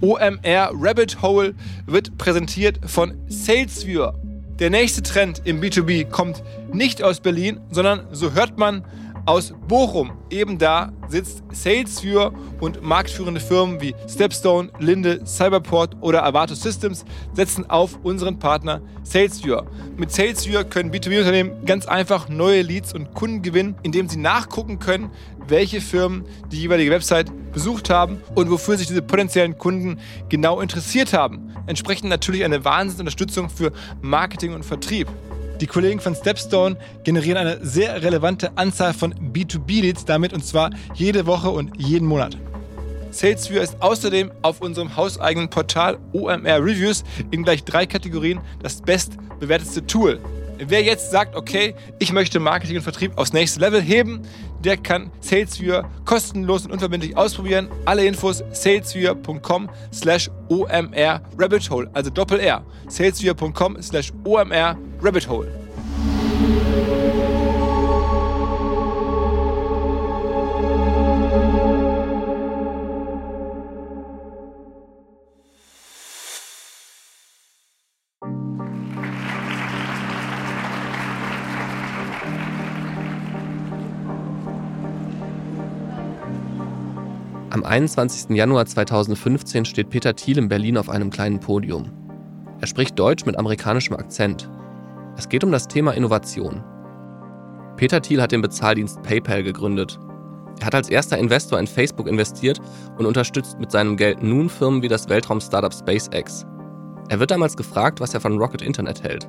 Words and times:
OMR 0.00 0.70
Rabbit 0.72 1.20
Hole 1.22 1.54
wird 1.86 2.16
präsentiert 2.16 2.78
von 2.86 3.14
SalesViewer. 3.28 4.14
Der 4.58 4.70
nächste 4.70 5.02
Trend 5.02 5.42
im 5.44 5.60
B2B 5.60 6.08
kommt 6.08 6.42
nicht 6.72 7.02
aus 7.02 7.20
Berlin, 7.20 7.60
sondern 7.70 8.06
so 8.12 8.32
hört 8.32 8.58
man 8.58 8.84
aus 9.26 9.52
Bochum. 9.68 10.12
Eben 10.30 10.58
da 10.58 10.92
sitzt 11.08 11.42
SalesViewer 11.52 12.32
und 12.60 12.82
marktführende 12.82 13.40
Firmen 13.40 13.80
wie 13.80 13.94
Stepstone, 14.08 14.70
Linde, 14.78 15.26
Cyberport 15.26 15.96
oder 16.00 16.24
Avato 16.24 16.54
Systems 16.54 17.04
setzen 17.32 17.68
auf 17.68 17.98
unseren 18.02 18.38
Partner 18.38 18.80
SalesViewer. 19.02 19.66
Mit 19.96 20.12
SalesViewer 20.12 20.64
können 20.64 20.92
B2B-Unternehmen 20.92 21.64
ganz 21.64 21.86
einfach 21.86 22.28
neue 22.28 22.62
Leads 22.62 22.94
und 22.94 23.14
Kunden 23.14 23.42
gewinnen, 23.42 23.76
indem 23.82 24.08
sie 24.08 24.18
nachgucken 24.18 24.78
können, 24.78 25.10
welche 25.48 25.80
Firmen 25.80 26.24
die 26.50 26.60
jeweilige 26.60 26.90
Website 26.90 27.30
besucht 27.52 27.90
haben 27.90 28.18
und 28.34 28.50
wofür 28.50 28.76
sich 28.76 28.86
diese 28.86 29.02
potenziellen 29.02 29.58
Kunden 29.58 29.98
genau 30.28 30.60
interessiert 30.60 31.12
haben. 31.12 31.52
Entsprechend 31.66 32.08
natürlich 32.08 32.44
eine 32.44 32.64
Wahnsinnsunterstützung 32.64 33.50
für 33.50 33.72
Marketing 34.00 34.54
und 34.54 34.64
Vertrieb. 34.64 35.08
Die 35.60 35.66
Kollegen 35.66 36.00
von 36.00 36.14
Stepstone 36.14 36.76
generieren 37.04 37.36
eine 37.36 37.58
sehr 37.62 38.02
relevante 38.02 38.56
Anzahl 38.56 38.94
von 38.94 39.14
B2B-Leads 39.14 40.06
damit 40.06 40.32
und 40.32 40.42
zwar 40.44 40.70
jede 40.94 41.26
Woche 41.26 41.50
und 41.50 41.72
jeden 41.76 42.08
Monat. 42.08 42.38
SalesViewer 43.10 43.60
ist 43.60 43.76
außerdem 43.80 44.30
auf 44.40 44.62
unserem 44.62 44.96
hauseigenen 44.96 45.50
Portal 45.50 45.98
OMR 46.12 46.64
Reviews 46.64 47.04
in 47.30 47.42
gleich 47.42 47.64
drei 47.64 47.84
Kategorien 47.84 48.40
das 48.62 48.80
bestbewertetste 48.80 49.86
Tool. 49.86 50.18
Wer 50.58 50.82
jetzt 50.82 51.10
sagt, 51.10 51.36
okay, 51.36 51.74
ich 51.98 52.12
möchte 52.12 52.38
Marketing 52.38 52.76
und 52.76 52.82
Vertrieb 52.82 53.16
aufs 53.16 53.32
nächste 53.32 53.60
Level 53.60 53.80
heben, 53.80 54.22
der 54.62 54.76
kann 54.76 55.10
SalesViewer 55.20 55.90
kostenlos 56.04 56.66
und 56.66 56.72
unverbindlich 56.72 57.16
ausprobieren. 57.16 57.68
Alle 57.86 58.04
Infos 58.04 58.44
salesviewer.com 58.52 59.68
slash 59.92 60.30
omr 60.48 61.20
rabbit 61.38 61.70
hole, 61.70 61.90
also 61.94 62.10
Doppel 62.10 62.40
R. 62.40 62.62
salesviewer.com 62.88 63.80
slash 63.82 64.12
omr 64.24 64.76
rabbit 65.02 65.28
hole. 65.28 65.48
Am 87.52 87.64
21. 87.64 88.36
Januar 88.36 88.66
2015 88.66 89.64
steht 89.64 89.90
Peter 89.90 90.14
Thiel 90.14 90.38
in 90.38 90.48
Berlin 90.48 90.76
auf 90.76 90.88
einem 90.88 91.10
kleinen 91.10 91.40
Podium. 91.40 91.90
Er 92.60 92.66
spricht 92.66 92.98
Deutsch 92.98 93.26
mit 93.26 93.36
amerikanischem 93.36 93.96
Akzent. 93.96 94.48
Es 95.20 95.28
geht 95.28 95.44
um 95.44 95.52
das 95.52 95.68
Thema 95.68 95.92
Innovation. 95.92 96.64
Peter 97.76 98.00
Thiel 98.00 98.22
hat 98.22 98.32
den 98.32 98.40
Bezahldienst 98.40 99.02
PayPal 99.02 99.42
gegründet. 99.42 100.00
Er 100.60 100.66
hat 100.68 100.74
als 100.74 100.88
erster 100.88 101.18
Investor 101.18 101.60
in 101.60 101.66
Facebook 101.66 102.08
investiert 102.08 102.58
und 102.96 103.04
unterstützt 103.04 103.60
mit 103.60 103.70
seinem 103.70 103.98
Geld 103.98 104.22
nun 104.22 104.48
Firmen 104.48 104.80
wie 104.80 104.88
das 104.88 105.10
Weltraum-Startup 105.10 105.74
SpaceX. 105.74 106.46
Er 107.10 107.20
wird 107.20 107.32
damals 107.32 107.54
gefragt, 107.54 108.00
was 108.00 108.14
er 108.14 108.22
von 108.22 108.38
Rocket 108.38 108.62
Internet 108.62 109.02
hält. 109.02 109.28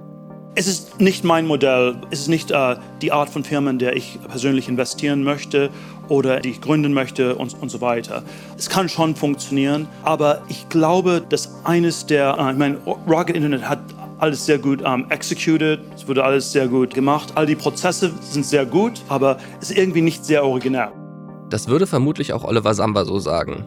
Es 0.55 0.67
ist 0.67 1.01
nicht 1.01 1.25
mein 1.25 1.45
Modell, 1.45 1.97
es 2.09 2.21
ist 2.21 2.27
nicht 2.29 2.51
äh, 2.51 2.77
die 3.01 3.11
Art 3.11 3.29
von 3.29 3.43
Firmen, 3.43 3.71
in 3.71 3.79
der 3.79 3.97
ich 3.97 4.17
persönlich 4.29 4.69
investieren 4.69 5.23
möchte 5.23 5.69
oder 6.07 6.39
die 6.39 6.51
ich 6.51 6.61
gründen 6.61 6.93
möchte 6.93 7.35
und, 7.35 7.53
und 7.61 7.67
so 7.67 7.81
weiter. 7.81 8.23
Es 8.57 8.69
kann 8.69 8.87
schon 8.87 9.17
funktionieren, 9.17 9.87
aber 10.03 10.41
ich 10.47 10.69
glaube, 10.69 11.21
dass 11.27 11.65
eines 11.65 12.05
der, 12.05 12.37
äh, 12.37 12.51
ich 12.51 12.57
meine, 12.57 12.77
Rocket 13.07 13.35
Internet 13.35 13.67
hat 13.67 13.79
alles 14.21 14.45
sehr 14.45 14.59
gut 14.59 14.81
um, 14.81 14.87
ähm, 14.87 15.05
executed, 15.09 15.79
es 15.95 16.07
wurde 16.07 16.23
alles 16.23 16.51
sehr 16.51 16.67
gut 16.67 16.93
gemacht. 16.93 17.33
All 17.35 17.45
die 17.45 17.55
Prozesse 17.55 18.11
sind 18.21 18.45
sehr 18.45 18.65
gut, 18.65 19.01
aber 19.09 19.37
es 19.59 19.71
ist 19.71 19.77
irgendwie 19.77 20.01
nicht 20.01 20.23
sehr 20.23 20.45
originell. 20.45 20.89
Das 21.49 21.67
würde 21.67 21.87
vermutlich 21.87 22.31
auch 22.33 22.43
Oliver 22.43 22.73
Samba 22.73 23.03
so 23.03 23.19
sagen. 23.19 23.65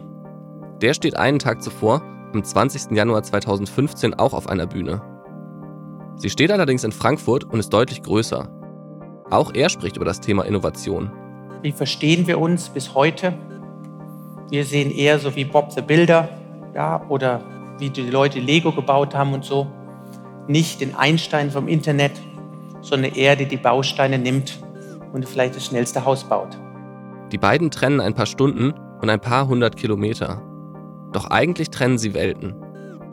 Der 0.81 0.93
steht 0.93 1.17
einen 1.17 1.39
Tag 1.39 1.61
zuvor, 1.61 2.01
am 2.33 2.43
20. 2.43 2.91
Januar 2.91 3.23
2015, 3.23 4.13
auch 4.13 4.33
auf 4.33 4.47
einer 4.47 4.65
Bühne. 4.65 5.01
Sie 6.17 6.29
steht 6.29 6.51
allerdings 6.51 6.83
in 6.83 6.91
Frankfurt 6.91 7.43
und 7.43 7.59
ist 7.59 7.73
deutlich 7.73 8.01
größer. 8.01 8.49
Auch 9.29 9.53
er 9.53 9.69
spricht 9.69 9.97
über 9.97 10.05
das 10.05 10.21
Thema 10.21 10.43
Innovation. 10.43 11.11
Wie 11.61 11.71
verstehen 11.71 12.27
wir 12.27 12.39
uns 12.39 12.69
bis 12.69 12.93
heute? 12.93 13.33
Wir 14.49 14.63
sehen 14.63 14.91
eher 14.91 15.19
so 15.19 15.35
wie 15.35 15.45
Bob 15.45 15.71
the 15.71 15.81
Builder 15.81 16.29
ja, 16.73 17.05
oder 17.09 17.41
wie 17.77 17.89
die 17.89 18.09
Leute 18.09 18.39
Lego 18.39 18.71
gebaut 18.71 19.13
haben 19.13 19.33
und 19.33 19.43
so. 19.43 19.67
Nicht 20.47 20.81
den 20.81 20.95
Einstein 20.95 21.51
vom 21.51 21.67
Internet, 21.67 22.11
sondern 22.81 23.13
eher 23.13 23.35
der 23.35 23.47
die 23.47 23.57
Bausteine 23.57 24.19
nimmt 24.19 24.59
und 25.11 25.27
vielleicht 25.27 25.55
das 25.55 25.65
schnellste 25.65 26.05
Haus 26.05 26.23
baut. 26.23 26.57
Die 27.31 27.37
beiden 27.37 27.71
trennen 27.71 27.99
ein 27.99 28.13
paar 28.13 28.27
Stunden 28.27 28.73
und 29.01 29.09
ein 29.09 29.19
paar 29.19 29.47
hundert 29.47 29.75
Kilometer. 29.75 30.41
Doch 31.11 31.31
eigentlich 31.31 31.69
trennen 31.69 31.97
sie 31.97 32.13
Welten. 32.13 32.53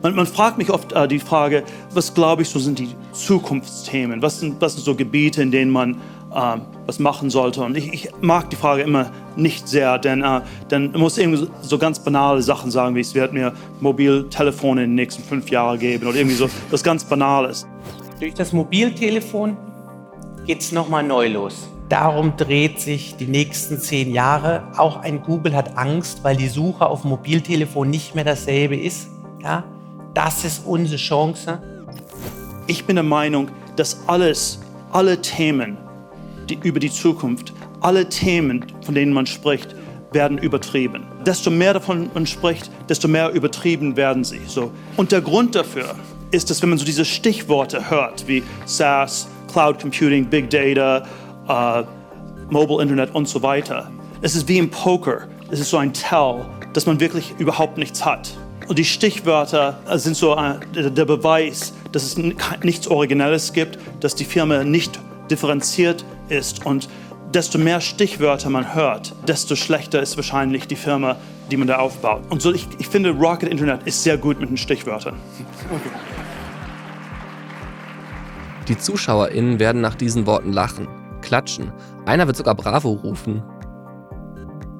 Man, 0.03 0.15
man 0.15 0.27
fragt 0.27 0.57
mich 0.57 0.69
oft 0.69 0.91
äh, 0.91 1.07
die 1.07 1.19
Frage, 1.19 1.63
was 1.93 2.13
glaube 2.13 2.41
ich, 2.41 2.49
so 2.49 2.59
sind 2.59 2.77
die 2.77 2.89
Zukunftsthemen? 3.13 4.21
Was 4.21 4.41
sind, 4.41 4.61
was 4.61 4.73
sind 4.73 4.83
so 4.83 4.95
Gebiete, 4.95 5.41
in 5.41 5.49
denen 5.49 5.71
man 5.71 5.97
äh, 6.33 6.59
was 6.85 6.99
machen 6.99 7.29
sollte? 7.29 7.61
Und 7.63 7.77
ich, 7.77 7.93
ich, 7.93 8.09
mag 8.21 8.49
die 8.49 8.55
Frage 8.55 8.81
immer 8.81 9.11
nicht 9.35 9.67
sehr, 9.67 9.97
denn 9.97 10.21
äh, 10.21 10.41
dann 10.69 10.91
muss 10.93 11.17
irgendwie 11.17 11.47
so 11.61 11.77
ganz 11.77 11.99
banale 11.99 12.41
Sachen 12.41 12.71
sagen, 12.71 12.95
wie 12.95 13.01
es 13.01 13.13
wird 13.15 13.33
mir 13.33 13.53
Mobiltelefone 13.79 14.83
in 14.83 14.91
den 14.91 14.95
nächsten 14.95 15.23
fünf 15.23 15.49
Jahren 15.49 15.79
geben 15.79 16.07
oder 16.07 16.17
irgendwie 16.17 16.35
so 16.35 16.49
was 16.69 16.83
ganz 16.83 17.03
Banales. 17.03 17.67
Durch 18.19 18.33
das 18.33 18.53
Mobiltelefon 18.53 19.57
geht 20.45 20.61
es 20.61 20.71
nochmal 20.71 21.03
neu 21.03 21.27
los. 21.29 21.67
Darum 21.89 22.35
dreht 22.37 22.79
sich 22.79 23.15
die 23.17 23.27
nächsten 23.27 23.79
zehn 23.79 24.11
Jahre. 24.11 24.63
Auch 24.77 24.97
ein 24.97 25.21
Google 25.21 25.55
hat 25.55 25.77
Angst, 25.77 26.23
weil 26.23 26.35
die 26.35 26.47
Suche 26.47 26.87
auf 26.87 27.03
Mobiltelefon 27.03 27.89
nicht 27.89 28.15
mehr 28.15 28.23
dasselbe 28.23 28.75
ist. 28.75 29.09
Ja? 29.43 29.63
Das 30.13 30.45
ist 30.45 30.65
unsere 30.65 30.97
Chance. 30.97 31.61
Ich 32.67 32.85
bin 32.85 32.95
der 32.95 33.03
Meinung, 33.03 33.49
dass 33.75 34.07
alles, 34.07 34.61
alle 34.91 35.21
Themen 35.21 35.77
die, 36.49 36.59
über 36.63 36.79
die 36.79 36.91
Zukunft, 36.91 37.53
alle 37.81 38.07
Themen, 38.07 38.65
von 38.85 38.95
denen 38.95 39.13
man 39.13 39.25
spricht, 39.25 39.75
werden 40.11 40.37
übertrieben. 40.37 41.03
Desto 41.25 41.49
mehr 41.49 41.73
davon 41.73 42.09
man 42.13 42.25
spricht, 42.25 42.69
desto 42.87 43.07
mehr 43.07 43.31
übertrieben 43.31 43.95
werden 43.95 44.23
sie. 44.23 44.41
So. 44.47 44.71
Und 44.97 45.11
der 45.11 45.21
Grund 45.21 45.55
dafür 45.55 45.95
ist, 46.31 46.49
dass 46.49 46.61
wenn 46.61 46.69
man 46.69 46.77
so 46.77 46.85
diese 46.85 47.05
Stichworte 47.05 47.89
hört, 47.89 48.27
wie 48.27 48.43
SaaS, 48.65 49.27
Cloud 49.51 49.79
Computing, 49.79 50.25
Big 50.25 50.49
Data, 50.49 51.05
uh, 51.47 51.85
Mobile 52.49 52.81
Internet 52.81 53.13
und 53.13 53.27
so 53.27 53.41
weiter, 53.41 53.91
es 54.21 54.35
ist 54.35 54.47
wie 54.47 54.57
im 54.57 54.69
Poker. 54.69 55.27
Es 55.51 55.59
ist 55.59 55.69
so 55.69 55.77
ein 55.77 55.93
Tell, 55.93 56.45
dass 56.73 56.85
man 56.85 56.99
wirklich 56.99 57.33
überhaupt 57.37 57.77
nichts 57.77 58.05
hat. 58.05 58.33
Und 58.67 58.79
die 58.79 58.85
Stichwörter 58.85 59.77
sind 59.95 60.15
so 60.15 60.35
äh, 60.35 60.89
der 60.89 61.05
Beweis, 61.05 61.73
dass 61.91 62.03
es 62.03 62.17
nichts 62.17 62.87
Originelles 62.87 63.53
gibt, 63.53 63.77
dass 63.99 64.15
die 64.15 64.25
Firma 64.25 64.63
nicht 64.63 64.99
differenziert 65.29 66.05
ist. 66.29 66.65
Und 66.65 66.89
desto 67.33 67.57
mehr 67.57 67.81
Stichwörter 67.81 68.49
man 68.49 68.73
hört, 68.73 69.13
desto 69.27 69.55
schlechter 69.55 70.01
ist 70.01 70.17
wahrscheinlich 70.17 70.67
die 70.67 70.75
Firma, 70.75 71.17
die 71.51 71.57
man 71.57 71.67
da 71.67 71.77
aufbaut. 71.77 72.23
Und 72.29 72.41
so, 72.41 72.53
ich, 72.53 72.67
ich 72.77 72.87
finde, 72.87 73.11
Rocket 73.11 73.49
Internet 73.49 73.83
ist 73.83 74.03
sehr 74.03 74.17
gut 74.17 74.39
mit 74.39 74.49
den 74.49 74.57
Stichwörtern. 74.57 75.15
Die 78.69 78.77
ZuschauerInnen 78.77 79.59
werden 79.59 79.81
nach 79.81 79.95
diesen 79.95 80.25
Worten 80.25 80.53
lachen, 80.53 80.87
klatschen. 81.21 81.73
Einer 82.05 82.27
wird 82.27 82.37
sogar 82.37 82.55
Bravo 82.55 82.91
rufen. 82.91 83.43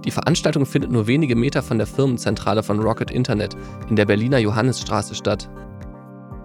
Die 0.05 0.11
Veranstaltung 0.11 0.65
findet 0.65 0.89
nur 0.89 1.05
wenige 1.07 1.35
Meter 1.35 1.61
von 1.61 1.77
der 1.77 1.87
Firmenzentrale 1.87 2.63
von 2.63 2.79
Rocket 2.79 3.11
Internet 3.11 3.57
in 3.89 3.97
der 3.97 4.05
Berliner 4.05 4.37
Johannisstraße 4.37 5.15
statt. 5.15 5.49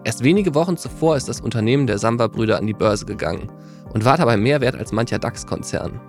Erst 0.08 0.25
wenige 0.25 0.55
Wochen 0.55 0.78
zuvor 0.78 1.19
ist 1.19 1.28
das 1.28 1.43
Unternehmen 1.43 1.87
der 1.87 1.99
Samba-Brüder 1.99 2.56
an 2.56 2.66
die 2.66 2.72
Börse 2.72 3.05
gegangen 3.05 3.52
und 3.93 4.06
war 4.06 4.16
dabei 4.16 4.38
mehr 4.38 4.62
wert 4.62 4.75
als 4.75 4.90
mancher 4.90 5.19
DAX-Konzern. 5.19 6.00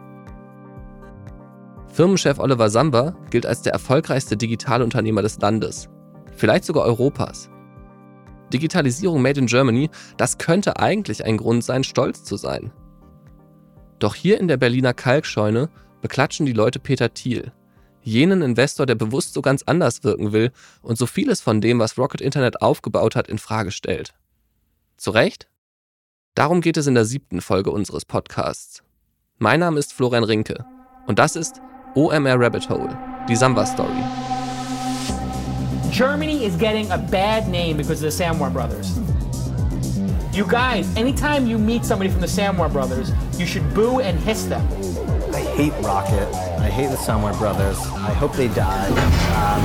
Firmenchef 1.89 2.39
Oliver 2.39 2.69
Samba 2.69 3.13
gilt 3.29 3.45
als 3.45 3.61
der 3.61 3.73
erfolgreichste 3.73 4.37
Digitalunternehmer 4.37 5.21
des 5.21 5.37
Landes, 5.41 5.89
vielleicht 6.33 6.63
sogar 6.63 6.85
Europas. 6.85 7.49
Digitalisierung 8.53 9.21
made 9.21 9.37
in 9.37 9.47
Germany, 9.47 9.89
das 10.15 10.37
könnte 10.37 10.79
eigentlich 10.79 11.25
ein 11.25 11.35
Grund 11.35 11.65
sein, 11.65 11.83
stolz 11.83 12.23
zu 12.23 12.37
sein. 12.37 12.71
Doch 13.99 14.15
hier 14.15 14.39
in 14.39 14.47
der 14.47 14.55
Berliner 14.55 14.93
Kalkscheune 14.93 15.67
beklatschen 15.99 16.45
die 16.45 16.53
Leute 16.53 16.79
Peter 16.79 17.13
Thiel, 17.13 17.51
jenen 18.09 18.41
Investor, 18.41 18.85
der 18.85 18.95
bewusst 18.95 19.33
so 19.33 19.41
ganz 19.41 19.63
anders 19.63 20.03
wirken 20.03 20.31
will 20.31 20.51
und 20.81 20.97
so 20.97 21.05
vieles 21.05 21.41
von 21.41 21.61
dem, 21.61 21.79
was 21.79 21.97
Rocket 21.97 22.21
Internet 22.21 22.61
aufgebaut 22.61 23.15
hat, 23.15 23.27
in 23.27 23.37
Frage 23.37 23.71
stellt. 23.71 24.13
Zu 24.97 25.11
Recht? 25.11 25.47
Darum 26.35 26.61
geht 26.61 26.77
es 26.77 26.87
in 26.87 26.95
der 26.95 27.05
siebten 27.05 27.41
Folge 27.41 27.71
unseres 27.71 28.05
Podcasts. 28.05 28.83
Mein 29.37 29.59
Name 29.59 29.79
ist 29.79 29.93
Florian 29.93 30.23
Rinke 30.23 30.65
und 31.07 31.19
das 31.19 31.35
ist 31.35 31.61
OMR 31.95 32.39
Rabbit 32.39 32.69
Hole, 32.69 32.97
die 33.27 33.35
Samba 33.35 33.65
Story. 33.65 34.03
Germany 35.91 36.45
is 36.45 36.57
getting 36.57 36.91
a 36.91 36.97
bad 36.97 37.47
name 37.47 37.77
because 37.77 38.05
of 38.05 38.11
the 38.11 38.23
Samwar 38.23 38.51
brothers. 38.51 38.99
You 40.33 40.45
guys, 40.45 40.87
anytime 40.95 41.47
you 41.47 41.57
meet 41.57 41.83
somebody 41.83 42.09
from 42.09 42.21
the 42.21 42.27
Samwar 42.27 42.71
brothers, 42.71 43.11
you 43.37 43.45
should 43.45 43.73
boo 43.73 43.99
and 43.99 44.19
hiss 44.19 44.45
them. 44.45 44.61
I 45.33 45.41
hate 45.41 45.73
Rocket. 45.81 46.48
Hate 46.79 46.91
the 46.91 46.95
Samwar 46.95 47.37
brothers. 47.37 47.77
I 47.77 48.13
hope 48.13 48.31
they 48.37 48.47
die. 48.47 48.87
Um, 49.35 49.61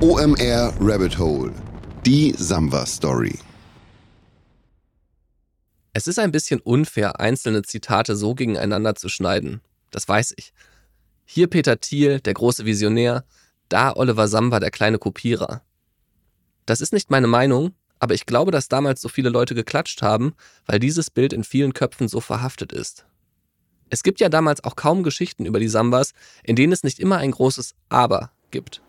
OMR 0.00 0.74
Rabbit 0.80 1.12
Hole. 1.12 1.50
Die 2.04 2.32
Samba-Story. 2.32 3.49
Es 5.92 6.06
ist 6.06 6.18
ein 6.18 6.30
bisschen 6.30 6.60
unfair, 6.60 7.18
einzelne 7.18 7.62
Zitate 7.62 8.14
so 8.14 8.34
gegeneinander 8.34 8.94
zu 8.94 9.08
schneiden. 9.08 9.60
Das 9.90 10.06
weiß 10.08 10.34
ich. 10.36 10.52
Hier 11.24 11.48
Peter 11.48 11.80
Thiel, 11.80 12.20
der 12.20 12.34
große 12.34 12.64
Visionär, 12.64 13.24
da 13.68 13.94
Oliver 13.96 14.28
Samba, 14.28 14.60
der 14.60 14.70
kleine 14.70 14.98
Kopierer. 14.98 15.62
Das 16.64 16.80
ist 16.80 16.92
nicht 16.92 17.10
meine 17.10 17.26
Meinung, 17.26 17.74
aber 17.98 18.14
ich 18.14 18.26
glaube, 18.26 18.52
dass 18.52 18.68
damals 18.68 19.00
so 19.00 19.08
viele 19.08 19.30
Leute 19.30 19.54
geklatscht 19.54 20.02
haben, 20.02 20.34
weil 20.66 20.78
dieses 20.78 21.10
Bild 21.10 21.32
in 21.32 21.42
vielen 21.42 21.74
Köpfen 21.74 22.06
so 22.06 22.20
verhaftet 22.20 22.72
ist. 22.72 23.04
Es 23.88 24.04
gibt 24.04 24.20
ja 24.20 24.28
damals 24.28 24.62
auch 24.62 24.76
kaum 24.76 25.02
Geschichten 25.02 25.44
über 25.44 25.58
die 25.58 25.68
Sambas, 25.68 26.12
in 26.44 26.54
denen 26.54 26.72
es 26.72 26.84
nicht 26.84 27.00
immer 27.00 27.18
ein 27.18 27.32
großes 27.32 27.74
Aber 27.88 28.30
gibt. 28.52 28.80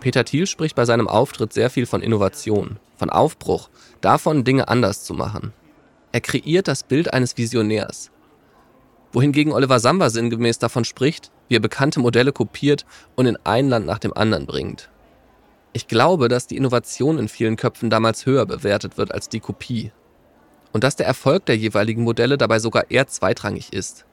Peter 0.00 0.24
Thiel 0.24 0.46
spricht 0.46 0.76
bei 0.76 0.84
seinem 0.84 1.08
Auftritt 1.08 1.54
sehr 1.54 1.70
viel 1.70 1.86
von 1.86 2.02
Innovation, 2.02 2.78
von 2.98 3.10
Aufbruch, 3.10 3.70
davon, 4.00 4.44
Dinge 4.44 4.68
anders 4.68 5.04
zu 5.04 5.14
machen. 5.14 5.52
Er 6.12 6.20
kreiert 6.20 6.68
das 6.68 6.82
Bild 6.82 7.12
eines 7.12 7.36
Visionärs. 7.36 8.10
Wohingegen 9.12 9.52
Oliver 9.52 9.80
Samba 9.80 10.10
sinngemäß 10.10 10.58
davon 10.58 10.84
spricht, 10.84 11.30
wie 11.48 11.56
er 11.56 11.60
bekannte 11.60 12.00
Modelle 12.00 12.32
kopiert 12.32 12.84
und 13.16 13.26
in 13.26 13.38
ein 13.44 13.68
Land 13.68 13.86
nach 13.86 13.98
dem 13.98 14.12
anderen 14.14 14.46
bringt. 14.46 14.90
Ich 15.72 15.86
glaube, 15.86 16.28
dass 16.28 16.46
die 16.46 16.56
Innovation 16.56 17.18
in 17.18 17.28
vielen 17.28 17.56
Köpfen 17.56 17.88
damals 17.90 18.26
höher 18.26 18.46
bewertet 18.46 18.98
wird 18.98 19.12
als 19.12 19.28
die 19.28 19.40
Kopie. 19.40 19.92
Und 20.72 20.84
dass 20.84 20.96
der 20.96 21.06
Erfolg 21.06 21.46
der 21.46 21.56
jeweiligen 21.56 22.02
Modelle 22.02 22.36
dabei 22.36 22.58
sogar 22.58 22.90
eher 22.90 23.06
zweitrangig 23.06 23.72
ist. 23.72 24.04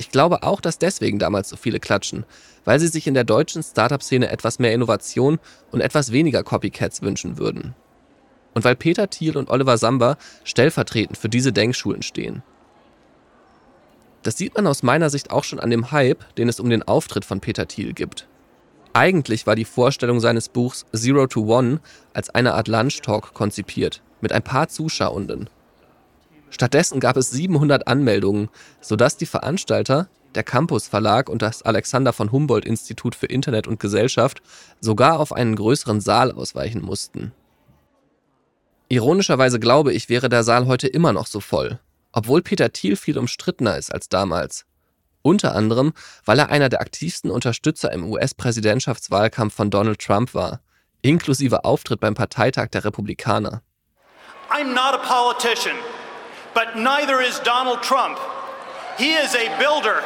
Ich 0.00 0.12
glaube 0.12 0.44
auch, 0.44 0.60
dass 0.60 0.78
deswegen 0.78 1.18
damals 1.18 1.48
so 1.48 1.56
viele 1.56 1.80
klatschen, 1.80 2.24
weil 2.64 2.78
sie 2.78 2.86
sich 2.86 3.08
in 3.08 3.14
der 3.14 3.24
deutschen 3.24 3.64
Startup-Szene 3.64 4.30
etwas 4.30 4.60
mehr 4.60 4.72
Innovation 4.72 5.40
und 5.72 5.80
etwas 5.80 6.12
weniger 6.12 6.44
Copycats 6.44 7.02
wünschen 7.02 7.36
würden. 7.36 7.74
Und 8.54 8.64
weil 8.64 8.76
Peter 8.76 9.10
Thiel 9.10 9.36
und 9.36 9.50
Oliver 9.50 9.76
Samba 9.76 10.16
stellvertretend 10.44 11.18
für 11.18 11.28
diese 11.28 11.52
Denkschulen 11.52 12.02
stehen. 12.02 12.44
Das 14.22 14.38
sieht 14.38 14.54
man 14.54 14.68
aus 14.68 14.84
meiner 14.84 15.10
Sicht 15.10 15.32
auch 15.32 15.42
schon 15.42 15.58
an 15.58 15.70
dem 15.70 15.90
Hype, 15.90 16.32
den 16.36 16.48
es 16.48 16.60
um 16.60 16.70
den 16.70 16.84
Auftritt 16.84 17.24
von 17.24 17.40
Peter 17.40 17.66
Thiel 17.66 17.92
gibt. 17.92 18.28
Eigentlich 18.92 19.48
war 19.48 19.56
die 19.56 19.64
Vorstellung 19.64 20.20
seines 20.20 20.48
Buchs 20.48 20.86
Zero 20.94 21.26
to 21.26 21.40
One 21.40 21.80
als 22.14 22.30
eine 22.30 22.54
Art 22.54 22.68
Lunch 22.68 23.02
Talk 23.02 23.34
konzipiert, 23.34 24.00
mit 24.20 24.30
ein 24.30 24.44
paar 24.44 24.68
Zuschauenden. 24.68 25.50
Stattdessen 26.50 27.00
gab 27.00 27.16
es 27.16 27.30
700 27.30 27.86
Anmeldungen, 27.86 28.48
sodass 28.80 29.16
die 29.16 29.26
Veranstalter, 29.26 30.08
der 30.34 30.44
Campus 30.44 30.88
Verlag 30.88 31.28
und 31.28 31.42
das 31.42 31.62
Alexander 31.62 32.12
von 32.12 32.32
Humboldt 32.32 32.64
Institut 32.64 33.14
für 33.14 33.26
Internet 33.26 33.66
und 33.66 33.80
Gesellschaft 33.80 34.42
sogar 34.80 35.20
auf 35.20 35.32
einen 35.32 35.56
größeren 35.56 36.00
Saal 36.00 36.32
ausweichen 36.32 36.82
mussten. 36.82 37.32
Ironischerweise 38.88 39.60
glaube 39.60 39.92
ich, 39.92 40.08
wäre 40.08 40.28
der 40.28 40.44
Saal 40.44 40.66
heute 40.66 40.86
immer 40.86 41.12
noch 41.12 41.26
so 41.26 41.40
voll, 41.40 41.78
obwohl 42.12 42.42
Peter 42.42 42.72
Thiel 42.72 42.96
viel 42.96 43.18
umstrittener 43.18 43.76
ist 43.76 43.92
als 43.92 44.08
damals. 44.08 44.64
Unter 45.22 45.54
anderem, 45.54 45.92
weil 46.24 46.38
er 46.38 46.48
einer 46.48 46.68
der 46.68 46.80
aktivsten 46.80 47.30
Unterstützer 47.30 47.92
im 47.92 48.10
US-Präsidentschaftswahlkampf 48.10 49.54
von 49.54 49.70
Donald 49.70 49.98
Trump 49.98 50.32
war, 50.32 50.60
inklusive 51.02 51.64
Auftritt 51.64 52.00
beim 52.00 52.14
Parteitag 52.14 52.68
der 52.68 52.84
Republikaner. 52.84 53.62
I'm 54.50 54.72
not 54.72 54.94
a 54.94 54.98
politician. 54.98 55.76
But 56.58 56.74
neither 56.74 57.20
is 57.20 57.38
Donald 57.44 57.82
Trump. 57.82 58.18
He 58.98 59.12
is 59.14 59.32
a 59.36 59.46
builder, 59.60 60.02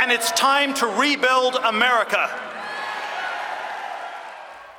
and 0.00 0.10
it's 0.10 0.32
time 0.32 0.72
to 0.76 0.86
rebuild 0.86 1.56
America. 1.62 2.30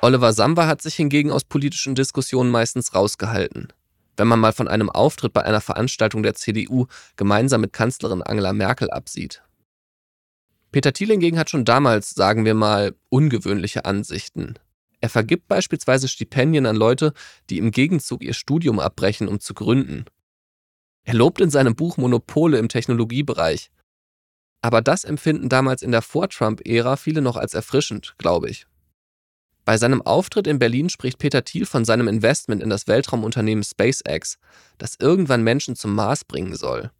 Oliver 0.01 0.33
Samba 0.33 0.65
hat 0.65 0.81
sich 0.81 0.95
hingegen 0.95 1.29
aus 1.31 1.43
politischen 1.43 1.93
Diskussionen 1.93 2.49
meistens 2.49 2.95
rausgehalten. 2.95 3.71
Wenn 4.17 4.27
man 4.27 4.39
mal 4.39 4.51
von 4.51 4.67
einem 4.67 4.89
Auftritt 4.89 5.31
bei 5.31 5.43
einer 5.43 5.61
Veranstaltung 5.61 6.23
der 6.23 6.33
CDU 6.33 6.87
gemeinsam 7.17 7.61
mit 7.61 7.71
Kanzlerin 7.71 8.23
Angela 8.23 8.53
Merkel 8.53 8.89
absieht. 8.89 9.43
Peter 10.71 10.91
Thiel 10.91 11.09
hingegen 11.09 11.37
hat 11.37 11.51
schon 11.51 11.65
damals, 11.65 12.09
sagen 12.15 12.45
wir 12.45 12.55
mal, 12.55 12.95
ungewöhnliche 13.09 13.85
Ansichten. 13.85 14.57
Er 15.01 15.09
vergibt 15.09 15.47
beispielsweise 15.47 16.07
Stipendien 16.07 16.65
an 16.65 16.75
Leute, 16.75 17.13
die 17.51 17.59
im 17.59 17.69
Gegenzug 17.69 18.23
ihr 18.23 18.33
Studium 18.33 18.79
abbrechen, 18.79 19.27
um 19.27 19.39
zu 19.39 19.53
gründen. 19.53 20.05
Er 21.09 21.15
lobt 21.15 21.41
in 21.41 21.49
seinem 21.49 21.75
Buch 21.75 21.97
Monopole 21.97 22.59
im 22.59 22.69
Technologiebereich. 22.69 23.71
Aber 24.61 24.83
das 24.83 25.03
empfinden 25.03 25.49
damals 25.49 25.81
in 25.81 25.91
der 25.91 26.03
Vor-Trump-Ära 26.03 26.97
viele 26.97 27.23
noch 27.23 27.35
als 27.35 27.55
erfrischend, 27.55 28.13
glaube 28.19 28.47
ich. 28.47 28.67
Bei 29.65 29.75
seinem 29.79 30.03
Auftritt 30.03 30.45
in 30.45 30.59
Berlin 30.59 30.87
spricht 30.87 31.17
Peter 31.17 31.43
Thiel 31.43 31.65
von 31.65 31.83
seinem 31.83 32.07
Investment 32.07 32.61
in 32.61 32.69
das 32.69 32.85
Weltraumunternehmen 32.85 33.63
SpaceX, 33.63 34.37
das 34.77 34.97
irgendwann 34.99 35.43
Menschen 35.43 35.75
zum 35.75 35.95
Mars 35.95 36.25
bringen 36.25 36.55
soll. 36.55 36.91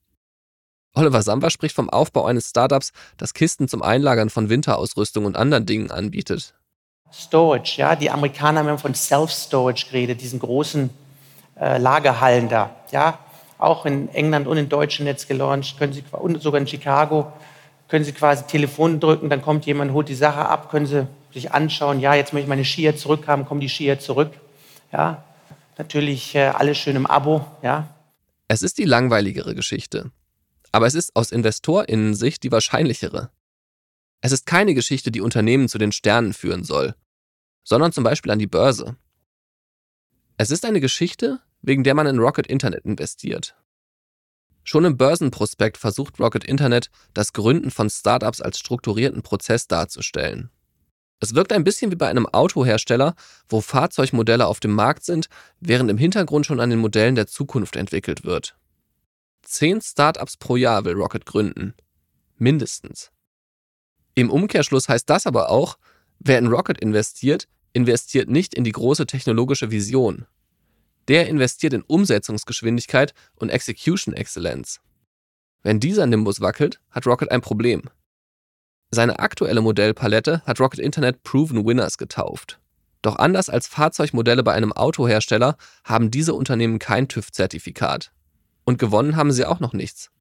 Oliver 0.96 1.22
Samba 1.22 1.52
spricht 1.52 1.76
vom 1.76 1.92
Aufbau 1.92 2.26
eines 2.26 2.50
Startups, 2.50 2.94
das 3.18 3.36
Kisten 3.36 3.68
zum 3.68 3.84
Einlagern 3.84 4.32
von 4.32 4.50
Winterausrüstung 4.50 5.26
und 5.26 5.38
anderen 5.38 5.68
Dingen 5.68 5.92
anbietet. 5.92 6.56
Storage, 7.14 7.80
ja, 7.80 7.96
die 7.96 8.10
Amerikaner 8.10 8.66
haben 8.66 8.80
von 8.80 8.96
Self-Storage 8.96 9.86
geredet, 9.86 10.20
diesen 10.20 10.40
großen 10.40 10.90
äh, 11.60 11.78
Lagerhallen 11.78 12.50
da, 12.50 12.76
ja 12.90 13.20
auch 13.60 13.86
in 13.86 14.10
England 14.10 14.48
und 14.48 14.58
in 14.58 14.70
Deutschland 14.70 15.08
jetzt 15.08 15.28
gelauncht, 15.28 15.78
können 15.78 15.94
Sie, 15.94 16.04
und 16.12 16.42
sogar 16.42 16.60
in 16.60 16.68
Chicago, 16.68 17.32
können 17.90 18.06
Sie 18.06 18.14
quasi 18.14 18.46
Telefon 18.46 19.00
drücken, 19.00 19.30
dann 19.30 19.42
kommt 19.42 19.66
jemand, 19.66 19.92
holt 19.92 20.10
die 20.10 20.16
Sache 20.16 20.48
ab, 20.48 20.72
können 20.72 20.88
Sie 20.88 21.06
sich 21.34 21.52
anschauen, 21.52 22.00
ja, 22.00 22.16
jetzt 22.16 22.34
möchte 22.34 22.46
ich 22.46 22.50
meine 22.50 22.66
Skier 22.66 22.96
zurückhaben, 22.96 23.46
kommen 23.46 23.60
die 23.60 23.70
Skier 23.70 24.00
zurück. 24.00 24.32
Ja, 24.92 25.24
natürlich 25.78 26.34
äh, 26.34 26.48
alles 26.48 26.78
schön 26.78 26.96
im 26.96 27.06
Abo, 27.06 27.46
ja. 27.62 27.88
Es 28.48 28.64
ist 28.64 28.80
die 28.80 28.86
langweiligere 28.86 29.54
Geschichte. 29.54 30.12
Aber 30.72 30.88
es 30.88 30.96
ist 30.96 31.16
aus 31.16 31.32
InvestorInnen-Sicht 31.32 32.42
die 32.44 32.52
wahrscheinlichere. 32.52 33.30
Es 34.22 34.32
ist 34.32 34.46
keine 34.46 34.74
Geschichte, 34.74 35.12
die 35.12 35.22
Unternehmen 35.22 35.68
zu 35.68 35.78
den 35.78 35.92
Sternen 35.92 36.34
führen 36.34 36.64
soll, 36.64 36.96
sondern 37.64 37.92
zum 37.92 38.04
Beispiel 38.04 38.32
an 38.32 38.40
die 38.40 38.48
Börse. 38.48 38.96
Es 40.38 40.52
ist 40.52 40.66
eine 40.66 40.80
Geschichte, 40.80 41.40
wegen 41.62 41.84
der 41.84 41.96
man 41.96 42.08
in 42.08 42.20
Rocket 42.20 42.48
Internet 42.48 42.86
investiert. 42.86 43.56
Schon 44.64 44.86
im 44.86 44.98
Börsenprospekt 44.98 45.78
versucht 45.78 46.20
Rocket 46.20 46.44
Internet, 46.44 46.90
das 47.14 47.34
Gründen 47.34 47.72
von 47.72 47.90
Startups 47.90 48.42
als 48.42 48.60
strukturierten 48.60 49.24
Prozess 49.24 49.68
darzustellen. 49.68 50.52
Es 51.20 51.36
wirkt 51.36 51.52
ein 51.52 51.64
bisschen 51.64 51.92
wie 51.92 51.96
bei 51.96 52.08
einem 52.08 52.28
Autohersteller, 52.28 53.16
wo 53.50 53.62
Fahrzeugmodelle 53.62 54.48
auf 54.48 54.60
dem 54.60 54.72
Markt 54.72 55.04
sind, 55.04 55.28
während 55.60 55.90
im 55.90 55.98
Hintergrund 55.98 56.46
schon 56.46 56.60
an 56.60 56.70
den 56.70 56.80
Modellen 56.80 57.16
der 57.16 57.28
Zukunft 57.28 57.76
entwickelt 57.76 58.24
wird. 58.24 58.56
Zehn 59.42 59.82
Startups 59.82 60.38
pro 60.38 60.56
Jahr 60.56 60.86
will 60.86 60.94
Rocket 60.94 61.26
gründen. 61.26 61.74
Mindestens. 62.38 63.12
Im 64.16 64.30
Umkehrschluss 64.30 64.88
heißt 64.88 65.10
das 65.10 65.26
aber 65.26 65.50
auch, 65.50 65.78
wer 66.20 66.38
in 66.40 66.48
Rocket 66.48 66.80
investiert, 66.80 67.48
investiert 67.74 68.30
nicht 68.30 68.54
in 68.54 68.64
die 68.64 68.72
große 68.72 69.06
technologische 69.06 69.72
Vision, 69.72 70.26
der 71.10 71.28
investiert 71.28 71.74
in 71.74 71.82
Umsetzungsgeschwindigkeit 71.82 73.14
und 73.36 73.50
Execution 73.50 74.14
Excellence. 74.14 74.80
Wenn 75.64 75.80
dieser 75.80 76.06
Nimbus 76.06 76.40
wackelt, 76.40 76.80
hat 76.92 77.06
Rocket 77.06 77.32
ein 77.32 77.42
Problem. 77.42 77.90
Seine 78.92 79.20
aktuelle 79.20 79.62
Modellpalette 79.62 80.42
hat 80.46 80.60
Rocket 80.60 80.80
Internet 80.80 81.24
Proven 81.24 81.66
Winners 81.66 81.98
getauft. 81.98 82.60
Doch 83.02 83.18
anders 83.18 83.50
als 83.50 83.68
Fahrzeugmodelle 83.68 84.44
bei 84.44 84.54
einem 84.54 84.72
Autohersteller 84.72 85.58
haben 85.84 86.12
diese 86.12 86.34
Unternehmen 86.34 86.80
kein 86.80 87.08
TÜV-Zertifikat. 87.08 88.12
Und 88.64 88.78
gewonnen 88.78 89.16
haben 89.16 89.32
sie 89.32 89.46
auch 89.46 89.60
noch 89.60 89.74
nichts. 89.74 90.12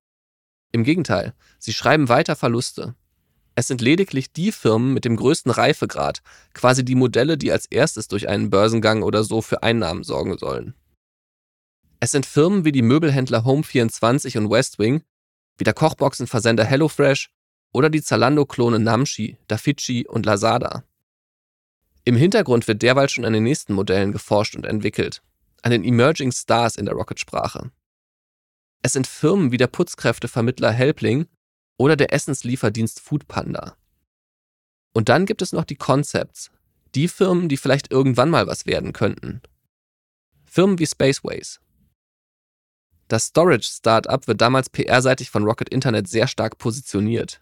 Im 0.72 0.84
Gegenteil, 0.84 1.34
sie 1.58 1.72
schreiben 1.72 2.08
weiter 2.08 2.36
Verluste. 2.36 2.94
Es 3.58 3.66
sind 3.66 3.80
lediglich 3.80 4.32
die 4.32 4.52
Firmen 4.52 4.94
mit 4.94 5.04
dem 5.04 5.16
größten 5.16 5.50
Reifegrad, 5.50 6.22
quasi 6.54 6.84
die 6.84 6.94
Modelle, 6.94 7.36
die 7.36 7.50
als 7.50 7.66
erstes 7.66 8.06
durch 8.06 8.28
einen 8.28 8.50
Börsengang 8.50 9.02
oder 9.02 9.24
so 9.24 9.42
für 9.42 9.64
Einnahmen 9.64 10.04
sorgen 10.04 10.38
sollen. 10.38 10.74
Es 11.98 12.12
sind 12.12 12.24
Firmen 12.24 12.64
wie 12.64 12.70
die 12.70 12.82
Möbelhändler 12.82 13.40
Home24 13.40 14.38
und 14.38 14.48
Westwing, 14.48 15.02
wie 15.56 15.64
der 15.64 15.74
Kochboxenversender 15.74 16.64
HelloFresh 16.64 17.30
Oder 17.72 17.90
die 17.90 18.00
Zalando-Klone 18.00 18.78
Namshi, 18.78 19.38
Dafici 19.48 20.06
und 20.06 20.24
Lazada. 20.24 20.84
Im 22.04 22.14
Hintergrund 22.14 22.68
wird 22.68 22.82
derweil 22.82 23.08
schon 23.08 23.24
an 23.24 23.32
den 23.32 23.42
nächsten 23.42 23.72
Modellen 23.72 24.12
geforscht 24.12 24.54
und 24.54 24.66
entwickelt, 24.66 25.20
an 25.62 25.72
den 25.72 25.82
Emerging 25.82 26.30
Stars 26.30 26.76
in 26.76 26.86
der 26.86 26.94
Rocket-Sprache. 26.94 27.72
Es 28.82 28.92
sind 28.92 29.08
Firmen 29.08 29.50
wie 29.50 29.56
der 29.56 29.66
Putzkräftevermittler 29.66 30.70
Helpling 30.70 31.26
oder 31.78 31.96
der 31.96 32.12
Essenslieferdienst 32.12 33.00
Foodpanda. 33.00 33.76
Und 34.92 35.08
dann 35.08 35.24
gibt 35.24 35.40
es 35.40 35.52
noch 35.52 35.64
die 35.64 35.76
Concepts, 35.76 36.50
die 36.94 37.08
Firmen, 37.08 37.48
die 37.48 37.56
vielleicht 37.56 37.90
irgendwann 37.90 38.30
mal 38.30 38.46
was 38.46 38.66
werden 38.66 38.92
könnten. 38.92 39.40
Firmen 40.44 40.78
wie 40.78 40.86
Spaceways. 40.86 41.60
Das 43.06 43.26
Storage-Startup 43.26 44.26
wird 44.26 44.40
damals 44.40 44.68
PR-seitig 44.68 45.30
von 45.30 45.44
Rocket 45.44 45.70
Internet 45.70 46.08
sehr 46.08 46.26
stark 46.26 46.58
positioniert. 46.58 47.40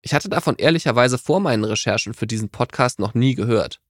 Ich 0.00 0.14
hatte 0.14 0.28
davon 0.28 0.56
ehrlicherweise 0.56 1.18
vor 1.18 1.40
meinen 1.40 1.64
Recherchen 1.64 2.14
für 2.14 2.26
diesen 2.26 2.48
Podcast 2.48 2.98
noch 2.98 3.14
nie 3.14 3.34
gehört. 3.34 3.80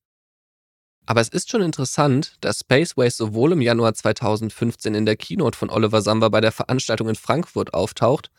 Aber 1.06 1.20
es 1.20 1.28
ist 1.28 1.50
schon 1.50 1.62
interessant, 1.62 2.36
dass 2.40 2.60
Spaceways 2.60 3.16
sowohl 3.16 3.52
im 3.52 3.60
Januar 3.60 3.94
2015 3.94 4.94
in 4.94 5.06
der 5.06 5.16
Keynote 5.16 5.56
von 5.56 5.70
Oliver 5.70 6.02
Samba 6.02 6.28
bei 6.28 6.40
der 6.40 6.52
Veranstaltung 6.52 7.08
in 7.08 7.14
Frankfurt 7.14 7.74
auftaucht, 7.74 8.30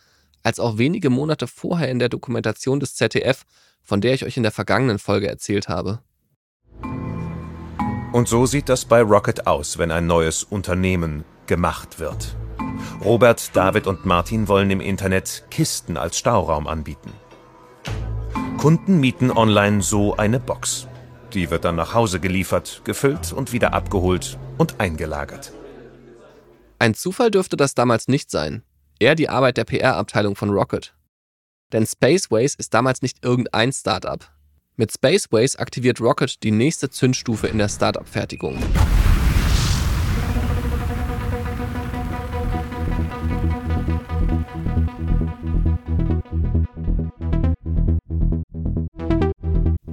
als 0.43 0.60
auch 0.60 0.77
wenige 0.77 1.10
Monate 1.10 1.48
vorher 1.48 1.89
in 1.89 2.00
der 2.00 2.10
Dokumentation 2.10 2.79
des 2.79 2.96
ZDF, 2.96 3.46
von 3.81 4.01
der 4.01 4.13
ich 4.13 4.25
euch 4.25 4.38
in 4.38 4.43
der 4.43 4.51
vergangenen 4.51 5.00
Folge 5.00 5.27
erzählt 5.27 5.69
habe. 5.69 6.00
Und 8.12 8.27
so 8.27 8.46
sieht 8.46 8.69
das 8.69 8.86
bei 8.86 9.01
Rocket 9.01 9.46
aus, 9.46 9.77
wenn 9.77 9.91
ein 9.91 10.08
neues 10.08 10.43
Unternehmen 10.43 11.25
gemacht 11.46 12.00
wird. 12.00 12.36
Robert, 13.03 13.55
David 13.55 13.88
und 13.88 14.05
Martin 14.05 14.48
wollen 14.48 14.72
im 14.72 14.81
Internet 14.81 15.46
Kisten 15.51 15.96
als 15.96 16.17
Stauraum 16.17 16.67
anbieten. 16.67 17.12
Kunden 18.58 19.00
mieten 19.00 19.31
online 19.31 19.81
so 19.81 20.17
eine 20.17 20.39
Box. 20.39 20.88
Die 21.34 21.50
wird 21.50 21.65
dann 21.65 21.75
nach 21.75 21.93
Hause 21.93 22.19
geliefert, 22.19 22.81
gefüllt 22.84 23.31
und 23.31 23.53
wieder 23.53 23.74
abgeholt 23.74 24.38
und 24.58 24.79
eingelagert. 24.79 25.53
Ein 26.79 26.93
Zufall 26.93 27.29
dürfte 27.29 27.58
das 27.58 27.75
damals 27.75 28.08
nicht 28.08 28.31
sein. 28.31 28.63
Eher 29.01 29.15
die 29.15 29.29
Arbeit 29.29 29.56
der 29.56 29.63
PR-Abteilung 29.63 30.36
von 30.36 30.50
Rocket. 30.50 30.94
Denn 31.72 31.86
Spaceways 31.86 32.56
ist 32.56 32.74
damals 32.74 33.01
nicht 33.01 33.24
irgendein 33.24 33.72
Startup. 33.72 34.29
Mit 34.75 34.91
Spaceways 34.91 35.56
aktiviert 35.56 36.01
Rocket 36.01 36.44
die 36.44 36.51
nächste 36.51 36.89
Zündstufe 36.89 37.48
in 37.48 37.60
der 37.60 37.70
Startup-Fertigung. 37.70 38.62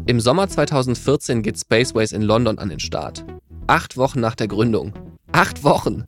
Im 0.09 0.21
Sommer 0.21 0.49
2014 0.49 1.43
geht 1.43 1.61
Spaceways 1.61 2.11
in 2.11 2.23
London 2.23 2.59
an 2.59 2.71
den 2.71 2.81
Start. 2.81 3.25
Acht 3.69 3.97
Wochen 3.97 4.19
nach 4.19 4.35
der 4.35 4.49
Gründung. 4.49 4.95
Acht 5.31 5.63
Wochen! 5.63 6.07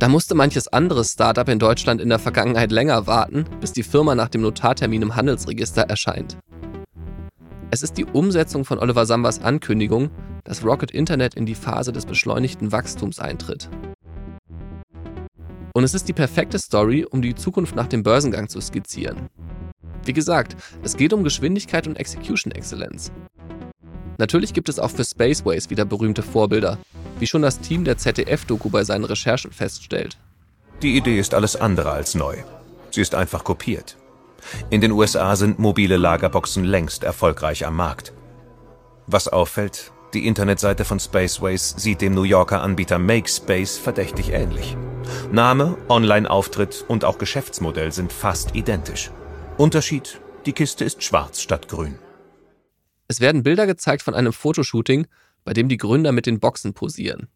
Da 0.00 0.08
musste 0.08 0.34
manches 0.34 0.66
anderes 0.66 1.10
Startup 1.12 1.46
in 1.46 1.58
Deutschland 1.58 2.00
in 2.00 2.08
der 2.08 2.18
Vergangenheit 2.18 2.72
länger 2.72 3.06
warten, 3.06 3.44
bis 3.60 3.72
die 3.72 3.82
Firma 3.82 4.14
nach 4.14 4.30
dem 4.30 4.40
Notartermin 4.40 5.02
im 5.02 5.14
Handelsregister 5.14 5.82
erscheint. 5.82 6.38
Es 7.70 7.82
ist 7.82 7.98
die 7.98 8.06
Umsetzung 8.06 8.64
von 8.64 8.78
Oliver 8.78 9.04
Sambas 9.04 9.42
Ankündigung, 9.42 10.10
dass 10.44 10.64
Rocket 10.64 10.90
Internet 10.90 11.34
in 11.34 11.44
die 11.44 11.54
Phase 11.54 11.92
des 11.92 12.06
beschleunigten 12.06 12.72
Wachstums 12.72 13.18
eintritt. 13.18 13.68
Und 15.74 15.84
es 15.84 15.92
ist 15.92 16.08
die 16.08 16.14
perfekte 16.14 16.58
Story, 16.58 17.04
um 17.04 17.20
die 17.20 17.34
Zukunft 17.34 17.76
nach 17.76 17.86
dem 17.86 18.02
Börsengang 18.02 18.48
zu 18.48 18.62
skizzieren. 18.62 19.28
Wie 20.06 20.14
gesagt, 20.14 20.56
es 20.82 20.96
geht 20.96 21.12
um 21.12 21.24
Geschwindigkeit 21.24 21.86
und 21.86 21.96
Execution 21.96 22.52
Exzellenz. 22.52 23.12
Natürlich 24.16 24.54
gibt 24.54 24.70
es 24.70 24.78
auch 24.78 24.90
für 24.90 25.04
Spaceways 25.04 25.68
wieder 25.68 25.84
berühmte 25.84 26.22
Vorbilder, 26.22 26.78
wie 27.20 27.26
schon 27.26 27.42
das 27.42 27.60
Team 27.60 27.84
der 27.84 27.98
ZDF-Doku 27.98 28.70
bei 28.70 28.84
seinen 28.84 29.04
Recherchen 29.04 29.52
feststellt. 29.52 30.16
Die 30.82 30.96
Idee 30.96 31.18
ist 31.18 31.34
alles 31.34 31.56
andere 31.56 31.90
als 31.90 32.14
neu. 32.14 32.36
Sie 32.90 33.00
ist 33.00 33.14
einfach 33.14 33.44
kopiert. 33.44 33.96
In 34.70 34.80
den 34.80 34.92
USA 34.92 35.36
sind 35.36 35.58
mobile 35.58 35.96
Lagerboxen 35.96 36.64
längst 36.64 37.04
erfolgreich 37.04 37.66
am 37.66 37.76
Markt. 37.76 38.12
Was 39.06 39.28
auffällt, 39.28 39.92
die 40.14 40.26
Internetseite 40.26 40.84
von 40.84 40.98
Spaceways 40.98 41.74
sieht 41.76 42.00
dem 42.00 42.14
New 42.14 42.22
Yorker 42.22 42.62
Anbieter 42.62 42.98
MakeSpace 42.98 43.78
verdächtig 43.78 44.30
ähnlich. 44.30 44.76
Name, 45.30 45.76
Online-Auftritt 45.88 46.84
und 46.88 47.04
auch 47.04 47.18
Geschäftsmodell 47.18 47.92
sind 47.92 48.12
fast 48.12 48.54
identisch. 48.56 49.10
Unterschied, 49.56 50.20
die 50.46 50.52
Kiste 50.52 50.84
ist 50.84 51.02
schwarz 51.02 51.40
statt 51.40 51.68
grün. 51.68 51.98
Es 53.08 53.20
werden 53.20 53.42
Bilder 53.42 53.66
gezeigt 53.66 54.02
von 54.02 54.14
einem 54.14 54.32
Fotoshooting, 54.32 55.06
bei 55.44 55.52
dem 55.52 55.68
die 55.68 55.76
Gründer 55.76 56.12
mit 56.12 56.26
den 56.26 56.40
Boxen 56.40 56.74
posieren. 56.74 57.28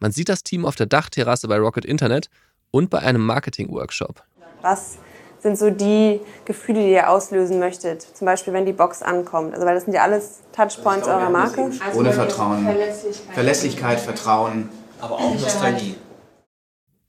Man 0.00 0.12
sieht 0.12 0.28
das 0.28 0.44
Team 0.44 0.64
auf 0.64 0.76
der 0.76 0.86
Dachterrasse 0.86 1.48
bei 1.48 1.58
Rocket 1.58 1.84
Internet 1.84 2.30
und 2.70 2.90
bei 2.90 2.98
einem 3.00 3.24
Marketing-Workshop. 3.24 4.22
Was 4.62 4.98
sind 5.40 5.58
so 5.58 5.70
die 5.70 6.20
Gefühle, 6.44 6.80
die 6.80 6.92
ihr 6.92 7.10
auslösen 7.10 7.58
möchtet? 7.58 8.02
Zum 8.02 8.24
Beispiel, 8.24 8.52
wenn 8.52 8.66
die 8.66 8.72
Box 8.72 9.02
ankommt. 9.02 9.54
Also, 9.54 9.66
weil 9.66 9.74
das 9.74 9.84
sind 9.84 9.94
ja 9.94 10.02
alles 10.02 10.40
Touchpoints 10.52 11.06
eurer 11.06 11.30
Marke. 11.30 11.70
Also 11.84 11.98
Ohne 11.98 12.12
Vertrauen. 12.12 12.64
Verlässlichkeit. 12.64 13.34
Verlässlichkeit, 13.34 14.00
Vertrauen. 14.00 14.68
Aber 15.00 15.16
auch 15.16 15.34
Nostalgie. 15.34 15.96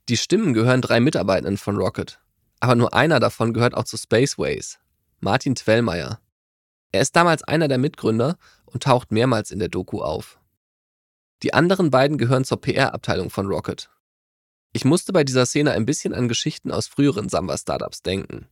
Die 0.08 0.16
Stimmen 0.16 0.54
gehören 0.54 0.80
drei 0.80 1.00
Mitarbeitenden 1.00 1.56
von 1.56 1.76
Rocket. 1.76 2.20
Aber 2.60 2.74
nur 2.74 2.94
einer 2.94 3.20
davon 3.20 3.52
gehört 3.52 3.74
auch 3.74 3.84
zu 3.84 3.96
Spaceways. 3.96 4.78
Martin 5.20 5.54
Twellmeier. 5.54 6.20
Er 6.92 7.02
ist 7.02 7.14
damals 7.14 7.44
einer 7.44 7.68
der 7.68 7.78
Mitgründer 7.78 8.36
und 8.72 8.82
taucht 8.82 9.12
mehrmals 9.12 9.50
in 9.50 9.58
der 9.58 9.68
Doku 9.68 10.00
auf. 10.00 10.38
Die 11.42 11.54
anderen 11.54 11.90
beiden 11.90 12.18
gehören 12.18 12.44
zur 12.44 12.60
PR-Abteilung 12.60 13.30
von 13.30 13.46
Rocket. 13.46 13.90
Ich 14.72 14.84
musste 14.84 15.12
bei 15.12 15.24
dieser 15.24 15.46
Szene 15.46 15.72
ein 15.72 15.86
bisschen 15.86 16.14
an 16.14 16.28
Geschichten 16.28 16.70
aus 16.70 16.86
früheren 16.86 17.28
Samba-Startups 17.28 18.02
denken. 18.02 18.46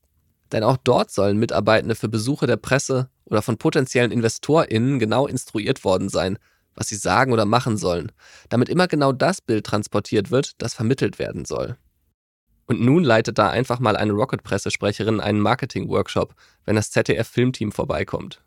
Denn 0.52 0.64
auch 0.64 0.78
dort 0.78 1.10
sollen 1.10 1.38
Mitarbeitende 1.38 1.94
für 1.94 2.08
Besuche 2.08 2.46
der 2.46 2.56
Presse 2.56 3.10
oder 3.26 3.42
von 3.42 3.58
potenziellen 3.58 4.10
InvestorInnen 4.10 4.98
genau 4.98 5.26
instruiert 5.26 5.84
worden 5.84 6.08
sein, 6.08 6.38
was 6.74 6.88
sie 6.88 6.96
sagen 6.96 7.32
oder 7.32 7.44
machen 7.44 7.76
sollen, 7.76 8.12
damit 8.48 8.68
immer 8.68 8.88
genau 8.88 9.12
das 9.12 9.40
Bild 9.40 9.66
transportiert 9.66 10.30
wird, 10.30 10.62
das 10.62 10.74
vermittelt 10.74 11.18
werden 11.18 11.44
soll. 11.44 11.76
Und 12.66 12.80
nun 12.80 13.02
leitet 13.02 13.38
da 13.38 13.50
einfach 13.50 13.80
mal 13.80 13.96
eine 13.96 14.12
Rocket-Pressesprecherin 14.12 15.20
einen 15.20 15.40
Marketing-Workshop, 15.40 16.34
wenn 16.64 16.76
das 16.76 16.90
ZDF-Filmteam 16.90 17.72
vorbeikommt. 17.72 18.42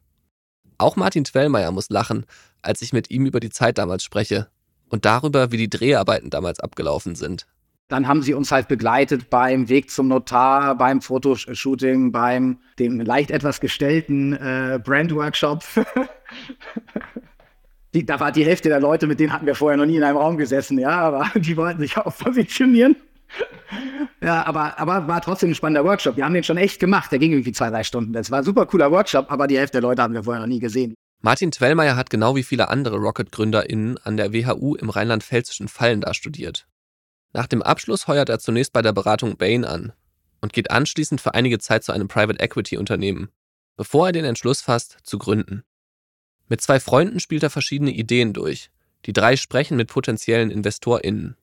Auch 0.81 0.95
Martin 0.95 1.23
Twellmeier 1.23 1.71
muss 1.71 1.91
lachen, 1.91 2.25
als 2.63 2.81
ich 2.81 2.91
mit 2.91 3.11
ihm 3.11 3.27
über 3.27 3.39
die 3.39 3.51
Zeit 3.51 3.77
damals 3.77 4.03
spreche 4.03 4.47
und 4.89 5.05
darüber, 5.05 5.51
wie 5.51 5.57
die 5.57 5.69
Dreharbeiten 5.69 6.31
damals 6.31 6.59
abgelaufen 6.59 7.13
sind. 7.13 7.45
Dann 7.87 8.07
haben 8.07 8.23
sie 8.23 8.33
uns 8.33 8.51
halt 8.51 8.67
begleitet 8.67 9.29
beim 9.29 9.69
Weg 9.69 9.91
zum 9.91 10.07
Notar, 10.07 10.75
beim 10.75 11.01
Fotoshooting, 11.01 12.11
beim 12.11 12.57
dem 12.79 12.99
leicht 12.99 13.29
etwas 13.29 13.59
gestellten 13.59 14.33
äh, 14.33 14.79
Brand-Workshop. 14.83 15.63
da 17.93 18.19
war 18.19 18.31
die 18.31 18.45
Hälfte 18.45 18.69
der 18.69 18.79
Leute, 18.79 19.05
mit 19.05 19.19
denen 19.19 19.33
hatten 19.33 19.45
wir 19.45 19.53
vorher 19.53 19.77
noch 19.77 19.85
nie 19.85 19.97
in 19.97 20.03
einem 20.03 20.17
Raum 20.17 20.37
gesessen, 20.37 20.79
ja, 20.79 20.97
aber 20.99 21.29
die 21.35 21.57
wollten 21.57 21.81
sich 21.81 21.95
auch 21.95 22.17
positionieren. 22.17 22.95
Ja, 24.21 24.45
aber, 24.45 24.77
aber 24.79 25.07
war 25.07 25.21
trotzdem 25.21 25.51
ein 25.51 25.55
spannender 25.55 25.83
Workshop. 25.83 26.17
Wir 26.17 26.25
haben 26.25 26.33
den 26.33 26.43
schon 26.43 26.57
echt 26.57 26.79
gemacht. 26.79 27.11
Der 27.11 27.19
ging 27.19 27.31
irgendwie 27.31 27.51
zwei, 27.51 27.69
drei 27.69 27.83
Stunden. 27.83 28.13
Das 28.13 28.31
war 28.31 28.39
ein 28.39 28.43
super 28.43 28.65
cooler 28.65 28.91
Workshop, 28.91 29.31
aber 29.31 29.47
die 29.47 29.57
Hälfte 29.57 29.79
der 29.79 29.81
Leute 29.81 30.01
haben 30.01 30.13
wir 30.13 30.23
vorher 30.23 30.41
noch 30.41 30.47
nie 30.47 30.59
gesehen. 30.59 30.93
Martin 31.21 31.51
Twellmeier 31.51 31.95
hat 31.95 32.09
genau 32.09 32.35
wie 32.35 32.43
viele 32.43 32.69
andere 32.69 32.97
Rocket-GründerInnen 32.97 33.99
an 33.99 34.17
der 34.17 34.33
WHU 34.33 34.75
im 34.75 34.89
rheinland-pfälzischen 34.89 35.67
Fallen 35.67 36.01
da 36.01 36.13
studiert. 36.13 36.67
Nach 37.33 37.47
dem 37.47 37.61
Abschluss 37.61 38.07
heuert 38.07 38.29
er 38.29 38.39
zunächst 38.39 38.73
bei 38.73 38.81
der 38.81 38.91
Beratung 38.91 39.37
Bain 39.37 39.63
an 39.63 39.93
und 40.41 40.53
geht 40.53 40.71
anschließend 40.71 41.21
für 41.21 41.33
einige 41.33 41.59
Zeit 41.59 41.83
zu 41.83 41.91
einem 41.91 42.07
Private 42.07 42.39
Equity 42.39 42.77
Unternehmen, 42.77 43.29
bevor 43.77 44.07
er 44.07 44.11
den 44.11 44.25
Entschluss 44.25 44.61
fasst, 44.61 44.97
zu 45.03 45.19
gründen. 45.19 45.63
Mit 46.47 46.61
zwei 46.61 46.79
Freunden 46.79 47.19
spielt 47.19 47.43
er 47.43 47.49
verschiedene 47.49 47.91
Ideen 47.91 48.33
durch. 48.33 48.71
Die 49.05 49.13
drei 49.13 49.35
sprechen 49.37 49.77
mit 49.77 49.87
potenziellen 49.87 50.51
InvestorInnen. 50.51 51.37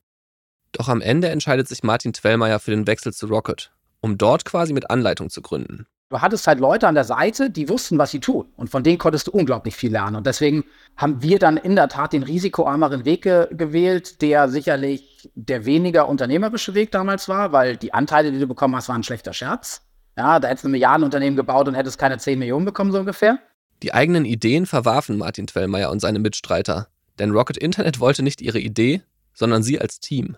Doch 0.71 0.87
am 0.87 1.01
Ende 1.01 1.29
entscheidet 1.29 1.67
sich 1.67 1.83
Martin 1.83 2.13
Twellmeier 2.13 2.59
für 2.59 2.71
den 2.71 2.87
Wechsel 2.87 3.13
zu 3.13 3.27
Rocket, 3.27 3.71
um 4.01 4.17
dort 4.17 4.45
quasi 4.45 4.73
mit 4.73 4.89
Anleitung 4.89 5.29
zu 5.29 5.41
gründen. 5.41 5.87
Du 6.09 6.21
hattest 6.21 6.47
halt 6.47 6.59
Leute 6.59 6.87
an 6.87 6.95
der 6.95 7.03
Seite, 7.03 7.51
die 7.51 7.69
wussten, 7.69 7.99
was 7.99 8.09
sie 8.09 8.19
tun. 8.19 8.47
Und 8.55 8.71
von 8.71 8.81
denen 8.81 8.97
konntest 8.97 9.27
du 9.27 9.31
unglaublich 9.31 9.75
viel 9.75 9.91
lernen. 9.91 10.15
Und 10.15 10.25
deswegen 10.25 10.63
haben 10.97 11.21
wir 11.21 11.37
dann 11.37 11.55
in 11.55 11.75
der 11.75 11.87
Tat 11.87 12.13
den 12.13 12.23
risikoarmeren 12.23 13.05
Weg 13.05 13.21
ge 13.21 13.47
gewählt, 13.51 14.23
der 14.23 14.49
sicherlich 14.49 15.29
der 15.35 15.65
weniger 15.65 16.09
unternehmerische 16.09 16.73
Weg 16.73 16.91
damals 16.91 17.29
war, 17.29 17.51
weil 17.51 17.77
die 17.77 17.93
Anteile, 17.93 18.31
die 18.31 18.39
du 18.39 18.47
bekommen 18.47 18.75
hast, 18.75 18.89
waren 18.89 19.01
ein 19.01 19.03
schlechter 19.03 19.33
Scherz. 19.33 19.83
Ja, 20.17 20.39
da 20.39 20.47
hättest 20.47 20.63
du 20.63 20.69
ein 20.69 20.71
Milliardenunternehmen 20.71 21.37
gebaut 21.37 21.67
und 21.67 21.75
hättest 21.75 21.99
keine 21.99 22.17
10 22.17 22.39
Millionen 22.39 22.65
bekommen, 22.65 22.91
so 22.91 22.99
ungefähr. 22.99 23.37
Die 23.83 23.93
eigenen 23.93 24.25
Ideen 24.25 24.65
verwarfen 24.65 25.17
Martin 25.19 25.45
Twellmeier 25.45 25.91
und 25.91 25.99
seine 25.99 26.17
Mitstreiter. 26.17 26.87
Denn 27.19 27.31
Rocket 27.31 27.57
Internet 27.57 27.99
wollte 27.99 28.23
nicht 28.23 28.41
ihre 28.41 28.59
Idee, 28.59 29.03
sondern 29.33 29.61
sie 29.61 29.79
als 29.79 29.99
Team. 29.99 30.37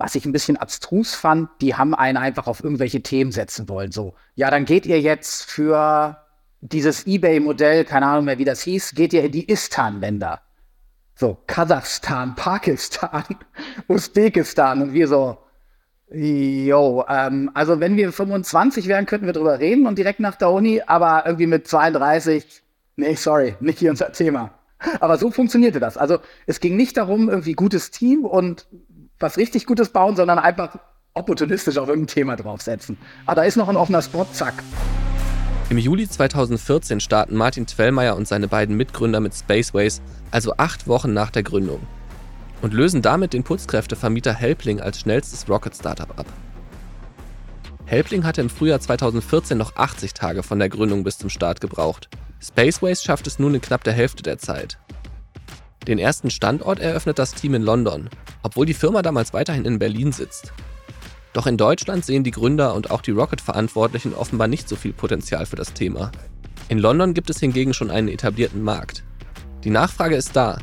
Was 0.00 0.14
ich 0.14 0.24
ein 0.24 0.32
bisschen 0.32 0.56
abstrus 0.56 1.14
fand, 1.14 1.50
die 1.60 1.74
haben 1.74 1.94
einen 1.94 2.16
einfach 2.16 2.46
auf 2.46 2.64
irgendwelche 2.64 3.02
Themen 3.02 3.32
setzen 3.32 3.68
wollen. 3.68 3.92
So, 3.92 4.14
ja, 4.34 4.50
dann 4.50 4.64
geht 4.64 4.86
ihr 4.86 4.98
jetzt 4.98 5.44
für 5.44 6.16
dieses 6.62 7.06
Ebay-Modell, 7.06 7.84
keine 7.84 8.06
Ahnung 8.06 8.24
mehr, 8.24 8.38
wie 8.38 8.46
das 8.46 8.62
hieß, 8.62 8.94
geht 8.94 9.12
ihr 9.12 9.24
in 9.24 9.32
die 9.32 9.50
Istan-Länder. 9.50 10.40
So, 11.14 11.36
Kasachstan, 11.46 12.34
Pakistan, 12.36 13.24
Usbekistan 13.88 14.80
und 14.80 14.94
wir 14.94 15.06
so, 15.06 15.36
jo, 16.10 17.04
ähm, 17.06 17.50
also 17.52 17.78
wenn 17.78 17.98
wir 17.98 18.10
25 18.10 18.88
wären, 18.88 19.04
könnten 19.04 19.26
wir 19.26 19.34
drüber 19.34 19.58
reden 19.58 19.86
und 19.86 19.98
direkt 19.98 20.20
nach 20.20 20.36
der 20.36 20.50
Uni, 20.50 20.80
aber 20.86 21.24
irgendwie 21.26 21.46
mit 21.46 21.68
32, 21.68 22.62
nee, 22.96 23.14
sorry, 23.16 23.54
nicht 23.60 23.80
hier 23.80 23.90
unser 23.90 24.12
Thema. 24.12 24.54
Aber 25.00 25.18
so 25.18 25.30
funktionierte 25.30 25.78
das. 25.78 25.98
Also 25.98 26.20
es 26.46 26.60
ging 26.60 26.74
nicht 26.74 26.96
darum, 26.96 27.28
irgendwie 27.28 27.52
gutes 27.52 27.90
Team 27.90 28.24
und 28.24 28.66
was 29.20 29.36
richtig 29.36 29.66
Gutes 29.66 29.90
bauen, 29.90 30.16
sondern 30.16 30.38
einfach 30.38 30.78
opportunistisch 31.14 31.78
auf 31.78 31.88
irgendein 31.88 32.14
Thema 32.14 32.36
draufsetzen. 32.36 32.96
Ah, 33.26 33.34
da 33.34 33.42
ist 33.42 33.56
noch 33.56 33.68
ein 33.68 33.76
offener 33.76 34.02
Spot, 34.02 34.26
zack. 34.32 34.54
Im 35.68 35.78
Juli 35.78 36.08
2014 36.08 36.98
starten 36.98 37.36
Martin 37.36 37.66
Twellmeier 37.66 38.16
und 38.16 38.26
seine 38.26 38.48
beiden 38.48 38.76
Mitgründer 38.76 39.20
mit 39.20 39.34
Spaceways, 39.34 40.02
also 40.30 40.54
acht 40.56 40.88
Wochen 40.88 41.12
nach 41.12 41.30
der 41.30 41.44
Gründung, 41.44 41.80
und 42.60 42.74
lösen 42.74 43.02
damit 43.02 43.34
den 43.34 43.44
Putzkräftevermieter 43.44 44.34
Helpling 44.34 44.80
als 44.80 44.98
schnellstes 44.98 45.48
Rocket-Startup 45.48 46.18
ab. 46.18 46.26
Helpling 47.86 48.24
hatte 48.24 48.40
im 48.40 48.50
Frühjahr 48.50 48.80
2014 48.80 49.58
noch 49.58 49.76
80 49.76 50.14
Tage 50.14 50.42
von 50.42 50.58
der 50.58 50.68
Gründung 50.68 51.04
bis 51.04 51.18
zum 51.18 51.28
Start 51.30 51.60
gebraucht. 51.60 52.08
Spaceways 52.40 53.02
schafft 53.02 53.26
es 53.26 53.38
nun 53.38 53.54
in 53.54 53.60
knapp 53.60 53.84
der 53.84 53.92
Hälfte 53.92 54.22
der 54.22 54.38
Zeit. 54.38 54.78
Den 55.86 55.98
ersten 55.98 56.30
Standort 56.30 56.78
eröffnet 56.78 57.18
das 57.18 57.32
Team 57.32 57.54
in 57.54 57.62
London, 57.62 58.10
obwohl 58.42 58.66
die 58.66 58.74
Firma 58.74 59.02
damals 59.02 59.32
weiterhin 59.32 59.64
in 59.64 59.78
Berlin 59.78 60.12
sitzt. 60.12 60.52
Doch 61.32 61.46
in 61.46 61.56
Deutschland 61.56 62.04
sehen 62.04 62.24
die 62.24 62.32
Gründer 62.32 62.74
und 62.74 62.90
auch 62.90 63.02
die 63.02 63.12
Rocket-Verantwortlichen 63.12 64.14
offenbar 64.14 64.48
nicht 64.48 64.68
so 64.68 64.76
viel 64.76 64.92
Potenzial 64.92 65.46
für 65.46 65.56
das 65.56 65.72
Thema. 65.72 66.10
In 66.68 66.78
London 66.78 67.14
gibt 67.14 67.30
es 67.30 67.40
hingegen 67.40 67.72
schon 67.72 67.90
einen 67.90 68.08
etablierten 68.08 68.62
Markt. 68.62 69.04
Die 69.64 69.70
Nachfrage 69.70 70.16
ist 70.16 70.36
da, 70.36 70.58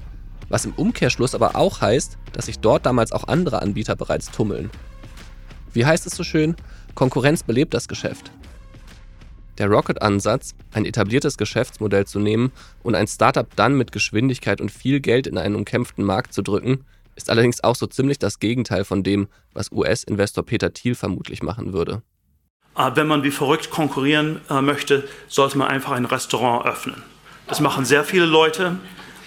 was 0.50 0.66
im 0.66 0.74
Umkehrschluss 0.74 1.36
aber 1.36 1.56
auch 1.56 1.82
heißt, 1.82 2.18
dass 2.34 2.46
sich 2.46 2.60
dort 2.60 2.86
damals 2.86 3.12
auch 3.12 3.28
andere 3.28 3.62
Anbieter 3.62 3.96
bereits 3.96 4.30
tummeln. 4.32 4.70
Wie 5.74 5.86
heißt 5.86 6.06
es 6.06 6.16
so 6.16 6.24
schön? 6.24 6.56
Konkurrenz 6.96 7.44
belebt 7.44 7.74
das 7.74 7.88
Geschäft. 7.88 8.32
Der 9.58 9.70
Rocket-Ansatz, 9.70 10.54
ein 10.72 10.86
etabliertes 10.86 11.38
Geschäftsmodell 11.38 12.06
zu 12.06 12.20
nehmen 12.20 12.52
und 12.84 12.96
ein 12.96 13.08
Startup 13.08 13.48
dann 13.56 13.76
mit 13.76 13.92
Geschwindigkeit 13.92 14.62
und 14.62 14.72
viel 14.72 15.00
Geld 15.00 15.28
in 15.28 15.38
einen 15.38 15.56
umkämpften 15.56 16.04
Markt 16.04 16.34
zu 16.34 16.42
drücken, 16.42 16.86
ist 17.16 17.30
allerdings 17.30 17.64
auch 17.64 17.76
so 17.76 17.88
ziemlich 17.88 18.20
das 18.20 18.40
Gegenteil 18.40 18.86
von 18.86 19.04
dem, 19.04 19.28
was 19.54 19.72
US-Investor 19.72 20.46
Peter 20.46 20.72
Thiel 20.74 20.94
vermutlich 20.94 21.42
machen 21.42 21.74
würde. 21.74 22.04
Äh, 22.78 22.92
wenn 22.94 23.08
man 23.08 23.24
wie 23.24 23.32
verrückt 23.32 23.72
konkurrieren 23.72 24.42
äh, 24.50 24.62
möchte, 24.62 25.08
sollte 25.28 25.58
man 25.58 25.68
einfach 25.68 25.94
ein 25.94 26.06
Restaurant 26.06 26.66
öffnen. 26.66 27.02
Das 27.48 27.60
machen 27.60 27.86
sehr 27.86 28.04
viele 28.04 28.26
Leute. 28.26 28.78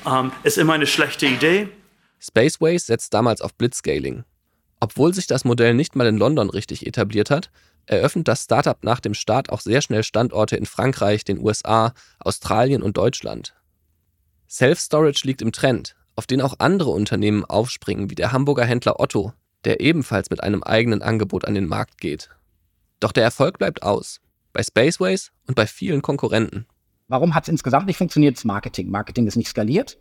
Ähm, 0.07 0.31
ist 0.45 0.57
immer 0.57 0.75
eine 0.75 0.87
schlechte 0.87 1.27
Idee. 1.27 1.69
Spaceways 2.21 2.87
setzt 2.87 3.13
damals 3.13 3.41
auf 3.41 3.55
Blitzscaling. 3.55 4.25
Obwohl 4.79 5.13
sich 5.13 5.27
das 5.27 5.45
Modell 5.45 5.75
nicht 5.75 5.97
mal 5.97 6.07
in 6.07 6.17
London 6.17 6.49
richtig 6.49 6.87
etabliert 6.87 7.31
hat, 7.31 7.51
eröffnet 7.91 8.29
das 8.29 8.45
Startup 8.45 8.83
nach 8.85 9.01
dem 9.01 9.15
Start 9.15 9.51
auch 9.51 9.61
sehr 9.61 9.83
schnell 9.83 10.03
Standorte 10.03 10.57
in 10.57 10.67
Frankreich, 10.67 11.25
den 11.25 11.39
USA, 11.39 11.93
Australien 12.21 12.83
und 12.83 12.97
Deutschland. 12.97 13.55
Self-Storage 14.49 15.27
liegt 15.27 15.43
im 15.43 15.53
Trend, 15.53 15.97
auf 16.17 16.27
den 16.27 16.41
auch 16.41 16.55
andere 16.59 16.91
Unternehmen 16.91 17.45
aufspringen, 17.45 18.11
wie 18.11 18.15
der 18.15 18.33
Hamburger 18.33 18.65
Händler 18.65 19.01
Otto, 19.01 19.33
der 19.65 19.81
ebenfalls 19.81 20.31
mit 20.31 20.43
einem 20.43 20.63
eigenen 20.63 21.03
Angebot 21.03 21.45
an 21.45 21.55
den 21.55 21.67
Markt 21.67 22.01
geht. 22.01 22.31
Doch 23.01 23.13
der 23.13 23.25
Erfolg 23.25 23.59
bleibt 23.59 23.83
aus, 23.83 24.21
bei 24.53 24.63
Spaceways 24.63 25.33
und 25.47 25.55
bei 25.55 25.67
vielen 25.67 26.03
Konkurrenten. 26.03 26.67
Warum 27.09 27.35
hat 27.35 27.45
es 27.45 27.49
insgesamt 27.49 27.87
nicht 27.87 27.97
funktioniert? 27.97 28.37
Das 28.37 28.45
Marketing. 28.45 28.91
Marketing 28.91 29.27
ist 29.27 29.37
nicht 29.37 29.49
skaliert. 29.49 29.99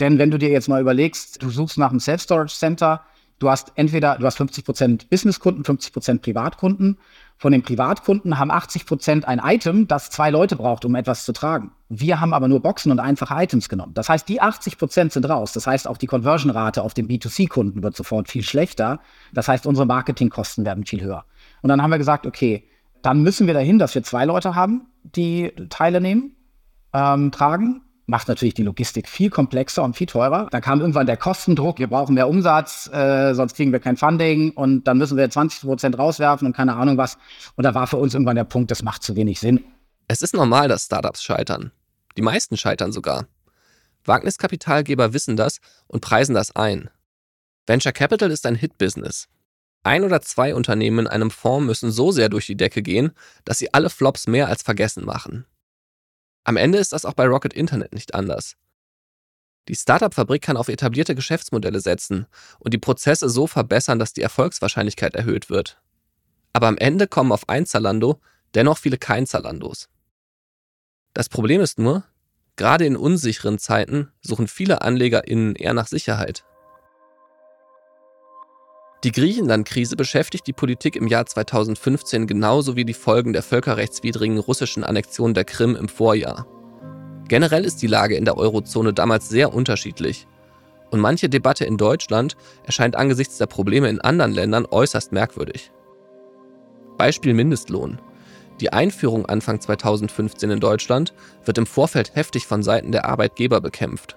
Denn 0.00 0.18
wenn 0.18 0.30
du 0.30 0.38
dir 0.38 0.50
jetzt 0.50 0.68
mal 0.68 0.80
überlegst, 0.80 1.42
du 1.42 1.50
suchst 1.50 1.78
nach 1.78 1.90
einem 1.90 2.00
Self-Storage 2.00 2.54
Center, 2.54 3.04
du 3.38 3.50
hast 3.50 3.72
entweder, 3.76 4.16
du 4.18 4.26
hast 4.26 4.40
50% 4.40 5.08
Businesskunden, 5.08 5.64
50% 5.64 6.20
Privatkunden 6.20 6.98
von 7.38 7.52
den 7.52 7.62
Privatkunden 7.62 8.38
haben 8.38 8.50
80 8.50 8.84
Prozent 8.84 9.28
ein 9.28 9.40
Item, 9.42 9.86
das 9.86 10.10
zwei 10.10 10.28
Leute 10.30 10.56
braucht, 10.56 10.84
um 10.84 10.96
etwas 10.96 11.24
zu 11.24 11.32
tragen. 11.32 11.70
Wir 11.88 12.20
haben 12.20 12.34
aber 12.34 12.48
nur 12.48 12.60
Boxen 12.60 12.90
und 12.90 12.98
einfache 12.98 13.34
Items 13.40 13.68
genommen. 13.68 13.94
Das 13.94 14.08
heißt, 14.08 14.28
die 14.28 14.40
80 14.40 14.76
Prozent 14.76 15.12
sind 15.12 15.28
raus. 15.28 15.52
Das 15.52 15.66
heißt, 15.66 15.86
auch 15.86 15.96
die 15.96 16.08
Conversion-Rate 16.08 16.82
auf 16.82 16.94
den 16.94 17.06
B2C-Kunden 17.06 17.82
wird 17.84 17.94
sofort 17.94 18.28
viel 18.28 18.42
schlechter. 18.42 18.98
Das 19.32 19.46
heißt, 19.46 19.66
unsere 19.66 19.86
Marketingkosten 19.86 20.64
werden 20.64 20.84
viel 20.84 21.00
höher. 21.00 21.24
Und 21.62 21.68
dann 21.68 21.80
haben 21.80 21.90
wir 21.90 21.98
gesagt, 21.98 22.26
okay, 22.26 22.64
dann 23.02 23.22
müssen 23.22 23.46
wir 23.46 23.54
dahin, 23.54 23.78
dass 23.78 23.94
wir 23.94 24.02
zwei 24.02 24.24
Leute 24.24 24.56
haben, 24.56 24.86
die 25.04 25.52
Teile 25.70 26.00
nehmen, 26.00 26.34
ähm, 26.92 27.30
tragen 27.30 27.82
macht 28.08 28.26
natürlich 28.26 28.54
die 28.54 28.62
Logistik 28.62 29.06
viel 29.06 29.28
komplexer 29.28 29.84
und 29.84 29.94
viel 29.94 30.06
teurer. 30.06 30.48
Da 30.50 30.60
kam 30.60 30.80
irgendwann 30.80 31.06
der 31.06 31.18
Kostendruck, 31.18 31.78
wir 31.78 31.88
brauchen 31.88 32.14
mehr 32.14 32.28
Umsatz, 32.28 32.90
äh, 32.90 33.34
sonst 33.34 33.54
kriegen 33.54 33.70
wir 33.70 33.80
kein 33.80 33.98
Funding 33.98 34.52
und 34.52 34.84
dann 34.84 34.96
müssen 34.96 35.18
wir 35.18 35.28
20 35.28 35.60
Prozent 35.60 35.98
rauswerfen 35.98 36.46
und 36.46 36.56
keine 36.56 36.74
Ahnung 36.74 36.96
was. 36.96 37.18
Und 37.56 37.64
da 37.64 37.74
war 37.74 37.86
für 37.86 37.98
uns 37.98 38.14
irgendwann 38.14 38.36
der 38.36 38.44
Punkt, 38.44 38.70
das 38.70 38.82
macht 38.82 39.02
zu 39.02 39.14
wenig 39.14 39.40
Sinn. 39.40 39.62
Es 40.08 40.22
ist 40.22 40.34
normal, 40.34 40.68
dass 40.68 40.86
Startups 40.86 41.22
scheitern. 41.22 41.70
Die 42.16 42.22
meisten 42.22 42.56
scheitern 42.56 42.92
sogar. 42.92 43.26
Wagniskapitalgeber 44.04 45.12
wissen 45.12 45.36
das 45.36 45.58
und 45.86 46.00
preisen 46.00 46.34
das 46.34 46.56
ein. 46.56 46.88
Venture 47.66 47.92
Capital 47.92 48.30
ist 48.30 48.46
ein 48.46 48.54
Hit-Business. 48.54 49.28
Ein 49.82 50.02
oder 50.02 50.22
zwei 50.22 50.54
Unternehmen 50.54 51.00
in 51.00 51.06
einem 51.08 51.30
Fonds 51.30 51.66
müssen 51.66 51.90
so 51.90 52.10
sehr 52.10 52.30
durch 52.30 52.46
die 52.46 52.56
Decke 52.56 52.82
gehen, 52.82 53.12
dass 53.44 53.58
sie 53.58 53.74
alle 53.74 53.90
Flops 53.90 54.26
mehr 54.26 54.48
als 54.48 54.62
vergessen 54.62 55.04
machen. 55.04 55.44
Am 56.48 56.56
Ende 56.56 56.78
ist 56.78 56.94
das 56.94 57.04
auch 57.04 57.12
bei 57.12 57.26
Rocket 57.26 57.52
Internet 57.52 57.92
nicht 57.92 58.14
anders. 58.14 58.56
Die 59.68 59.74
Startup-Fabrik 59.74 60.40
kann 60.40 60.56
auf 60.56 60.68
etablierte 60.68 61.14
Geschäftsmodelle 61.14 61.78
setzen 61.78 62.26
und 62.58 62.72
die 62.72 62.78
Prozesse 62.78 63.28
so 63.28 63.46
verbessern, 63.46 63.98
dass 63.98 64.14
die 64.14 64.22
Erfolgswahrscheinlichkeit 64.22 65.14
erhöht 65.14 65.50
wird. 65.50 65.78
Aber 66.54 66.68
am 66.68 66.78
Ende 66.78 67.06
kommen 67.06 67.32
auf 67.32 67.50
ein 67.50 67.66
Zalando 67.66 68.18
dennoch 68.54 68.78
viele 68.78 68.96
kein 68.96 69.26
Zalandos. 69.26 69.90
Das 71.12 71.28
Problem 71.28 71.60
ist 71.60 71.78
nur, 71.78 72.04
gerade 72.56 72.86
in 72.86 72.96
unsicheren 72.96 73.58
Zeiten 73.58 74.10
suchen 74.22 74.48
viele 74.48 74.80
AnlegerInnen 74.80 75.54
eher 75.54 75.74
nach 75.74 75.86
Sicherheit. 75.86 76.46
Die 79.04 79.12
Griechenland-Krise 79.12 79.94
beschäftigt 79.94 80.48
die 80.48 80.52
Politik 80.52 80.96
im 80.96 81.06
Jahr 81.06 81.24
2015 81.24 82.26
genauso 82.26 82.74
wie 82.74 82.84
die 82.84 82.94
Folgen 82.94 83.32
der 83.32 83.44
völkerrechtswidrigen 83.44 84.38
russischen 84.38 84.82
Annexion 84.82 85.34
der 85.34 85.44
Krim 85.44 85.76
im 85.76 85.88
Vorjahr. 85.88 86.46
Generell 87.28 87.64
ist 87.64 87.80
die 87.80 87.86
Lage 87.86 88.16
in 88.16 88.24
der 88.24 88.36
Eurozone 88.36 88.92
damals 88.92 89.28
sehr 89.28 89.54
unterschiedlich. 89.54 90.26
Und 90.90 90.98
manche 90.98 91.28
Debatte 91.28 91.64
in 91.64 91.76
Deutschland 91.76 92.36
erscheint 92.64 92.96
angesichts 92.96 93.38
der 93.38 93.46
Probleme 93.46 93.88
in 93.88 94.00
anderen 94.00 94.32
Ländern 94.32 94.66
äußerst 94.68 95.12
merkwürdig. 95.12 95.70
Beispiel 96.96 97.34
Mindestlohn. 97.34 98.00
Die 98.60 98.72
Einführung 98.72 99.26
Anfang 99.26 99.60
2015 99.60 100.50
in 100.50 100.58
Deutschland 100.58 101.14
wird 101.44 101.58
im 101.58 101.66
Vorfeld 101.66 102.16
heftig 102.16 102.46
von 102.46 102.64
Seiten 102.64 102.90
der 102.90 103.04
Arbeitgeber 103.04 103.60
bekämpft. 103.60 104.16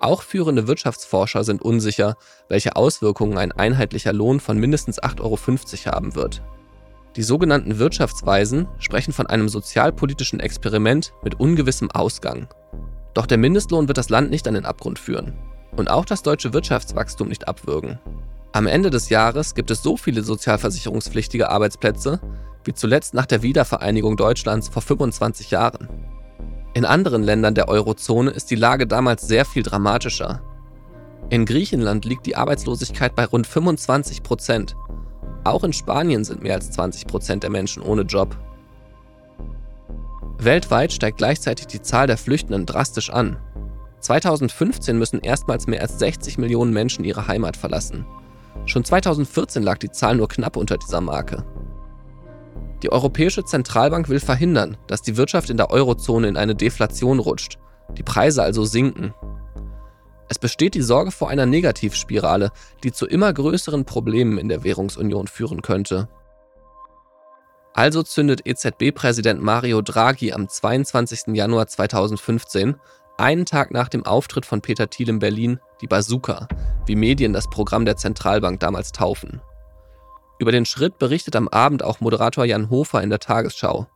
Auch 0.00 0.22
führende 0.22 0.68
Wirtschaftsforscher 0.68 1.44
sind 1.44 1.62
unsicher, 1.62 2.16
welche 2.48 2.76
Auswirkungen 2.76 3.38
ein 3.38 3.52
einheitlicher 3.52 4.12
Lohn 4.12 4.40
von 4.40 4.58
mindestens 4.58 5.02
8,50 5.02 5.22
Euro 5.22 5.94
haben 5.94 6.14
wird. 6.14 6.42
Die 7.16 7.22
sogenannten 7.22 7.78
Wirtschaftsweisen 7.78 8.68
sprechen 8.78 9.12
von 9.12 9.26
einem 9.26 9.48
sozialpolitischen 9.48 10.38
Experiment 10.38 11.12
mit 11.24 11.40
ungewissem 11.40 11.90
Ausgang. 11.90 12.48
Doch 13.14 13.26
der 13.26 13.38
Mindestlohn 13.38 13.88
wird 13.88 13.98
das 13.98 14.10
Land 14.10 14.30
nicht 14.30 14.46
an 14.46 14.54
den 14.54 14.66
Abgrund 14.66 14.98
führen 14.98 15.36
und 15.76 15.90
auch 15.90 16.04
das 16.04 16.22
deutsche 16.22 16.52
Wirtschaftswachstum 16.52 17.28
nicht 17.28 17.48
abwürgen. 17.48 17.98
Am 18.52 18.66
Ende 18.66 18.90
des 18.90 19.08
Jahres 19.08 19.54
gibt 19.54 19.70
es 19.70 19.82
so 19.82 19.96
viele 19.96 20.22
sozialversicherungspflichtige 20.22 21.50
Arbeitsplätze 21.50 22.20
wie 22.64 22.72
zuletzt 22.72 23.14
nach 23.14 23.26
der 23.26 23.42
Wiedervereinigung 23.42 24.16
Deutschlands 24.16 24.68
vor 24.68 24.82
25 24.82 25.50
Jahren. 25.50 25.88
In 26.74 26.84
anderen 26.84 27.22
Ländern 27.22 27.54
der 27.54 27.68
Eurozone 27.68 28.30
ist 28.30 28.50
die 28.50 28.56
Lage 28.56 28.86
damals 28.86 29.26
sehr 29.26 29.44
viel 29.44 29.62
dramatischer. 29.62 30.42
In 31.30 31.44
Griechenland 31.44 32.04
liegt 32.04 32.26
die 32.26 32.36
Arbeitslosigkeit 32.36 33.14
bei 33.14 33.24
rund 33.24 33.46
25 33.46 34.22
Prozent. 34.22 34.76
Auch 35.44 35.64
in 35.64 35.72
Spanien 35.72 36.24
sind 36.24 36.42
mehr 36.42 36.54
als 36.54 36.70
20 36.70 37.06
Prozent 37.06 37.42
der 37.42 37.50
Menschen 37.50 37.82
ohne 37.82 38.02
Job. 38.02 38.36
Weltweit 40.38 40.92
steigt 40.92 41.18
gleichzeitig 41.18 41.66
die 41.66 41.82
Zahl 41.82 42.06
der 42.06 42.16
Flüchtenden 42.16 42.64
drastisch 42.64 43.10
an. 43.10 43.38
2015 44.00 44.96
müssen 44.96 45.20
erstmals 45.20 45.66
mehr 45.66 45.82
als 45.82 45.98
60 45.98 46.38
Millionen 46.38 46.72
Menschen 46.72 47.04
ihre 47.04 47.26
Heimat 47.26 47.56
verlassen. 47.56 48.06
Schon 48.64 48.84
2014 48.84 49.62
lag 49.62 49.78
die 49.78 49.90
Zahl 49.90 50.16
nur 50.16 50.28
knapp 50.28 50.56
unter 50.56 50.76
dieser 50.76 51.00
Marke. 51.00 51.44
Die 52.82 52.92
Europäische 52.92 53.44
Zentralbank 53.44 54.08
will 54.08 54.20
verhindern, 54.20 54.76
dass 54.86 55.02
die 55.02 55.16
Wirtschaft 55.16 55.50
in 55.50 55.56
der 55.56 55.70
Eurozone 55.70 56.28
in 56.28 56.36
eine 56.36 56.54
Deflation 56.54 57.18
rutscht, 57.18 57.58
die 57.96 58.02
Preise 58.02 58.42
also 58.42 58.64
sinken. 58.64 59.14
Es 60.28 60.38
besteht 60.38 60.74
die 60.74 60.82
Sorge 60.82 61.10
vor 61.10 61.30
einer 61.30 61.46
Negativspirale, 61.46 62.50
die 62.84 62.92
zu 62.92 63.06
immer 63.06 63.32
größeren 63.32 63.84
Problemen 63.84 64.38
in 64.38 64.48
der 64.48 64.62
Währungsunion 64.62 65.26
führen 65.26 65.62
könnte. 65.62 66.08
Also 67.72 68.02
zündet 68.02 68.46
EZB-Präsident 68.46 69.42
Mario 69.42 69.82
Draghi 69.82 70.32
am 70.32 70.48
22. 70.48 71.34
Januar 71.34 71.66
2015, 71.66 72.76
einen 73.16 73.46
Tag 73.46 73.72
nach 73.72 73.88
dem 73.88 74.04
Auftritt 74.04 74.46
von 74.46 74.60
Peter 74.60 74.90
Thiel 74.90 75.08
in 75.08 75.18
Berlin, 75.18 75.60
die 75.80 75.86
Bazooka, 75.86 76.46
wie 76.86 76.96
Medien 76.96 77.32
das 77.32 77.48
Programm 77.48 77.84
der 77.84 77.96
Zentralbank 77.96 78.60
damals 78.60 78.92
taufen. 78.92 79.40
Über 80.38 80.52
den 80.52 80.64
Schritt 80.64 80.98
berichtet 80.98 81.34
am 81.34 81.48
Abend 81.48 81.82
auch 81.82 82.00
Moderator 82.00 82.44
Jan 82.44 82.70
Hofer 82.70 83.02
in 83.02 83.10
der 83.10 83.18
Tagesschau. 83.18 83.86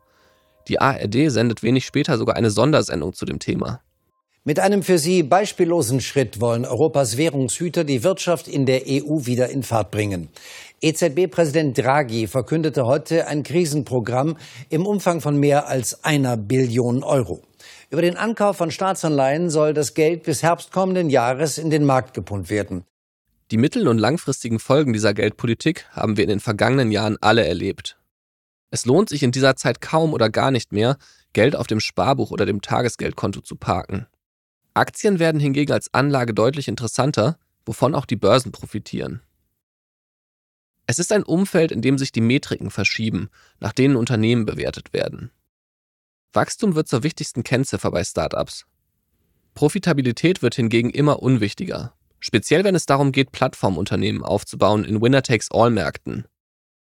Die 0.69 0.81
ARD 0.81 1.31
sendet 1.31 1.63
wenig 1.63 1.87
später 1.87 2.19
sogar 2.19 2.37
eine 2.37 2.51
Sondersendung 2.51 3.13
zu 3.13 3.25
dem 3.25 3.39
Thema. 3.39 3.81
Mit 4.45 4.59
einem 4.59 4.83
für 4.83 4.99
sie 4.99 5.23
beispiellosen 5.23 6.01
Schritt 6.01 6.41
wollen 6.41 6.65
Europas 6.65 7.17
Währungshüter 7.17 7.85
die 7.85 8.03
Wirtschaft 8.03 8.49
in 8.49 8.67
der 8.67 8.83
EU 8.89 9.25
wieder 9.25 9.51
in 9.51 9.63
Fahrt 9.63 9.93
bringen. 9.93 10.31
EZB-Präsident 10.81 11.79
Draghi 11.79 12.27
verkündete 12.27 12.85
heute 12.85 13.29
ein 13.29 13.45
Krisenprogramm 13.45 14.37
im 14.69 14.85
Umfang 14.85 15.21
von 15.21 15.37
mehr 15.37 15.69
als 15.69 16.03
einer 16.03 16.37
Billion 16.37 17.05
Euro. 17.05 17.43
Über 17.89 18.03
den 18.03 18.17
Ankauf 18.17 18.57
von 18.57 18.73
Staatsanleihen 18.73 19.49
soll 19.49 19.75
das 19.75 19.95
Geld 19.95 20.25
bis 20.25 20.43
Herbst 20.43 20.73
kommenden 20.73 21.09
Jahres 21.09 21.57
in 21.57 21.71
den 21.71 21.85
Markt 21.85 22.13
gepumpt 22.13 22.51
werden. 22.51 22.85
Die 23.53 23.59
mittel- 23.59 23.87
und 23.87 23.99
langfristigen 23.99 24.59
Folgen 24.59 24.95
dieser 24.95 25.13
Geldpolitik 25.13 25.87
haben 25.91 26.17
wir 26.17 26.25
in 26.25 26.31
den 26.31 26.41
vergangenen 26.41 26.91
Jahren 26.91 27.19
alle 27.21 27.47
erlebt. 27.47 27.99
Es 28.71 28.87
lohnt 28.87 29.11
sich 29.11 29.23
in 29.23 29.31
dieser 29.31 29.57
Zeit 29.57 29.83
kaum 29.83 30.15
oder 30.15 30.31
gar 30.31 30.51
nicht 30.51 30.73
mehr, 30.73 30.97
Geld 31.35 31.55
auf 31.55 31.67
dem 31.67 31.79
Sparbuch 31.79 32.31
oder 32.31 32.47
dem 32.47 32.63
Tagesgeldkonto 32.63 33.43
zu 33.43 33.57
parken. 33.57 34.07
Aktien 34.73 35.19
werden 35.19 35.39
hingegen 35.39 35.71
als 35.71 35.93
Anlage 35.93 36.33
deutlich 36.33 36.67
interessanter, 36.67 37.39
wovon 37.67 37.95
auch 37.95 38.07
die 38.07 38.17
Börsen 38.17 38.53
profitieren. 38.53 39.21
Es 40.87 40.99
ist 40.99 41.13
ein 41.13 41.23
Umfeld, 41.23 41.73
in 41.73 41.83
dem 41.83 41.99
sich 41.99 42.11
die 42.11 42.23
Metriken 42.23 42.71
verschieben, 42.71 43.29
nach 43.61 43.75
denen 43.75 43.97
Unternehmen 43.97 44.47
bewertet 44.47 44.95
werden. 44.95 45.31
Wachstum 46.33 46.75
wird 46.75 46.89
zur 46.89 47.03
wichtigsten 47.03 47.43
Kennziffer 47.43 47.91
bei 47.91 48.03
Startups. 48.03 48.65
Profitabilität 49.53 50.41
wird 50.41 50.55
hingegen 50.55 50.89
immer 50.89 51.23
unwichtiger, 51.23 51.93
speziell 52.23 52.65
wenn 52.65 52.75
es 52.75 52.87
darum 52.87 53.13
geht, 53.13 53.33
Plattformunternehmen 53.33 54.23
aufzubauen 54.23 54.85
in 54.85 55.03
Winner-Takes-All-Märkten. 55.03 56.25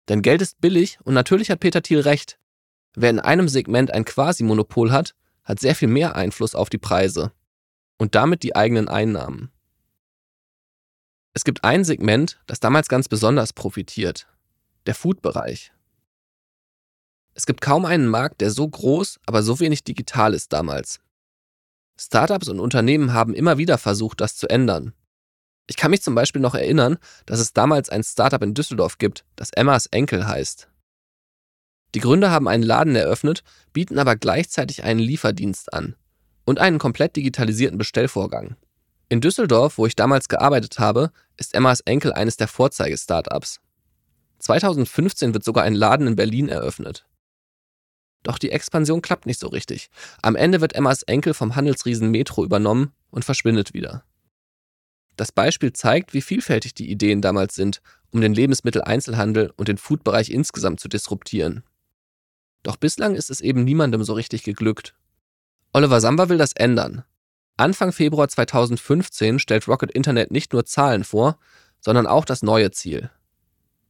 Denn 0.08 0.22
Geld 0.22 0.40
ist 0.40 0.60
billig 0.60 0.98
und 1.02 1.12
natürlich 1.12 1.50
hat 1.50 1.60
Peter 1.60 1.82
Thiel 1.82 2.00
recht. 2.00 2.38
Wer 2.94 3.10
in 3.10 3.20
einem 3.20 3.48
Segment 3.48 3.92
ein 3.92 4.04
Quasi-Monopol 4.04 4.92
hat, 4.92 5.14
hat 5.42 5.60
sehr 5.60 5.74
viel 5.74 5.88
mehr 5.88 6.14
Einfluss 6.14 6.54
auf 6.54 6.70
die 6.70 6.78
Preise 6.78 7.32
und 7.98 8.14
damit 8.14 8.42
die 8.42 8.54
eigenen 8.54 8.88
Einnahmen. 8.88 9.50
Es 11.32 11.44
gibt 11.44 11.64
ein 11.64 11.84
Segment, 11.84 12.40
das 12.46 12.60
damals 12.60 12.88
ganz 12.88 13.08
besonders 13.08 13.52
profitiert, 13.52 14.28
der 14.86 14.94
Food-Bereich. 14.94 15.72
Es 17.34 17.46
gibt 17.46 17.60
kaum 17.60 17.84
einen 17.84 18.06
Markt, 18.06 18.40
der 18.40 18.52
so 18.52 18.68
groß, 18.68 19.18
aber 19.26 19.42
so 19.42 19.58
wenig 19.58 19.82
digital 19.82 20.32
ist 20.32 20.52
damals. 20.52 21.00
Startups 21.98 22.48
und 22.48 22.60
Unternehmen 22.60 23.12
haben 23.12 23.34
immer 23.34 23.58
wieder 23.58 23.78
versucht, 23.78 24.20
das 24.20 24.36
zu 24.36 24.48
ändern. 24.48 24.92
Ich 25.66 25.76
kann 25.76 25.90
mich 25.90 26.02
zum 26.02 26.14
Beispiel 26.14 26.42
noch 26.42 26.54
erinnern, 26.54 26.98
dass 27.26 27.40
es 27.40 27.52
damals 27.52 27.88
ein 27.88 28.04
Startup 28.04 28.42
in 28.42 28.54
Düsseldorf 28.54 28.98
gibt, 28.98 29.24
das 29.36 29.50
Emmas 29.50 29.86
Enkel 29.86 30.26
heißt. 30.26 30.68
Die 31.94 32.00
Gründer 32.00 32.30
haben 32.30 32.48
einen 32.48 32.64
Laden 32.64 32.96
eröffnet, 32.96 33.42
bieten 33.72 33.98
aber 33.98 34.16
gleichzeitig 34.16 34.82
einen 34.84 35.00
Lieferdienst 35.00 35.72
an 35.72 35.94
und 36.44 36.58
einen 36.58 36.78
komplett 36.78 37.16
digitalisierten 37.16 37.78
Bestellvorgang. 37.78 38.56
In 39.08 39.20
Düsseldorf, 39.20 39.78
wo 39.78 39.86
ich 39.86 39.96
damals 39.96 40.28
gearbeitet 40.28 40.78
habe, 40.78 41.12
ist 41.36 41.54
Emmas 41.54 41.80
Enkel 41.80 42.12
eines 42.12 42.36
der 42.36 42.48
Vorzeige-Startups. 42.48 43.60
2015 44.40 45.32
wird 45.32 45.44
sogar 45.44 45.64
ein 45.64 45.74
Laden 45.74 46.08
in 46.08 46.16
Berlin 46.16 46.48
eröffnet. 46.48 47.06
Doch 48.24 48.38
die 48.38 48.50
Expansion 48.50 49.02
klappt 49.02 49.26
nicht 49.26 49.38
so 49.38 49.48
richtig. 49.48 49.88
Am 50.20 50.34
Ende 50.34 50.60
wird 50.60 50.74
Emmas 50.74 51.02
Enkel 51.02 51.34
vom 51.34 51.54
Handelsriesen 51.54 52.10
Metro 52.10 52.44
übernommen 52.44 52.92
und 53.10 53.24
verschwindet 53.24 53.72
wieder. 53.74 54.04
Das 55.16 55.32
Beispiel 55.32 55.72
zeigt, 55.72 56.14
wie 56.14 56.22
vielfältig 56.22 56.74
die 56.74 56.90
Ideen 56.90 57.20
damals 57.20 57.54
sind, 57.54 57.80
um 58.10 58.20
den 58.20 58.34
Lebensmitteleinzelhandel 58.34 59.52
und 59.56 59.68
den 59.68 59.78
Foodbereich 59.78 60.30
insgesamt 60.30 60.80
zu 60.80 60.88
disruptieren. 60.88 61.64
Doch 62.62 62.76
bislang 62.76 63.14
ist 63.14 63.30
es 63.30 63.40
eben 63.40 63.64
niemandem 63.64 64.02
so 64.04 64.14
richtig 64.14 64.42
geglückt. 64.42 64.94
Oliver 65.72 66.00
Samba 66.00 66.28
will 66.28 66.38
das 66.38 66.52
ändern. 66.52 67.04
Anfang 67.56 67.92
Februar 67.92 68.28
2015 68.28 69.38
stellt 69.38 69.68
Rocket 69.68 69.90
Internet 69.92 70.30
nicht 70.30 70.52
nur 70.52 70.64
Zahlen 70.64 71.04
vor, 71.04 71.38
sondern 71.80 72.06
auch 72.06 72.24
das 72.24 72.42
neue 72.42 72.70
Ziel. 72.70 73.10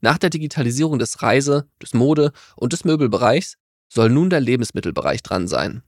Nach 0.01 0.19
der 0.19 0.29
Digitalisierung 0.29 0.99
des 0.99 1.23
Reise-, 1.23 1.67
des 1.81 1.95
Mode- 1.95 2.33
und 2.57 2.73
des 2.75 2.85
Möbelbereichs 2.85 3.57
soll 3.89 4.11
nun 4.11 4.29
der 4.29 4.41
Lebensmittelbereich 4.41 5.23
dran 5.23 5.49
sein. 5.49 5.83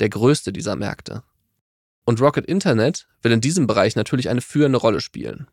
Der 0.00 0.08
größte 0.08 0.52
dieser 0.52 0.76
Märkte. 0.76 1.22
Und 2.08 2.22
Rocket 2.22 2.46
Internet 2.46 3.06
will 3.20 3.32
in 3.32 3.42
diesem 3.42 3.66
Bereich 3.66 3.94
natürlich 3.94 4.30
eine 4.30 4.40
führende 4.40 4.78
Rolle 4.78 5.02
spielen. 5.02 5.46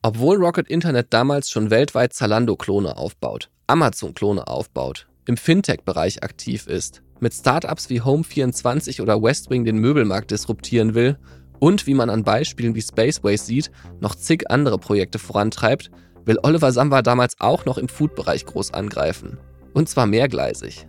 Obwohl 0.00 0.42
Rocket 0.42 0.68
Internet 0.68 1.08
damals 1.12 1.50
schon 1.50 1.68
weltweit 1.68 2.14
Zalando-Klone 2.14 2.96
aufbaut, 2.96 3.50
Amazon-Klone 3.66 4.48
aufbaut, 4.48 5.06
im 5.26 5.36
Fintech-Bereich 5.36 6.22
aktiv 6.22 6.66
ist, 6.66 7.02
mit 7.20 7.34
Startups 7.34 7.90
wie 7.90 8.00
Home24 8.00 9.02
oder 9.02 9.22
Westwing 9.22 9.66
den 9.66 9.76
Möbelmarkt 9.76 10.30
disruptieren 10.30 10.94
will 10.94 11.18
und 11.58 11.86
wie 11.86 11.92
man 11.92 12.08
an 12.08 12.24
Beispielen 12.24 12.74
wie 12.74 12.80
Spaceways 12.80 13.44
sieht, 13.44 13.70
noch 14.00 14.14
zig 14.14 14.50
andere 14.50 14.78
Projekte 14.78 15.18
vorantreibt, 15.18 15.90
will 16.24 16.38
Oliver 16.42 16.72
Samba 16.72 17.02
damals 17.02 17.38
auch 17.38 17.66
noch 17.66 17.76
im 17.76 17.90
Food-Bereich 17.90 18.46
groß 18.46 18.72
angreifen. 18.72 19.36
Und 19.74 19.90
zwar 19.90 20.06
mehrgleisig. 20.06 20.86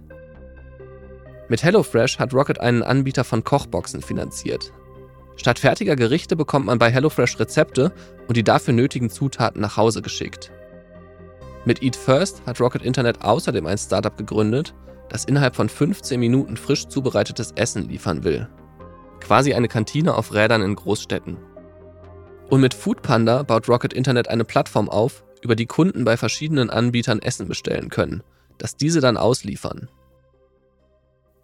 Mit 1.50 1.64
HelloFresh 1.64 2.20
hat 2.20 2.34
Rocket 2.34 2.60
einen 2.60 2.84
Anbieter 2.84 3.24
von 3.24 3.44
Kochboxen 3.44 4.02
finanziert. 4.02 4.74
Statt 5.38 5.60
fertiger 5.60 5.96
Gerichte 5.96 6.36
bekommt 6.36 6.66
man 6.66 6.80
bei 6.80 6.92
HelloFresh 6.92 7.40
Rezepte 7.40 7.94
und 8.28 8.36
die 8.36 8.44
dafür 8.44 8.74
nötigen 8.74 9.10
Zutaten 9.10 9.62
nach 9.62 9.78
Hause 9.78 10.02
geschickt. 10.02 10.52
Mit 11.64 11.84
Eat 11.84 11.96
First 11.96 12.42
hat 12.46 12.60
Rocket 12.60 12.82
Internet 12.82 13.22
außerdem 13.22 13.66
ein 13.66 13.78
Startup 13.78 14.16
gegründet, 14.18 14.74
das 15.10 15.26
innerhalb 15.26 15.56
von 15.56 15.70
15 15.70 16.20
Minuten 16.20 16.58
frisch 16.58 16.88
zubereitetes 16.88 17.52
Essen 17.54 17.88
liefern 17.88 18.24
will. 18.24 18.50
Quasi 19.22 19.54
eine 19.54 19.68
Kantine 19.68 20.16
auf 20.16 20.34
Rädern 20.34 20.62
in 20.62 20.76
Großstädten. 20.76 21.38
Und 22.50 22.62
mit 22.62 22.74
Foodpanda 22.74 23.44
baut 23.44 23.70
Rocket 23.70 23.94
Internet 23.94 24.30
eine 24.30 24.46
Plattform 24.46 24.90
auf, 24.90 25.24
über 25.42 25.56
die 25.56 25.66
Kunden 25.66 26.04
bei 26.04 26.18
verschiedenen 26.18 26.70
Anbietern 26.70 27.22
Essen 27.22 27.48
bestellen 27.48 27.90
können, 27.90 28.24
das 28.58 28.76
diese 28.76 29.02
dann 29.02 29.18
ausliefern. 29.18 29.90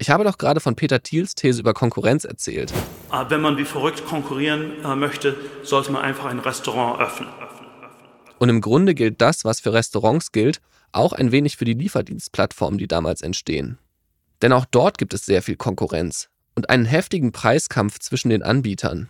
Ich 0.03 0.09
habe 0.09 0.25
doch 0.25 0.37
gerade 0.37 0.59
von 0.59 0.75
Peter 0.75 1.01
Thiels 1.01 1.33
These 1.33 1.61
über 1.61 1.73
Konkurrenz 1.73 2.25
erzählt. 2.25 2.73
Ah, 3.09 3.29
wenn 3.29 3.39
man 3.39 3.55
wie 3.55 3.63
verrückt 3.63 4.05
konkurrieren 4.05 4.83
äh, 4.83 4.97
möchte, 4.97 5.33
sollte 5.63 5.93
man 5.93 6.01
einfach 6.01 6.25
ein 6.25 6.39
Restaurant 6.39 6.99
öffnen. 6.99 7.29
Und 8.37 8.49
im 8.49 8.59
Grunde 8.59 8.95
gilt 8.95 9.21
das, 9.21 9.45
was 9.45 9.61
für 9.61 9.71
Restaurants 9.71 10.33
gilt, 10.33 10.59
auch 10.91 11.13
ein 11.13 11.31
wenig 11.31 11.55
für 11.55 11.63
die 11.63 11.75
Lieferdienstplattformen, 11.75 12.77
die 12.77 12.89
damals 12.89 13.21
entstehen. 13.21 13.77
Denn 14.41 14.51
auch 14.51 14.65
dort 14.65 14.97
gibt 14.97 15.13
es 15.13 15.25
sehr 15.25 15.41
viel 15.41 15.55
Konkurrenz 15.55 16.27
und 16.53 16.69
einen 16.69 16.83
heftigen 16.83 17.31
Preiskampf 17.31 17.97
zwischen 17.99 18.27
den 18.27 18.43
Anbietern. 18.43 19.07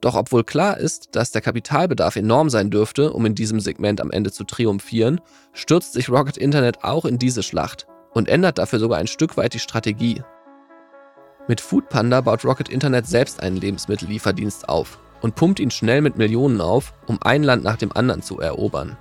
Doch 0.00 0.14
obwohl 0.14 0.44
klar 0.44 0.78
ist, 0.78 1.16
dass 1.16 1.32
der 1.32 1.42
Kapitalbedarf 1.42 2.14
enorm 2.14 2.50
sein 2.50 2.70
dürfte, 2.70 3.12
um 3.12 3.26
in 3.26 3.34
diesem 3.34 3.58
Segment 3.58 4.00
am 4.00 4.12
Ende 4.12 4.30
zu 4.30 4.44
triumphieren, 4.44 5.20
stürzt 5.54 5.94
sich 5.94 6.08
Rocket 6.08 6.36
Internet 6.36 6.84
auch 6.84 7.04
in 7.04 7.18
diese 7.18 7.42
Schlacht 7.42 7.88
und 8.18 8.28
ändert 8.28 8.58
dafür 8.58 8.80
sogar 8.80 8.98
ein 8.98 9.06
Stück 9.06 9.36
weit 9.36 9.54
die 9.54 9.60
Strategie. 9.60 10.22
Mit 11.46 11.60
Foodpanda 11.60 12.20
baut 12.20 12.44
Rocket 12.44 12.68
Internet 12.68 13.06
selbst 13.06 13.40
einen 13.40 13.56
Lebensmittellieferdienst 13.56 14.68
auf 14.68 14.98
und 15.20 15.36
pumpt 15.36 15.60
ihn 15.60 15.70
schnell 15.70 16.00
mit 16.00 16.18
Millionen 16.18 16.60
auf, 16.60 16.94
um 17.06 17.22
ein 17.22 17.44
Land 17.44 17.62
nach 17.62 17.76
dem 17.76 17.92
anderen 17.92 18.22
zu 18.22 18.40
erobern. 18.40 18.96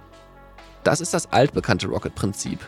Das 0.83 1.01
ist 1.01 1.15
das 1.15 1.33
altbekannte 1.33 1.87
Rocket-Prinzip. 1.87 2.59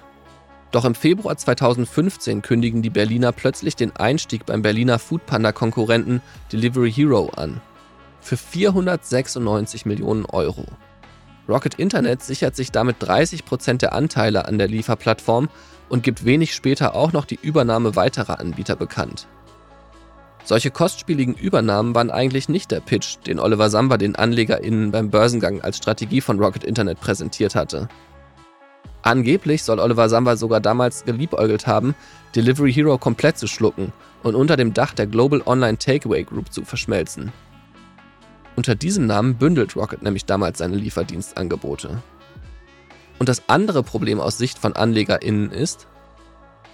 Doch 0.71 0.85
im 0.85 0.95
Februar 0.95 1.37
2015 1.37 2.41
kündigen 2.41 2.81
die 2.81 2.89
Berliner 2.89 3.31
plötzlich 3.31 3.75
den 3.75 3.95
Einstieg 3.95 4.47
beim 4.47 4.63
Berliner 4.63 4.97
Foodpanda-Konkurrenten 4.97 6.19
Delivery 6.51 6.91
Hero 6.91 7.29
an. 7.35 7.61
Für 8.21 8.37
496 8.37 9.85
Millionen 9.85 10.25
Euro. 10.25 10.65
Rocket 11.47 11.75
Internet 11.75 12.23
sichert 12.23 12.55
sich 12.55 12.71
damit 12.71 12.97
30 12.99 13.45
Prozent 13.45 13.83
der 13.83 13.93
Anteile 13.93 14.47
an 14.47 14.57
der 14.57 14.67
Lieferplattform 14.67 15.49
und 15.89 16.03
gibt 16.03 16.25
wenig 16.25 16.53
später 16.53 16.95
auch 16.95 17.11
noch 17.11 17.25
die 17.25 17.39
Übernahme 17.41 17.95
weiterer 17.95 18.39
Anbieter 18.39 18.75
bekannt. 18.75 19.27
Solche 20.43 20.71
kostspieligen 20.71 21.35
Übernahmen 21.35 21.93
waren 21.93 22.09
eigentlich 22.09 22.49
nicht 22.49 22.71
der 22.71 22.79
Pitch, 22.79 23.17
den 23.27 23.39
Oliver 23.39 23.69
Samba 23.69 23.97
den 23.97 24.15
AnlegerInnen 24.15 24.91
beim 24.91 25.09
Börsengang 25.09 25.61
als 25.61 25.77
Strategie 25.77 26.21
von 26.21 26.39
Rocket 26.39 26.63
Internet 26.63 26.99
präsentiert 26.99 27.55
hatte. 27.55 27.89
Angeblich 29.01 29.63
soll 29.63 29.79
Oliver 29.79 30.09
Samba 30.09 30.35
sogar 30.35 30.59
damals 30.59 31.05
geliebäugelt 31.05 31.67
haben, 31.67 31.95
Delivery 32.35 32.73
Hero 32.73 32.97
komplett 32.97 33.37
zu 33.37 33.47
schlucken 33.47 33.93
und 34.23 34.35
unter 34.35 34.57
dem 34.57 34.73
Dach 34.73 34.93
der 34.93 35.07
Global 35.07 35.41
Online 35.45 35.77
Takeaway 35.77 36.23
Group 36.23 36.51
zu 36.51 36.63
verschmelzen. 36.63 37.31
Unter 38.55 38.75
diesem 38.75 39.05
Namen 39.07 39.35
bündelt 39.35 39.75
Rocket 39.75 40.01
nämlich 40.01 40.25
damals 40.25 40.57
seine 40.57 40.75
Lieferdienstangebote. 40.75 42.01
Und 43.19 43.29
das 43.29 43.43
andere 43.47 43.83
Problem 43.83 44.19
aus 44.19 44.37
Sicht 44.37 44.57
von 44.57 44.75
AnlegerInnen 44.75 45.51
ist, 45.51 45.87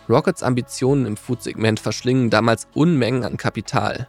Rockets 0.07 0.43
Ambitionen 0.43 1.07
im 1.07 1.17
Food-Segment 1.17 1.79
verschlingen 1.79 2.29
damals 2.29 2.67
Unmengen 2.75 3.23
an 3.23 3.37
Kapital. 3.37 4.07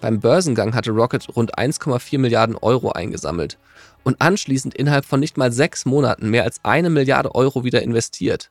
Beim 0.00 0.20
Börsengang 0.20 0.74
hatte 0.74 0.90
Rocket 0.90 1.34
rund 1.36 1.56
1,4 1.56 2.18
Milliarden 2.18 2.56
Euro 2.56 2.90
eingesammelt 2.90 3.58
und 4.04 4.20
anschließend 4.20 4.74
innerhalb 4.74 5.04
von 5.04 5.20
nicht 5.20 5.36
mal 5.36 5.52
sechs 5.52 5.84
Monaten 5.84 6.30
mehr 6.30 6.44
als 6.44 6.64
eine 6.64 6.90
Milliarde 6.90 7.34
Euro 7.34 7.64
wieder 7.64 7.82
investiert. 7.82 8.50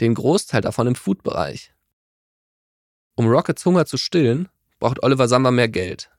Den 0.00 0.14
Großteil 0.14 0.60
davon 0.60 0.86
im 0.86 0.94
Food-Bereich. 0.94 1.72
Um 3.16 3.26
Rockets 3.26 3.64
Hunger 3.64 3.86
zu 3.86 3.96
stillen, 3.96 4.48
braucht 4.78 5.02
Oliver 5.02 5.26
Samba 5.26 5.50
mehr 5.50 5.68
Geld. 5.68 6.10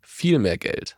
Viel 0.00 0.38
mehr 0.38 0.56
Geld. 0.56 0.96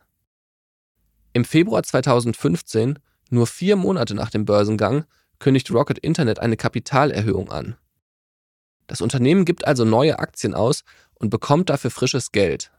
Im 1.33 1.45
Februar 1.45 1.81
2015, 1.81 2.99
nur 3.31 3.47
vier 3.47 3.75
Monate 3.75 4.13
nach 4.13 4.29
dem 4.29 4.45
Börsengang, 4.45 5.05
kündigt 5.39 5.71
Rocket 5.71 5.99
Internet 5.99 6.39
eine 6.39 6.57
Kapitalerhöhung 6.57 7.51
an. 7.51 7.75
Das 8.87 9.01
Unternehmen 9.01 9.45
gibt 9.45 9.65
also 9.65 9.85
neue 9.85 10.19
Aktien 10.19 10.53
aus 10.53 10.83
und 11.15 11.29
bekommt 11.29 11.69
dafür 11.69 11.91
frisches 11.91 12.31
Geld. 12.31 12.71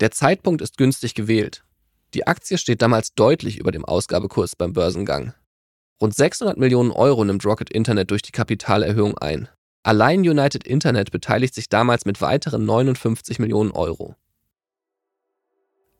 Der 0.00 0.10
Zeitpunkt 0.10 0.62
ist 0.62 0.76
günstig 0.76 1.14
gewählt. 1.14 1.64
Die 2.14 2.26
Aktie 2.26 2.58
steht 2.58 2.82
damals 2.82 3.14
deutlich 3.14 3.58
über 3.58 3.72
dem 3.72 3.84
Ausgabekurs 3.84 4.56
beim 4.56 4.72
Börsengang. 4.72 5.34
Rund 6.00 6.14
600 6.14 6.58
Millionen 6.58 6.90
Euro 6.90 7.24
nimmt 7.24 7.46
Rocket 7.46 7.70
Internet 7.70 8.10
durch 8.10 8.22
die 8.22 8.32
Kapitalerhöhung 8.32 9.16
ein. 9.18 9.48
Allein 9.84 10.20
United 10.20 10.64
Internet 10.66 11.10
beteiligt 11.10 11.54
sich 11.54 11.68
damals 11.68 12.04
mit 12.04 12.20
weiteren 12.20 12.64
59 12.64 13.38
Millionen 13.38 13.70
Euro. 13.70 14.16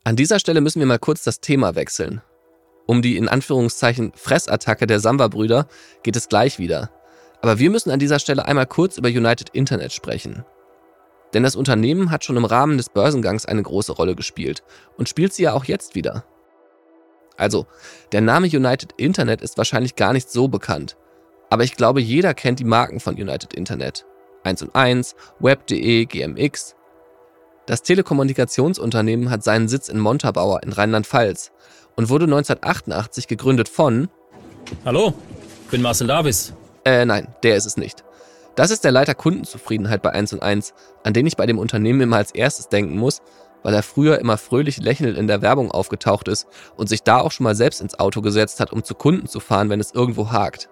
An 0.03 0.15
dieser 0.15 0.39
Stelle 0.39 0.61
müssen 0.61 0.79
wir 0.79 0.85
mal 0.85 0.99
kurz 0.99 1.23
das 1.23 1.39
Thema 1.39 1.75
wechseln. 1.75 2.21
Um 2.85 3.01
die 3.01 3.17
in 3.17 3.27
Anführungszeichen 3.27 4.11
Fressattacke 4.15 4.87
der 4.87 4.99
Samba-Brüder 4.99 5.67
geht 6.03 6.15
es 6.15 6.29
gleich 6.29 6.59
wieder. 6.59 6.89
Aber 7.41 7.59
wir 7.59 7.69
müssen 7.69 7.91
an 7.91 7.99
dieser 7.99 8.19
Stelle 8.19 8.45
einmal 8.45 8.65
kurz 8.65 8.97
über 8.97 9.09
United 9.09 9.49
Internet 9.49 9.93
sprechen. 9.93 10.45
Denn 11.33 11.43
das 11.43 11.55
Unternehmen 11.55 12.11
hat 12.11 12.23
schon 12.23 12.37
im 12.37 12.45
Rahmen 12.45 12.77
des 12.77 12.89
Börsengangs 12.89 13.45
eine 13.45 13.63
große 13.63 13.93
Rolle 13.93 14.15
gespielt 14.15 14.63
und 14.97 15.09
spielt 15.09 15.33
sie 15.33 15.43
ja 15.43 15.53
auch 15.53 15.65
jetzt 15.65 15.95
wieder. 15.95 16.25
Also, 17.37 17.65
der 18.11 18.21
Name 18.21 18.47
United 18.47 18.93
Internet 18.97 19.41
ist 19.41 19.57
wahrscheinlich 19.57 19.95
gar 19.95 20.13
nicht 20.13 20.29
so 20.29 20.47
bekannt, 20.47 20.95
aber 21.49 21.63
ich 21.63 21.75
glaube, 21.75 22.01
jeder 22.01 22.33
kennt 22.33 22.59
die 22.59 22.65
Marken 22.65 22.99
von 22.99 23.15
United 23.15 23.53
Internet. 23.53 24.05
1 24.43 24.61
und 24.63 24.75
1, 24.75 25.15
Web.de, 25.39 26.05
GMX. 26.05 26.75
Das 27.65 27.81
Telekommunikationsunternehmen 27.81 29.29
hat 29.29 29.43
seinen 29.43 29.67
Sitz 29.67 29.87
in 29.87 29.99
Montabaur 29.99 30.63
in 30.63 30.73
Rheinland-Pfalz 30.73 31.51
und 31.95 32.09
wurde 32.09 32.25
1988 32.25 33.27
gegründet 33.27 33.69
von 33.69 34.09
Hallo, 34.85 35.13
bin 35.71 35.81
Marcel 35.81 36.07
Davis. 36.07 36.53
Äh, 36.85 37.05
nein, 37.05 37.27
der 37.43 37.55
ist 37.55 37.65
es 37.65 37.77
nicht. 37.77 38.03
Das 38.55 38.69
ist 38.69 38.83
der 38.83 38.91
Leiter 38.91 39.15
Kundenzufriedenheit 39.15 40.01
bei 40.01 40.11
1 40.11 40.33
und 40.33 40.43
1, 40.43 40.73
an 41.03 41.13
den 41.13 41.25
ich 41.25 41.37
bei 41.37 41.45
dem 41.45 41.57
Unternehmen 41.57 42.01
immer 42.01 42.17
als 42.17 42.31
erstes 42.31 42.69
denken 42.69 42.97
muss, 42.97 43.21
weil 43.63 43.73
er 43.73 43.83
früher 43.83 44.19
immer 44.19 44.37
fröhlich 44.37 44.77
lächelnd 44.77 45.17
in 45.17 45.27
der 45.27 45.41
Werbung 45.41 45.71
aufgetaucht 45.71 46.27
ist 46.27 46.47
und 46.75 46.87
sich 46.87 47.01
da 47.01 47.19
auch 47.19 47.31
schon 47.31 47.45
mal 47.45 47.55
selbst 47.55 47.81
ins 47.81 47.97
Auto 47.97 48.21
gesetzt 48.21 48.59
hat, 48.59 48.71
um 48.71 48.83
zu 48.83 48.93
Kunden 48.93 49.27
zu 49.27 49.39
fahren, 49.39 49.69
wenn 49.69 49.79
es 49.79 49.93
irgendwo 49.93 50.31
hakt. 50.31 50.69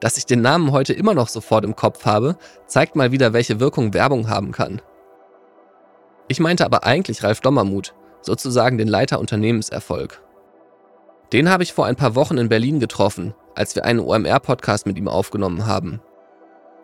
Dass 0.00 0.16
ich 0.16 0.26
den 0.26 0.42
Namen 0.42 0.72
heute 0.72 0.92
immer 0.92 1.14
noch 1.14 1.28
sofort 1.28 1.64
im 1.64 1.76
Kopf 1.76 2.04
habe, 2.04 2.36
zeigt 2.66 2.96
mal 2.96 3.12
wieder, 3.12 3.32
welche 3.32 3.60
Wirkung 3.60 3.94
Werbung 3.94 4.28
haben 4.28 4.50
kann. 4.50 4.82
Ich 6.28 6.40
meinte 6.40 6.64
aber 6.64 6.84
eigentlich 6.84 7.22
Ralf 7.22 7.40
Dommermuth, 7.40 7.94
sozusagen 8.22 8.78
den 8.78 8.88
Leiter 8.88 9.20
Unternehmenserfolg. 9.20 10.22
Den 11.32 11.48
habe 11.48 11.62
ich 11.62 11.72
vor 11.72 11.86
ein 11.86 11.96
paar 11.96 12.16
Wochen 12.16 12.38
in 12.38 12.48
Berlin 12.48 12.80
getroffen, 12.80 13.34
als 13.54 13.76
wir 13.76 13.84
einen 13.84 14.00
OMR-Podcast 14.00 14.86
mit 14.86 14.98
ihm 14.98 15.06
aufgenommen 15.06 15.66
haben. 15.66 16.00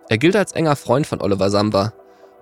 Er 0.08 0.18
gilt 0.18 0.36
als 0.36 0.52
enger 0.52 0.76
Freund 0.76 1.06
von 1.06 1.20
Oliver 1.20 1.50
Samba. 1.50 1.92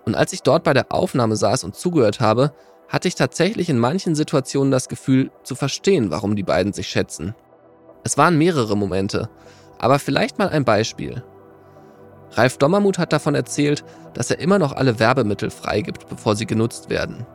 Und 0.04 0.14
als 0.14 0.34
ich 0.34 0.42
dort 0.42 0.64
bei 0.64 0.74
der 0.74 0.92
Aufnahme 0.92 1.34
saß 1.36 1.64
und 1.64 1.76
zugehört 1.76 2.20
habe, 2.20 2.52
hatte 2.88 3.08
ich 3.08 3.14
tatsächlich 3.14 3.70
in 3.70 3.78
manchen 3.78 4.14
Situationen 4.14 4.70
das 4.70 4.90
Gefühl, 4.90 5.30
zu 5.44 5.54
verstehen, 5.54 6.10
warum 6.10 6.36
die 6.36 6.42
beiden 6.42 6.74
sich 6.74 6.88
schätzen. 6.88 7.34
Es 8.04 8.18
waren 8.18 8.36
mehrere 8.36 8.76
Momente, 8.76 9.30
aber 9.78 9.98
vielleicht 9.98 10.38
mal 10.38 10.50
ein 10.50 10.66
Beispiel. 10.66 11.24
Ralf 12.32 12.58
Dommermuth 12.58 12.98
hat 12.98 13.14
davon 13.14 13.34
erzählt, 13.34 13.82
dass 14.12 14.30
er 14.30 14.40
immer 14.40 14.58
noch 14.58 14.72
alle 14.72 14.98
Werbemittel 14.98 15.50
freigibt, 15.50 16.08
bevor 16.08 16.36
sie 16.36 16.46
genutzt 16.46 16.90
werden. 16.90 17.26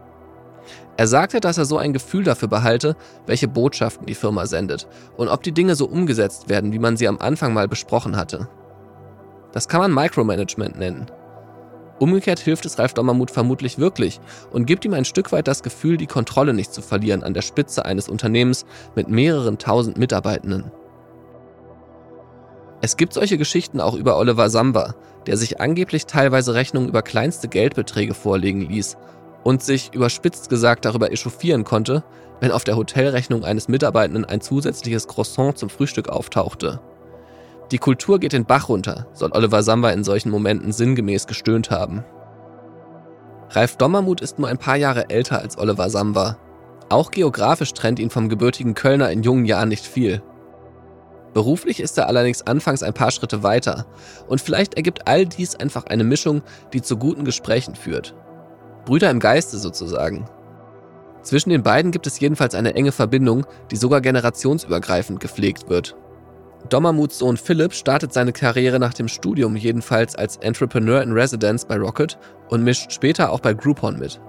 Er 1.00 1.08
sagte, 1.08 1.40
dass 1.40 1.58
er 1.58 1.64
so 1.64 1.78
ein 1.78 1.94
Gefühl 1.94 2.26
dafür 2.26 2.50
behalte, 2.50 2.98
welche 3.26 3.48
Botschaften 3.48 4.06
die 4.06 4.16
Firma 4.16 4.46
sendet 4.48 4.86
und 5.16 5.30
ob 5.30 5.42
die 5.44 5.54
Dinge 5.54 5.76
so 5.76 5.88
umgesetzt 5.88 6.50
werden, 6.50 6.74
wie 6.74 6.80
man 6.80 6.98
sie 6.98 7.08
am 7.08 7.20
Anfang 7.20 7.54
mal 7.54 7.70
besprochen 7.70 8.18
hatte. 8.18 8.50
Das 9.54 9.70
kann 9.70 9.80
man 9.80 9.94
Micromanagement 9.94 10.78
nennen. 10.78 11.06
Umgekehrt 12.00 12.40
hilft 12.40 12.66
es 12.66 12.78
Ralf 12.80 12.94
Dommermuth 12.96 13.32
vermutlich 13.32 13.78
wirklich 13.78 14.20
und 14.52 14.66
gibt 14.66 14.84
ihm 14.84 14.94
ein 14.94 15.06
Stück 15.06 15.32
weit 15.32 15.48
das 15.48 15.64
Gefühl, 15.64 15.96
die 15.96 16.06
Kontrolle 16.06 16.54
nicht 16.54 16.74
zu 16.74 16.82
verlieren 16.82 17.24
an 17.24 17.34
der 17.34 17.44
Spitze 17.44 17.86
eines 17.86 18.10
Unternehmens 18.10 18.66
mit 18.94 19.08
mehreren 19.08 19.58
tausend 19.58 19.98
Mitarbeitenden. 19.98 20.70
Es 22.82 22.98
gibt 22.98 23.14
solche 23.14 23.38
Geschichten 23.38 23.80
auch 23.80 23.96
über 23.96 24.18
Oliver 24.18 24.50
Samba, 24.50 24.96
der 25.28 25.38
sich 25.38 25.62
angeblich 25.62 26.08
teilweise 26.08 26.56
Rechnungen 26.56 26.90
über 26.90 27.04
kleinste 27.04 27.48
Geldbeträge 27.48 28.14
vorlegen 28.14 28.60
ließ 28.60 28.98
und 29.44 29.64
sich 29.64 29.94
überspitzt 29.94 30.50
gesagt 30.50 30.86
darüber 30.86 31.12
echauffieren 31.12 31.64
konnte, 31.64 32.04
wenn 32.40 32.52
auf 32.52 32.64
der 32.64 32.76
Hotelrechnung 32.76 33.44
eines 33.44 33.68
Mitarbeitenden 33.68 34.26
ein 34.26 34.42
zusätzliches 34.42 35.08
Croissant 35.08 35.58
zum 35.58 35.70
Frühstück 35.70 36.10
auftauchte. 36.10 36.80
Die 37.72 37.78
Kultur 37.78 38.20
geht 38.20 38.34
den 38.34 38.46
Bach 38.46 38.70
runter, 38.70 39.08
soll 39.14 39.32
Oliver 39.34 39.62
Samba 39.62 39.92
in 39.92 40.04
solchen 40.04 40.32
Momenten 40.32 40.72
sinngemäß 40.72 41.28
gestöhnt 41.28 41.70
haben. 41.70 42.04
Ralf 43.52 43.78
Dommermuth 43.78 44.22
ist 44.22 44.40
nur 44.40 44.48
ein 44.48 44.58
paar 44.58 44.76
Jahre 44.76 45.10
älter 45.10 45.40
als 45.40 45.58
Oliver 45.58 45.90
Samba. 45.90 46.38
Auch 46.90 47.12
geografisch 47.12 47.74
trennt 47.74 48.00
ihn 48.00 48.10
vom 48.10 48.30
gebürtigen 48.30 48.74
Kölner 48.74 49.12
in 49.12 49.24
jungen 49.24 49.46
Jahren 49.46 49.70
nicht 49.70 49.86
viel. 49.86 50.22
Beruflich 51.34 51.80
ist 51.80 51.98
er 51.98 52.08
allerdings 52.08 52.42
anfangs 52.48 52.82
ein 52.82 52.94
paar 52.94 53.12
Schritte 53.12 53.44
weiter 53.44 53.86
und 54.28 54.42
vielleicht 54.42 54.74
ergibt 54.74 55.08
all 55.08 55.26
dies 55.28 55.56
einfach 55.56 55.86
eine 55.86 56.04
Mischung, 56.04 56.42
die 56.74 56.82
zu 56.82 56.98
guten 56.98 57.24
Gesprächen 57.24 57.76
führt. 57.76 58.16
Brüder 58.90 59.12
im 59.12 59.20
Geiste 59.20 59.60
sozusagen. 59.60 60.26
Zwischen 61.22 61.52
den 61.52 61.62
beiden 61.62 61.92
gibt 61.92 62.08
es 62.08 62.20
jedenfalls 62.20 62.56
eine 62.56 62.74
enge 62.74 62.92
Verbindung, 62.92 63.46
die 63.70 63.76
sogar 63.76 64.02
generationsübergreifend 64.02 65.20
gepflegt 65.20 65.70
wird. 65.70 65.96
Dommermuths 66.70 67.20
Sohn 67.20 67.38
Philipp 67.38 67.74
startet 67.74 68.14
seine 68.14 68.34
Karriere 68.34 68.80
nach 68.80 68.96
dem 68.96 69.08
Studium 69.08 69.56
jedenfalls 69.56 70.16
als 70.16 70.38
Entrepreneur 70.38 71.04
in 71.04 71.12
Residence 71.12 71.66
bei 71.66 71.78
Rocket 71.78 72.18
und 72.50 72.64
mischt 72.64 72.92
später 72.92 73.32
auch 73.32 73.42
bei 73.42 73.54
Groupon 73.54 74.00
mit. 74.00 74.20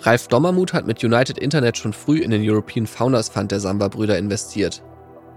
Ralf 0.00 0.28
Dommermuth 0.28 0.74
hat 0.74 0.86
mit 0.86 1.02
United 1.02 1.38
Internet 1.38 1.78
schon 1.78 1.94
früh 1.94 2.18
in 2.18 2.32
den 2.32 2.46
European 2.46 2.86
Founders 2.86 3.30
Fund 3.30 3.50
der 3.50 3.60
Samba-Brüder 3.60 4.18
investiert. 4.18 4.82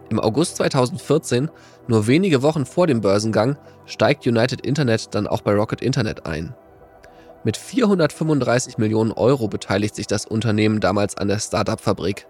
Im 0.10 0.20
August 0.20 0.58
2014, 0.58 1.50
nur 1.88 2.08
wenige 2.08 2.42
Wochen 2.42 2.66
vor 2.66 2.88
dem 2.88 3.00
Börsengang, 3.00 3.56
steigt 3.86 4.28
United 4.28 4.66
Internet 4.66 5.16
dann 5.16 5.28
auch 5.28 5.40
bei 5.40 5.54
Rocket 5.54 5.82
Internet 5.82 6.26
ein. 6.26 6.54
Mit 7.46 7.58
435 7.58 8.80
Millionen 8.80 9.12
Euro 9.12 9.48
beteiligt 9.48 9.96
sich 9.96 10.08
das 10.08 10.26
Unternehmen 10.26 10.80
damals 10.80 11.16
an 11.16 11.28
der 11.28 11.38
Startup-Fabrik. 11.38 12.26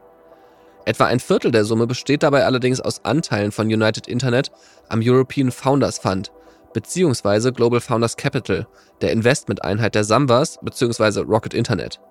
Etwa 0.84 1.06
ein 1.06 1.22
Viertel 1.22 1.52
der 1.52 1.64
Summe 1.64 1.88
besteht 1.88 2.22
dabei 2.22 2.44
allerdings 2.44 2.82
aus 2.82 3.06
Anteilen 3.06 3.54
von 3.54 3.68
United 3.68 4.08
Internet 4.08 4.52
am 4.90 5.00
European 5.02 5.52
Founders 5.52 6.00
Fund 6.00 6.34
bzw. 6.74 7.52
Global 7.52 7.80
Founders 7.80 8.18
Capital, 8.18 8.68
der 9.00 9.14
Investmenteinheit 9.14 9.96
der 9.96 10.04
Sambas 10.04 10.60
bzw. 10.62 11.22
Rocket 11.22 11.54
Internet. 11.54 12.02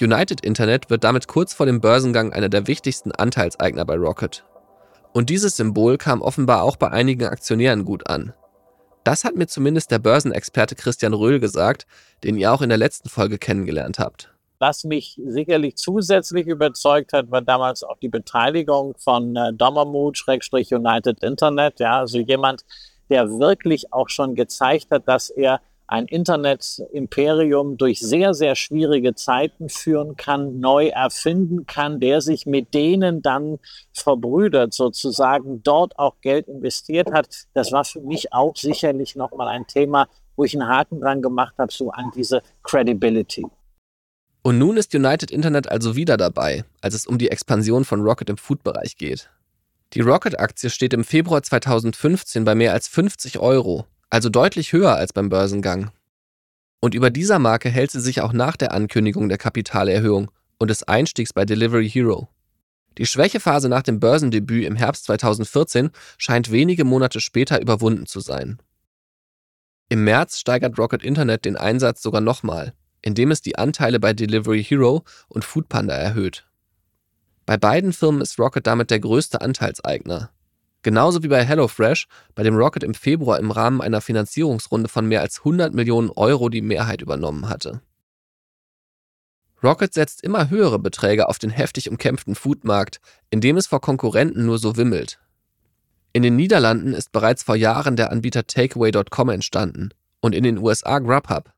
United 0.00 0.40
Internet 0.42 0.90
wird 0.90 1.02
damit 1.02 1.26
kurz 1.26 1.52
vor 1.52 1.66
dem 1.66 1.80
Börsengang 1.80 2.32
einer 2.32 2.48
der 2.48 2.68
wichtigsten 2.68 3.10
Anteilseigner 3.10 3.84
bei 3.84 3.96
Rocket. 3.96 4.44
Und 5.12 5.30
dieses 5.30 5.56
Symbol 5.56 5.98
kam 5.98 6.22
offenbar 6.22 6.62
auch 6.62 6.76
bei 6.76 6.92
einigen 6.92 7.26
Aktionären 7.26 7.84
gut 7.84 8.08
an. 8.08 8.34
Das 9.04 9.24
hat 9.24 9.36
mir 9.36 9.46
zumindest 9.46 9.90
der 9.90 9.98
Börsenexperte 9.98 10.74
Christian 10.74 11.12
Röhl 11.12 11.38
gesagt, 11.38 11.86
den 12.24 12.36
ihr 12.36 12.52
auch 12.52 12.62
in 12.62 12.70
der 12.70 12.78
letzten 12.78 13.10
Folge 13.10 13.38
kennengelernt 13.38 13.98
habt. 13.98 14.30
Was 14.58 14.84
mich 14.84 15.20
sicherlich 15.22 15.76
zusätzlich 15.76 16.46
überzeugt 16.46 17.12
hat, 17.12 17.30
war 17.30 17.42
damals 17.42 17.82
auch 17.82 17.98
die 17.98 18.08
Beteiligung 18.08 18.94
von 18.96 19.36
äh, 19.36 19.52
Dommermood, 19.52 20.16
Schrägstrich 20.16 20.72
United 20.72 21.22
Internet. 21.22 21.80
Ja, 21.80 21.98
also 21.98 22.18
jemand, 22.18 22.64
der 23.10 23.28
wirklich 23.28 23.92
auch 23.92 24.08
schon 24.08 24.34
gezeigt 24.34 24.86
hat, 24.90 25.06
dass 25.06 25.28
er 25.28 25.60
ein 25.86 26.06
Internet-Imperium 26.06 27.76
durch 27.76 28.00
sehr, 28.00 28.34
sehr 28.34 28.56
schwierige 28.56 29.14
Zeiten 29.14 29.68
führen 29.68 30.16
kann, 30.16 30.58
neu 30.58 30.88
erfinden 30.88 31.66
kann, 31.66 32.00
der 32.00 32.20
sich 32.20 32.46
mit 32.46 32.72
denen 32.74 33.22
dann 33.22 33.58
verbrüdert, 33.92 34.72
sozusagen 34.72 35.62
dort 35.62 35.98
auch 35.98 36.20
Geld 36.20 36.48
investiert 36.48 37.12
hat. 37.12 37.28
Das 37.52 37.70
war 37.72 37.84
für 37.84 38.00
mich 38.00 38.32
auch 38.32 38.56
sicherlich 38.56 39.14
nochmal 39.14 39.48
ein 39.48 39.66
Thema, 39.66 40.08
wo 40.36 40.44
ich 40.44 40.58
einen 40.58 40.68
Haken 40.68 41.00
dran 41.00 41.22
gemacht 41.22 41.54
habe, 41.58 41.72
so 41.72 41.90
an 41.90 42.10
diese 42.14 42.42
Credibility. 42.62 43.46
Und 44.42 44.58
nun 44.58 44.76
ist 44.76 44.94
United 44.94 45.30
Internet 45.30 45.70
also 45.70 45.96
wieder 45.96 46.16
dabei, 46.16 46.64
als 46.80 46.94
es 46.94 47.06
um 47.06 47.18
die 47.18 47.30
Expansion 47.30 47.84
von 47.84 48.02
Rocket 48.02 48.28
im 48.30 48.36
Food-Bereich 48.36 48.96
geht. 48.96 49.30
Die 49.94 50.00
Rocket-Aktie 50.00 50.70
steht 50.70 50.92
im 50.92 51.04
Februar 51.04 51.42
2015 51.42 52.44
bei 52.44 52.54
mehr 52.54 52.72
als 52.72 52.88
50 52.88 53.38
Euro, 53.38 53.86
also 54.10 54.28
deutlich 54.28 54.72
höher 54.72 54.94
als 54.94 55.12
beim 55.12 55.28
Börsengang. 55.28 55.90
Und 56.80 56.94
über 56.94 57.10
dieser 57.10 57.38
Marke 57.38 57.70
hält 57.70 57.90
sie 57.90 58.00
sich 58.00 58.20
auch 58.20 58.32
nach 58.32 58.56
der 58.56 58.72
Ankündigung 58.72 59.28
der 59.28 59.38
Kapitalerhöhung 59.38 60.30
und 60.58 60.68
des 60.68 60.82
Einstiegs 60.82 61.32
bei 61.32 61.44
Delivery 61.44 61.88
Hero. 61.88 62.28
Die 62.98 63.06
Schwächephase 63.06 63.68
nach 63.68 63.82
dem 63.82 63.98
Börsendebüt 64.00 64.64
im 64.64 64.76
Herbst 64.76 65.04
2014 65.04 65.90
scheint 66.18 66.52
wenige 66.52 66.84
Monate 66.84 67.20
später 67.20 67.60
überwunden 67.60 68.06
zu 68.06 68.20
sein. 68.20 68.58
Im 69.88 70.04
März 70.04 70.38
steigert 70.38 70.78
Rocket 70.78 71.02
Internet 71.02 71.44
den 71.44 71.56
Einsatz 71.56 72.02
sogar 72.02 72.20
nochmal, 72.20 72.72
indem 73.02 73.30
es 73.30 73.42
die 73.42 73.56
Anteile 73.56 74.00
bei 74.00 74.12
Delivery 74.12 74.62
Hero 74.62 75.04
und 75.28 75.44
Foodpanda 75.44 75.94
erhöht. 75.94 76.46
Bei 77.46 77.56
beiden 77.56 77.92
Firmen 77.92 78.22
ist 78.22 78.38
Rocket 78.38 78.66
damit 78.66 78.90
der 78.90 79.00
größte 79.00 79.40
Anteilseigner. 79.40 80.30
Genauso 80.84 81.22
wie 81.22 81.28
bei 81.28 81.42
HelloFresh, 81.42 82.06
bei 82.34 82.42
dem 82.42 82.56
Rocket 82.56 82.84
im 82.84 82.92
Februar 82.92 83.38
im 83.38 83.50
Rahmen 83.50 83.80
einer 83.80 84.02
Finanzierungsrunde 84.02 84.90
von 84.90 85.06
mehr 85.06 85.22
als 85.22 85.38
100 85.38 85.72
Millionen 85.72 86.10
Euro 86.10 86.50
die 86.50 86.60
Mehrheit 86.60 87.00
übernommen 87.00 87.48
hatte. 87.48 87.80
Rocket 89.62 89.94
setzt 89.94 90.22
immer 90.22 90.50
höhere 90.50 90.78
Beträge 90.78 91.30
auf 91.30 91.38
den 91.38 91.48
heftig 91.48 91.88
umkämpften 91.88 92.34
Foodmarkt, 92.34 93.00
in 93.30 93.40
dem 93.40 93.56
es 93.56 93.66
vor 93.66 93.80
Konkurrenten 93.80 94.44
nur 94.44 94.58
so 94.58 94.76
wimmelt. 94.76 95.18
In 96.12 96.22
den 96.22 96.36
Niederlanden 96.36 96.92
ist 96.92 97.12
bereits 97.12 97.42
vor 97.42 97.56
Jahren 97.56 97.96
der 97.96 98.12
Anbieter 98.12 98.46
Takeaway.com 98.46 99.30
entstanden 99.30 99.88
und 100.20 100.34
in 100.34 100.44
den 100.44 100.58
USA 100.58 100.98
Grubhub. 100.98 101.50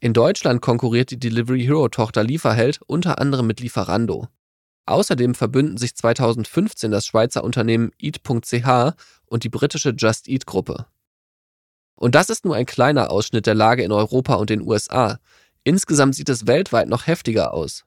In 0.00 0.12
Deutschland 0.12 0.60
konkurriert 0.60 1.10
die 1.10 1.18
Delivery 1.18 1.64
Hero 1.64 1.88
Tochter 1.88 2.22
Lieferheld 2.22 2.80
unter 2.86 3.18
anderem 3.18 3.46
mit 3.46 3.60
Lieferando. 3.60 4.28
Außerdem 4.86 5.34
verbünden 5.34 5.78
sich 5.78 5.94
2015 5.94 6.90
das 6.90 7.06
Schweizer 7.06 7.42
Unternehmen 7.42 7.90
Eat.ch 7.98 8.94
und 9.26 9.44
die 9.44 9.48
britische 9.48 9.94
Just 9.96 10.28
Eat 10.28 10.46
Gruppe. 10.46 10.86
Und 11.96 12.14
das 12.14 12.28
ist 12.28 12.44
nur 12.44 12.56
ein 12.56 12.66
kleiner 12.66 13.10
Ausschnitt 13.10 13.46
der 13.46 13.54
Lage 13.54 13.82
in 13.82 13.92
Europa 13.92 14.34
und 14.34 14.50
den 14.50 14.60
USA. 14.60 15.18
Insgesamt 15.62 16.14
sieht 16.14 16.28
es 16.28 16.46
weltweit 16.46 16.88
noch 16.88 17.06
heftiger 17.06 17.54
aus. 17.54 17.84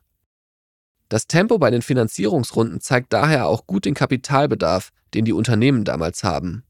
Das 1.09 1.27
Tempo 1.27 1.57
bei 1.57 1.71
den 1.71 1.81
Finanzierungsrunden 1.81 2.81
zeigt 2.81 3.13
daher 3.13 3.47
auch 3.47 3.67
gut 3.67 3.85
den 3.85 3.93
Kapitalbedarf, 3.93 4.91
den 5.13 5.25
die 5.25 5.33
Unternehmen 5.33 5.85
damals 5.85 6.23
haben. 6.23 6.63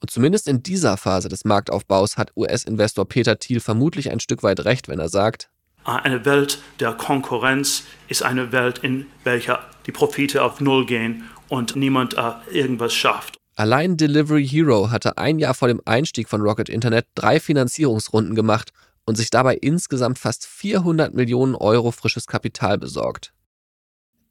Und 0.00 0.10
zumindest 0.10 0.48
in 0.48 0.62
dieser 0.62 0.96
Phase 0.96 1.28
des 1.28 1.44
Marktaufbaus 1.44 2.16
hat 2.16 2.32
US-Investor 2.36 3.06
Peter 3.06 3.38
Thiel 3.38 3.60
vermutlich 3.60 4.10
ein 4.10 4.20
Stück 4.20 4.42
weit 4.42 4.64
recht, 4.64 4.88
wenn 4.88 4.98
er 4.98 5.10
sagt, 5.10 5.50
eine 5.84 6.24
Welt 6.24 6.58
der 6.78 6.92
Konkurrenz 6.92 7.84
ist 8.08 8.22
eine 8.22 8.52
Welt, 8.52 8.78
in 8.78 9.06
welcher 9.24 9.60
die 9.86 9.92
Profite 9.92 10.42
auf 10.42 10.60
Null 10.60 10.86
gehen 10.86 11.24
und 11.48 11.76
niemand 11.76 12.14
äh, 12.14 12.32
irgendwas 12.52 12.94
schafft. 12.94 13.36
Allein 13.56 13.96
Delivery 13.96 14.46
Hero 14.46 14.90
hatte 14.90 15.18
ein 15.18 15.38
Jahr 15.38 15.54
vor 15.54 15.68
dem 15.68 15.82
Einstieg 15.84 16.28
von 16.28 16.40
Rocket 16.40 16.68
Internet 16.68 17.06
drei 17.14 17.40
Finanzierungsrunden 17.40 18.34
gemacht 18.34 18.70
und 19.04 19.16
sich 19.16 19.30
dabei 19.30 19.56
insgesamt 19.56 20.18
fast 20.18 20.46
400 20.46 21.14
Millionen 21.14 21.54
Euro 21.54 21.90
frisches 21.90 22.26
Kapital 22.26 22.78
besorgt. 22.78 23.32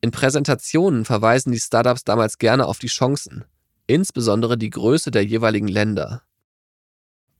In 0.01 0.11
Präsentationen 0.11 1.03
verweisen 1.03 1.51
die 1.51 1.59
Startups 1.59 2.05
damals 2.05 2.37
gerne 2.37 2.65
auf 2.65 2.79
die 2.79 2.87
Chancen, 2.87 3.43
insbesondere 3.85 4.57
die 4.57 4.69
Größe 4.69 5.11
der 5.11 5.25
jeweiligen 5.25 5.67
Länder. 5.67 6.23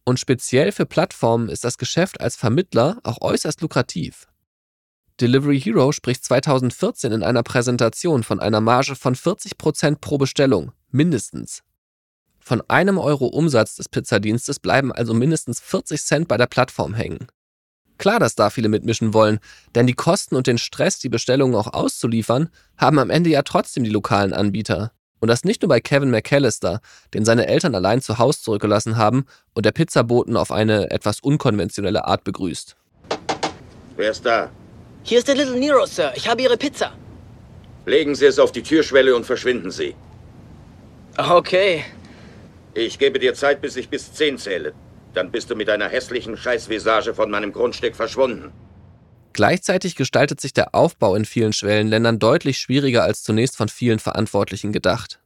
Und 0.09 0.19
speziell 0.19 0.71
für 0.71 0.87
Plattformen 0.87 1.49
ist 1.49 1.63
das 1.63 1.77
Geschäft 1.77 2.19
als 2.19 2.35
Vermittler 2.35 2.97
auch 3.03 3.21
äußerst 3.21 3.61
lukrativ. 3.61 4.27
Delivery 5.21 5.61
Hero 5.61 5.91
spricht 5.91 6.25
2014 6.25 7.11
in 7.11 7.21
einer 7.21 7.43
Präsentation 7.43 8.23
von 8.23 8.39
einer 8.39 8.59
Marge 8.59 8.95
von 8.95 9.13
40% 9.15 9.99
pro 10.01 10.17
Bestellung, 10.17 10.71
mindestens. 10.89 11.61
Von 12.39 12.63
einem 12.67 12.97
Euro 12.97 13.27
Umsatz 13.27 13.75
des 13.75 13.87
Pizzadienstes 13.87 14.59
bleiben 14.59 14.91
also 14.91 15.13
mindestens 15.13 15.59
40 15.59 16.03
Cent 16.03 16.27
bei 16.27 16.37
der 16.37 16.47
Plattform 16.47 16.95
hängen. 16.95 17.27
Klar, 17.99 18.19
dass 18.19 18.33
da 18.33 18.49
viele 18.49 18.69
mitmischen 18.69 19.13
wollen, 19.13 19.37
denn 19.75 19.85
die 19.85 19.93
Kosten 19.93 20.35
und 20.35 20.47
den 20.47 20.57
Stress, 20.57 20.97
die 20.97 21.09
Bestellungen 21.09 21.53
auch 21.53 21.71
auszuliefern, 21.71 22.49
haben 22.77 22.97
am 22.97 23.11
Ende 23.11 23.29
ja 23.29 23.43
trotzdem 23.43 23.83
die 23.83 23.91
lokalen 23.91 24.33
Anbieter. 24.33 24.91
Und 25.19 25.27
das 25.27 25.43
nicht 25.43 25.61
nur 25.61 25.69
bei 25.69 25.79
Kevin 25.79 26.11
McAllister, 26.11 26.81
den 27.13 27.25
seine 27.25 27.47
Eltern 27.47 27.75
allein 27.75 28.01
zu 28.01 28.17
Hause 28.17 28.41
zurückgelassen 28.41 28.97
haben 28.97 29.25
und 29.53 29.65
der 29.65 29.71
Pizzaboten 29.71 30.37
auf 30.37 30.51
eine 30.51 30.91
etwas 30.91 31.19
unkonventionelle 31.19 32.05
Art 32.05 32.23
begrüßt. 32.23 32.75
Wer 33.97 34.11
ist 34.11 34.25
da? 34.25 34.49
Hier 35.03 35.19
ist 35.19 35.27
der 35.27 35.35
Little 35.35 35.59
Nero, 35.59 35.85
Sir. 35.85 36.11
Ich 36.15 36.29
habe 36.29 36.41
Ihre 36.41 36.57
Pizza. 36.57 36.93
Legen 37.85 38.15
Sie 38.15 38.25
es 38.25 38.39
auf 38.39 38.51
die 38.51 38.63
Türschwelle 38.63 39.15
und 39.15 39.25
verschwinden 39.25 39.71
Sie. 39.71 39.95
Okay. 41.17 41.83
Ich 42.73 42.99
gebe 42.99 43.19
dir 43.19 43.33
Zeit, 43.33 43.61
bis 43.61 43.75
ich 43.75 43.89
bis 43.89 44.13
zehn 44.13 44.37
zähle. 44.37 44.73
Dann 45.13 45.31
bist 45.31 45.49
du 45.49 45.55
mit 45.55 45.67
deiner 45.67 45.89
hässlichen 45.89 46.37
Scheißvisage 46.37 47.13
von 47.13 47.31
meinem 47.31 47.51
Grundstück 47.51 47.95
verschwunden. 47.95 48.51
Gleichzeitig 49.33 49.95
gestaltet 49.95 50.41
sich 50.41 50.53
der 50.53 50.75
Aufbau 50.75 51.15
in 51.15 51.25
vielen 51.25 51.53
Schwellenländern 51.53 52.19
deutlich 52.19 52.57
schwieriger 52.57 53.03
als 53.03 53.23
zunächst 53.23 53.55
von 53.57 53.69
vielen 53.69 53.99
Verantwortlichen 53.99 54.71
gedacht. 54.71 55.19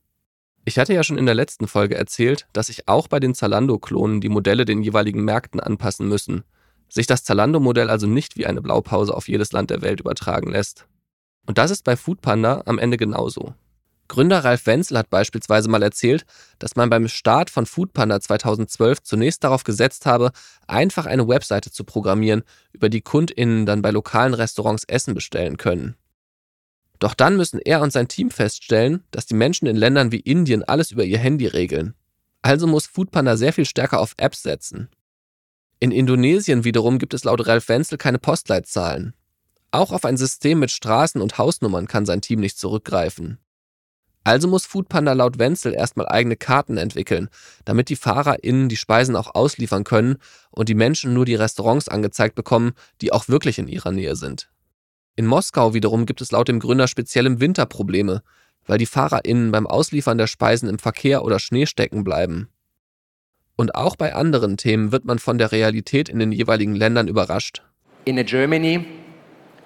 Ich 0.65 0.79
hatte 0.79 0.93
ja 0.93 1.03
schon 1.03 1.17
in 1.17 1.25
der 1.25 1.35
letzten 1.35 1.67
Folge 1.67 1.95
erzählt, 1.95 2.47
dass 2.53 2.67
sich 2.67 2.87
auch 2.87 3.07
bei 3.07 3.19
den 3.19 3.35
Zalando-Klonen 3.35 4.21
die 4.21 4.29
Modelle 4.29 4.65
den 4.65 4.81
jeweiligen 4.81 5.23
Märkten 5.23 5.59
anpassen 5.59 6.07
müssen, 6.07 6.43
sich 6.87 7.07
das 7.07 7.23
Zalando-Modell 7.23 7.89
also 7.89 8.07
nicht 8.07 8.37
wie 8.37 8.45
eine 8.45 8.61
Blaupause 8.61 9.13
auf 9.13 9.27
jedes 9.27 9.51
Land 9.51 9.71
der 9.71 9.81
Welt 9.81 9.99
übertragen 9.99 10.51
lässt. 10.51 10.85
Und 11.45 11.57
das 11.57 11.71
ist 11.71 11.83
bei 11.83 11.97
Foodpanda 11.97 12.63
am 12.65 12.79
Ende 12.79 12.97
genauso. 12.97 13.55
Gründer 14.07 14.43
Ralf 14.43 14.65
Wenzel 14.65 14.97
hat 14.97 15.09
beispielsweise 15.09 15.69
mal 15.69 15.81
erzählt, 15.81 16.25
dass 16.59 16.75
man 16.75 16.89
beim 16.89 17.07
Start 17.07 17.49
von 17.49 17.65
Foodpanda 17.65 18.19
2012 18.19 19.01
zunächst 19.01 19.43
darauf 19.43 19.63
gesetzt 19.63 20.05
habe, 20.05 20.31
einfach 20.67 21.05
eine 21.05 21.27
Webseite 21.27 21.71
zu 21.71 21.83
programmieren, 21.83 22.43
über 22.73 22.89
die 22.89 23.01
KundInnen 23.01 23.65
dann 23.65 23.81
bei 23.81 23.91
lokalen 23.91 24.33
Restaurants 24.33 24.83
Essen 24.83 25.13
bestellen 25.13 25.57
können. 25.57 25.95
Doch 26.99 27.13
dann 27.13 27.37
müssen 27.37 27.59
er 27.59 27.81
und 27.81 27.91
sein 27.91 28.07
Team 28.07 28.29
feststellen, 28.29 29.03
dass 29.11 29.25
die 29.25 29.33
Menschen 29.33 29.67
in 29.67 29.75
Ländern 29.75 30.11
wie 30.11 30.19
Indien 30.19 30.63
alles 30.63 30.91
über 30.91 31.03
ihr 31.03 31.17
Handy 31.17 31.47
regeln. 31.47 31.95
Also 32.41 32.67
muss 32.67 32.87
Foodpanda 32.87 33.37
sehr 33.37 33.53
viel 33.53 33.65
stärker 33.65 33.99
auf 33.99 34.13
Apps 34.17 34.43
setzen. 34.43 34.89
In 35.79 35.91
Indonesien 35.91 36.63
wiederum 36.63 36.99
gibt 36.99 37.13
es 37.13 37.23
laut 37.23 37.45
Ralf 37.45 37.67
Wenzel 37.67 37.97
keine 37.97 38.19
Postleitzahlen. 38.19 39.13
Auch 39.71 39.91
auf 39.91 40.05
ein 40.05 40.17
System 40.17 40.59
mit 40.59 40.71
Straßen 40.71 41.19
und 41.19 41.37
Hausnummern 41.37 41.87
kann 41.87 42.05
sein 42.05 42.21
Team 42.21 42.39
nicht 42.39 42.57
zurückgreifen. 42.57 43.39
Also 44.23 44.47
muss 44.47 44.65
Foodpanda 44.65 45.13
laut 45.13 45.37
Wenzel 45.37 45.73
erstmal 45.73 46.07
eigene 46.07 46.37
Karten 46.37 46.77
entwickeln, 46.77 47.29
damit 47.65 47.89
die 47.89 47.97
FahrerInnen 47.97 48.69
die 48.69 48.77
Speisen 48.77 49.15
auch 49.15 49.35
ausliefern 49.35 49.83
können 49.83 50.17
und 50.51 50.69
die 50.69 50.75
Menschen 50.75 51.13
nur 51.13 51.25
die 51.25 51.35
Restaurants 51.35 51.89
angezeigt 51.89 52.35
bekommen, 52.35 52.73
die 53.01 53.11
auch 53.11 53.27
wirklich 53.27 53.59
in 53.59 53.67
ihrer 53.67 53.91
Nähe 53.91 54.15
sind. 54.15 54.49
In 55.15 55.27
Moskau 55.27 55.73
wiederum 55.73 56.05
gibt 56.05 56.21
es 56.21 56.31
laut 56.31 56.47
dem 56.47 56.59
Gründer 56.59 56.87
speziell 56.87 57.25
im 57.25 57.39
Winter 57.39 57.65
Probleme, 57.65 58.23
weil 58.65 58.77
die 58.77 58.85
FahrerInnen 58.85 59.51
beim 59.51 59.67
Ausliefern 59.67 60.17
der 60.17 60.27
Speisen 60.27 60.69
im 60.69 60.79
Verkehr 60.79 61.23
oder 61.23 61.37
Schnee 61.39 61.65
stecken 61.65 62.03
bleiben. 62.03 62.49
Und 63.55 63.75
auch 63.75 63.95
bei 63.95 64.15
anderen 64.15 64.57
Themen 64.57 64.91
wird 64.91 65.05
man 65.05 65.19
von 65.19 65.37
der 65.37 65.51
Realität 65.51 66.09
in 66.09 66.17
den 66.17 66.31
jeweiligen 66.31 66.75
Ländern 66.75 67.07
überrascht. 67.07 67.61
In 68.05 68.23
Germany, 68.25 68.85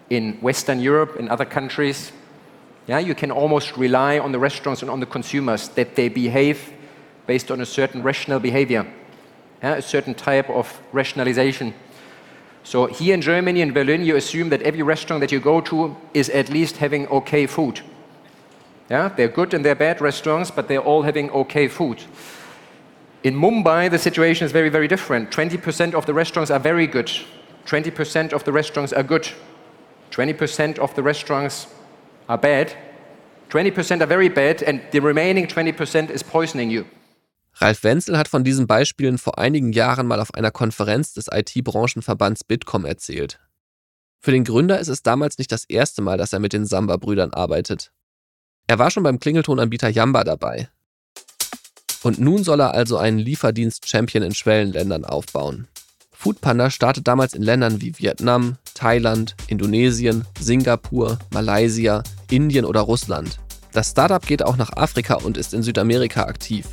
in 0.09 0.41
Western 0.41 0.79
Europe, 0.81 1.17
in 1.17 1.29
other 1.29 1.45
countries, 1.45 2.11
Yeah, 2.87 2.99
you 2.99 3.15
can 3.15 3.31
almost 3.31 3.75
rely 3.75 4.17
on 4.17 4.31
the 4.31 4.39
restaurants 4.39 4.81
and 4.81 4.89
on 4.89 5.01
the 5.01 5.05
consumers 5.05 5.67
that 5.69 5.95
they 5.95 6.07
behave 6.07 6.73
based 7.25 7.51
on 7.51 7.59
a 7.59 7.65
certain 7.65 8.01
rational 8.01 8.39
behavior, 8.39 8.87
yeah, 9.61 9.75
a 9.75 9.81
certain 9.81 10.13
type 10.13 10.49
of 10.49 10.81
rationalization. 10.93 11.73
So 12.63 12.85
here 12.85 13.13
in 13.13 13.21
Germany, 13.21 13.61
in 13.61 13.73
Berlin, 13.73 14.03
you 14.05 14.15
assume 14.15 14.49
that 14.49 14.61
every 14.61 14.81
restaurant 14.81 15.21
that 15.21 15.31
you 15.31 15.39
go 15.39 15.59
to 15.61 15.95
is 16.13 16.29
at 16.29 16.49
least 16.49 16.77
having 16.77 17.07
okay 17.07 17.45
food. 17.45 17.81
Yeah, 18.89 19.09
they're 19.09 19.27
good 19.27 19.53
and 19.53 19.65
they're 19.65 19.75
bad 19.75 19.99
restaurants, 19.99 20.49
but 20.49 20.69
they're 20.69 20.79
all 20.79 21.01
having 21.01 21.29
okay 21.31 21.67
food. 21.67 22.03
In 23.23 23.35
Mumbai, 23.35 23.91
the 23.91 23.99
situation 23.99 24.45
is 24.45 24.53
very, 24.53 24.69
very 24.69 24.87
different. 24.87 25.31
20% 25.31 25.93
of 25.93 26.05
the 26.05 26.13
restaurants 26.13 26.51
are 26.51 26.59
very 26.59 26.87
good. 26.87 27.11
20% 27.65 28.31
of 28.31 28.45
the 28.45 28.53
restaurants 28.53 28.93
are 28.93 29.03
good. 29.03 29.27
20% 30.11 30.79
of 30.79 30.95
the 30.95 31.03
restaurants 31.03 31.67
are 32.27 32.37
bad, 32.37 32.75
20% 33.49 34.01
are 34.01 34.07
very 34.07 34.29
bad 34.29 34.61
and 34.63 34.81
the 34.91 34.99
remaining 34.99 35.47
20% 35.47 36.09
is 36.09 36.23
poisoning 36.23 36.69
you. 36.69 36.85
Ralf 37.59 37.83
Wenzel 37.83 38.17
hat 38.17 38.27
von 38.27 38.43
diesen 38.43 38.67
Beispielen 38.67 39.17
vor 39.17 39.39
einigen 39.39 39.71
Jahren 39.71 40.05
mal 40.05 40.19
auf 40.19 40.33
einer 40.33 40.51
Konferenz 40.51 41.13
des 41.13 41.27
IT-Branchenverbands 41.31 42.43
Bitkom 42.43 42.85
erzählt. 42.85 43.39
Für 44.19 44.31
den 44.31 44.43
Gründer 44.43 44.79
ist 44.79 44.89
es 44.89 45.01
damals 45.01 45.37
nicht 45.37 45.51
das 45.51 45.65
erste 45.65 46.01
Mal, 46.01 46.17
dass 46.17 46.33
er 46.33 46.39
mit 46.39 46.53
den 46.53 46.65
Samba-Brüdern 46.65 47.33
arbeitet. 47.33 47.91
Er 48.67 48.77
war 48.77 48.91
schon 48.91 49.03
beim 49.03 49.19
Klingeltonanbieter 49.19 49.89
Yamba 49.89 50.23
dabei. 50.23 50.69
Und 52.03 52.19
nun 52.19 52.43
soll 52.43 52.59
er 52.59 52.73
also 52.73 52.97
einen 52.97 53.19
Lieferdienst-Champion 53.19 54.23
in 54.23 54.35
Schwellenländern 54.35 55.05
aufbauen. 55.05 55.67
Foodpanda 56.19 56.71
startet 56.71 57.07
damals 57.07 57.35
in 57.35 57.43
Ländern 57.43 57.79
wie 57.79 57.93
Vietnam, 57.99 58.57
Thailand, 58.73 59.35
Indonesien, 59.45 60.25
Singapur, 60.39 61.19
Malaysia, 61.31 62.01
Indien 62.31 62.65
oder 62.65 62.81
Russland. 62.81 63.37
Das 63.71 63.91
Startup 63.91 64.25
geht 64.25 64.43
auch 64.43 64.57
nach 64.57 64.73
Afrika 64.75 65.13
und 65.13 65.37
ist 65.37 65.53
in 65.53 65.61
Südamerika 65.61 66.23
aktiv. 66.23 66.65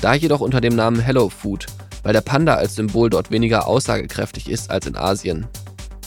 Da 0.00 0.14
jedoch 0.14 0.40
unter 0.40 0.60
dem 0.60 0.76
Namen 0.76 1.00
Hello 1.00 1.28
Food, 1.28 1.66
weil 2.04 2.12
der 2.12 2.20
Panda 2.20 2.54
als 2.54 2.76
Symbol 2.76 3.10
dort 3.10 3.32
weniger 3.32 3.66
aussagekräftig 3.66 4.48
ist 4.48 4.70
als 4.70 4.86
in 4.86 4.94
Asien. 4.94 5.48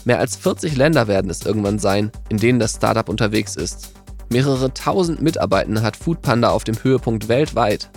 Mehr 0.05 0.19
als 0.19 0.37
40 0.37 0.77
Länder 0.77 1.09
werden 1.09 1.29
es 1.29 1.45
irgendwann 1.45 1.79
sein, 1.79 2.11
in 2.29 2.37
denen 2.37 2.59
das 2.59 2.75
Startup 2.75 3.09
unterwegs 3.09 3.57
ist. 3.57 3.91
Mehrere 4.29 4.73
tausend 4.73 5.21
Mitarbeitende 5.21 5.81
hat 5.81 5.97
Foodpanda 5.97 6.49
auf 6.49 6.63
dem 6.63 6.81
Höhepunkt 6.81 7.27
weltweit. 7.27 7.89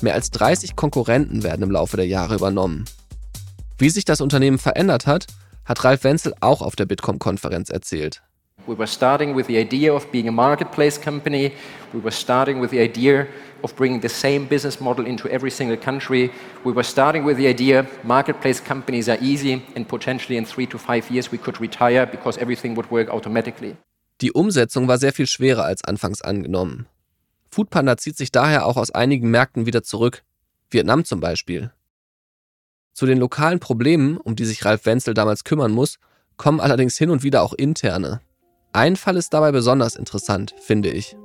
Mehr 0.00 0.14
als 0.14 0.30
30 0.30 0.76
Konkurrenten 0.76 1.42
werden 1.42 1.62
im 1.62 1.70
Laufe 1.70 1.98
der 1.98 2.06
Jahre 2.06 2.36
übernommen. 2.36 2.86
Wie 3.76 3.90
sich 3.90 4.04
das 4.04 4.20
Unternehmen 4.20 4.58
verändert 4.58 5.06
hat, 5.06 5.26
hat 5.64 5.82
Ralf 5.82 6.04
Wenzel 6.04 6.32
auch 6.40 6.62
auf 6.62 6.76
der 6.76 6.86
Bitkom-Konferenz 6.86 7.70
erzählt. 7.70 8.22
We 8.66 8.78
were 8.78 8.86
starting 8.86 9.36
with 9.36 9.46
the 9.46 9.58
idea 9.58 9.92
of 9.92 10.06
being 10.12 10.28
a 10.28 10.32
marketplace 10.32 10.98
company. 10.98 11.52
We 11.92 12.02
were 12.02 12.12
starting 12.12 12.62
with 12.62 12.70
the 12.70 12.80
idea 12.80 13.26
of 13.62 13.74
bringing 13.74 14.00
the 14.00 14.08
same 14.08 14.46
business 14.46 14.80
model 14.80 15.06
into 15.06 15.28
every 15.28 15.50
single 15.50 15.76
country. 15.76 16.30
We 16.64 16.72
were 16.72 16.84
starting 16.84 17.26
with 17.26 17.36
the 17.36 17.48
idea 17.48 17.84
marketplace 18.04 18.62
companies 18.62 19.08
are 19.08 19.18
easy 19.20 19.60
and 19.74 19.88
potentially 19.88 20.38
in 20.38 20.46
three 20.46 20.66
to 20.68 20.78
five 20.78 21.10
years 21.10 21.32
we 21.32 21.38
could 21.38 21.60
retire 21.60 22.06
because 22.06 22.40
everything 22.40 22.76
would 22.76 22.90
work 22.90 23.10
automatically. 23.10 23.76
Die 24.20 24.32
Umsetzung 24.32 24.86
war 24.86 24.98
sehr 24.98 25.12
viel 25.12 25.26
schwerer 25.26 25.64
als 25.64 25.82
anfangs 25.84 26.22
angenommen. 26.22 26.86
Foodpanda 27.50 27.96
zieht 27.96 28.16
sich 28.16 28.30
daher 28.30 28.66
auch 28.66 28.76
aus 28.76 28.92
einigen 28.92 29.30
Märkten 29.30 29.66
wieder 29.66 29.82
zurück, 29.82 30.22
Vietnam 30.70 31.04
zum 31.04 31.20
Beispiel. 31.20 31.72
Zu 32.94 33.06
den 33.06 33.18
lokalen 33.18 33.58
Problemen, 33.58 34.16
um 34.16 34.36
die 34.36 34.44
sich 34.44 34.64
Ralf 34.64 34.86
Wenzel 34.86 35.14
damals 35.14 35.42
kümmern 35.42 35.72
muss, 35.72 35.98
kommen 36.36 36.60
allerdings 36.60 36.96
hin 36.96 37.10
und 37.10 37.24
wieder 37.24 37.42
auch 37.42 37.52
interne. 37.52 38.20
Ein 38.72 38.94
Fall 38.94 39.16
ist 39.16 39.34
dabei 39.34 39.50
besonders 39.50 39.96
interessant, 39.96 40.54
finde 40.60 40.90
ich. 40.90 41.16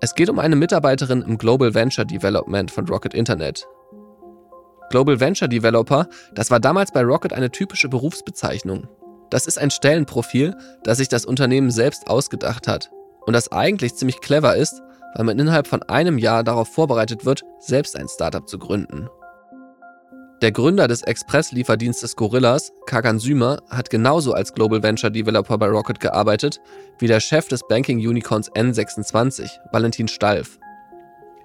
Es 0.00 0.14
geht 0.14 0.28
um 0.28 0.38
eine 0.38 0.54
Mitarbeiterin 0.54 1.22
im 1.22 1.36
Global 1.36 1.74
Venture 1.74 2.04
Development 2.04 2.70
von 2.70 2.86
Rocket 2.88 3.12
Internet. 3.12 3.66
Global 4.90 5.18
Venture 5.18 5.48
Developer, 5.48 6.08
das 6.32 6.52
war 6.52 6.60
damals 6.60 6.92
bei 6.92 7.02
Rocket 7.02 7.32
eine 7.32 7.50
typische 7.50 7.88
Berufsbezeichnung. 7.88 8.86
Das 9.30 9.46
ist 9.48 9.58
ein 9.58 9.70
Stellenprofil, 9.70 10.54
das 10.84 10.98
sich 10.98 11.08
das 11.08 11.24
Unternehmen 11.24 11.72
selbst 11.72 12.06
ausgedacht 12.06 12.68
hat 12.68 12.90
und 13.26 13.32
das 13.32 13.50
eigentlich 13.50 13.96
ziemlich 13.96 14.20
clever 14.20 14.54
ist, 14.54 14.80
weil 15.16 15.24
man 15.24 15.38
innerhalb 15.38 15.66
von 15.66 15.82
einem 15.82 16.18
Jahr 16.18 16.44
darauf 16.44 16.68
vorbereitet 16.68 17.24
wird, 17.24 17.42
selbst 17.58 17.96
ein 17.96 18.08
Startup 18.08 18.48
zu 18.48 18.58
gründen. 18.58 19.08
Der 20.42 20.50
Gründer 20.52 20.88
des 20.88 21.02
Express-Lieferdienstes 21.02 22.16
Gorillas, 22.16 22.72
Kagan 22.86 23.18
Sümer, 23.18 23.62
hat 23.70 23.88
genauso 23.88 24.32
als 24.32 24.52
Global 24.52 24.82
Venture 24.82 25.10
Developer 25.10 25.56
bei 25.58 25.68
Rocket 25.68 26.00
gearbeitet 26.00 26.60
wie 26.98 27.06
der 27.06 27.20
Chef 27.20 27.48
des 27.48 27.62
Banking-Unicorns 27.68 28.50
N26, 28.52 29.48
Valentin 29.72 30.08
Stalf. 30.08 30.58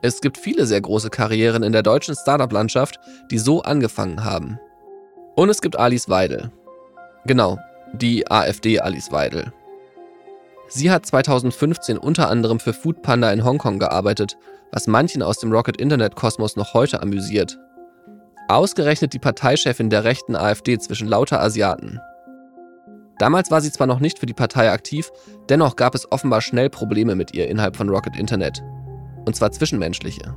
Es 0.01 0.21
gibt 0.21 0.37
viele 0.37 0.65
sehr 0.65 0.81
große 0.81 1.09
Karrieren 1.09 1.61
in 1.63 1.71
der 1.71 1.83
deutschen 1.83 2.15
Startup-Landschaft, 2.15 2.99
die 3.31 3.37
so 3.37 3.61
angefangen 3.61 4.23
haben. 4.23 4.59
Und 5.35 5.49
es 5.49 5.61
gibt 5.61 5.77
Alice 5.77 6.09
Weidel. 6.09 6.51
Genau, 7.25 7.59
die 7.93 8.29
AfD 8.29 8.79
Alice 8.79 9.11
Weidel. 9.11 9.53
Sie 10.67 10.91
hat 10.91 11.05
2015 11.05 11.97
unter 11.97 12.29
anderem 12.29 12.59
für 12.59 12.73
Foodpanda 12.73 13.31
in 13.31 13.43
Hongkong 13.43 13.79
gearbeitet, 13.79 14.37
was 14.71 14.87
manchen 14.87 15.21
aus 15.21 15.39
dem 15.39 15.51
Rocket 15.51 15.77
Internet 15.77 16.15
Kosmos 16.15 16.55
noch 16.55 16.73
heute 16.73 17.01
amüsiert. 17.01 17.57
Ausgerechnet 18.49 19.13
die 19.13 19.19
Parteichefin 19.19 19.91
der 19.91 20.03
rechten 20.03 20.35
AfD 20.35 20.79
zwischen 20.79 21.07
lauter 21.07 21.39
Asiaten. 21.39 21.99
Damals 23.19 23.51
war 23.51 23.61
sie 23.61 23.71
zwar 23.71 23.85
noch 23.85 23.99
nicht 23.99 24.17
für 24.17 24.25
die 24.25 24.33
Partei 24.33 24.71
aktiv, 24.71 25.11
dennoch 25.49 25.75
gab 25.75 25.93
es 25.93 26.11
offenbar 26.11 26.41
schnell 26.41 26.71
Probleme 26.71 27.13
mit 27.13 27.35
ihr 27.35 27.47
innerhalb 27.47 27.75
von 27.75 27.89
Rocket 27.89 28.17
Internet. 28.17 28.63
Und 29.27 29.35
zwar 29.35 29.51
zwischenmenschliche. 29.51 30.35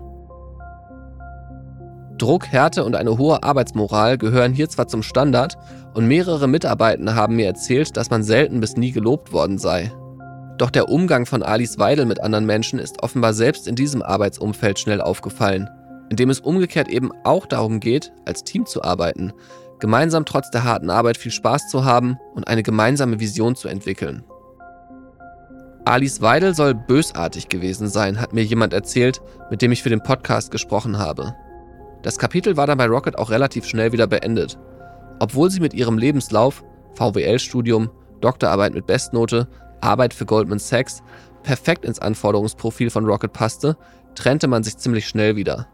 Druck, 2.19 2.49
Härte 2.49 2.85
und 2.85 2.97
eine 2.97 3.17
hohe 3.17 3.43
Arbeitsmoral 3.43 4.19
gehören 4.19 4.53
hier 4.53 4.69
zwar 4.69 4.89
zum 4.89 5.03
Standard 5.03 5.57
und 5.95 6.07
mehrere 6.07 6.49
Mitarbeitende 6.49 7.15
haben 7.15 7.37
mir 7.37 7.47
erzählt, 7.47 7.97
dass 7.97 8.11
man 8.11 8.23
selten 8.23 8.61
bis 8.61 8.77
nie 8.77 8.93
gelobt 8.93 9.33
worden 9.33 9.57
sei. 9.57 9.91
Doch 10.59 10.69
der 10.69 10.91
Umgang 10.91 11.25
von 11.25 11.43
Alice 11.43 11.79
Weidel 11.79 12.05
mit 12.05 12.21
anderen 12.21 12.45
Menschen 12.45 12.79
ist 12.79 13.03
offenbar 13.03 13.33
selbst 13.33 13.67
in 13.67 13.75
diesem 13.75 14.03
Arbeitsumfeld 14.03 14.79
schnell 14.79 15.01
aufgefallen, 15.01 15.71
indem 16.13 16.29
es 16.29 16.41
umgekehrt 16.41 16.89
eben 16.89 17.11
auch 17.25 17.47
darum 17.47 17.81
geht, 17.81 18.13
als 18.27 18.45
Team 18.45 18.67
zu 18.67 18.85
arbeiten, 18.85 19.33
gemeinsam 19.81 20.27
trotz 20.27 20.51
der 20.51 20.63
harten 20.63 20.91
Arbeit 20.91 21.17
viel 21.17 21.33
Spaß 21.33 21.69
zu 21.69 21.87
haben 21.87 22.19
und 22.35 22.49
eine 22.49 22.63
gemeinsame 22.63 23.19
Vision 23.19 23.57
zu 23.57 23.67
entwickeln. 23.67 24.23
Alice 25.87 26.21
Weidel 26.21 26.55
soll 26.55 26.75
bösartig 26.75 27.49
gewesen 27.49 27.89
sein, 27.89 28.21
hat 28.21 28.35
mir 28.35 28.45
jemand 28.45 28.75
erzählt, 28.75 29.23
mit 29.51 29.63
dem 29.63 29.73
ich 29.73 29.83
für 29.83 29.89
den 29.89 30.03
Podcast 30.03 30.51
gesprochen 30.51 30.99
habe. 30.99 31.35
Das 32.03 32.19
Kapitel 32.19 32.59
war 32.59 32.67
dann 32.67 32.77
bei 32.77 32.87
Rocket 32.89 33.17
auch 33.17 33.31
relativ 33.31 33.65
schnell 33.65 33.93
wieder 33.93 34.07
beendet. 34.07 34.59
Obwohl 35.19 35.51
sie 35.51 35.61
mit 35.61 35.73
ihrem 35.73 35.97
Lebenslauf, 35.97 36.63
VWL-Studium, 36.93 37.89
Doktorarbeit 38.21 38.75
mit 38.75 38.87
Bestnote, 38.87 39.49
Arbeit 39.81 40.13
für 40.13 40.27
Goldman 40.27 40.59
Sachs 40.59 41.03
perfekt 41.43 41.87
ins 41.87 42.01
Anforderungsprofil 42.01 42.91
von 42.91 43.07
Rocket 43.07 43.33
passte, 43.33 43.79
trennte 44.15 44.47
man 44.47 44.63
sich 44.63 44.77
ziemlich 44.77 45.09
schnell 45.09 45.37
wieder. 45.37 45.69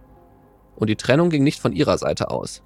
Und 0.79 0.89
die 0.89 0.97
Trennung 0.97 1.29
ging 1.29 1.43
nicht 1.43 1.61
von 1.61 1.73
ihrer 1.73 1.99
Seite 1.99 2.31
aus. 2.31 2.63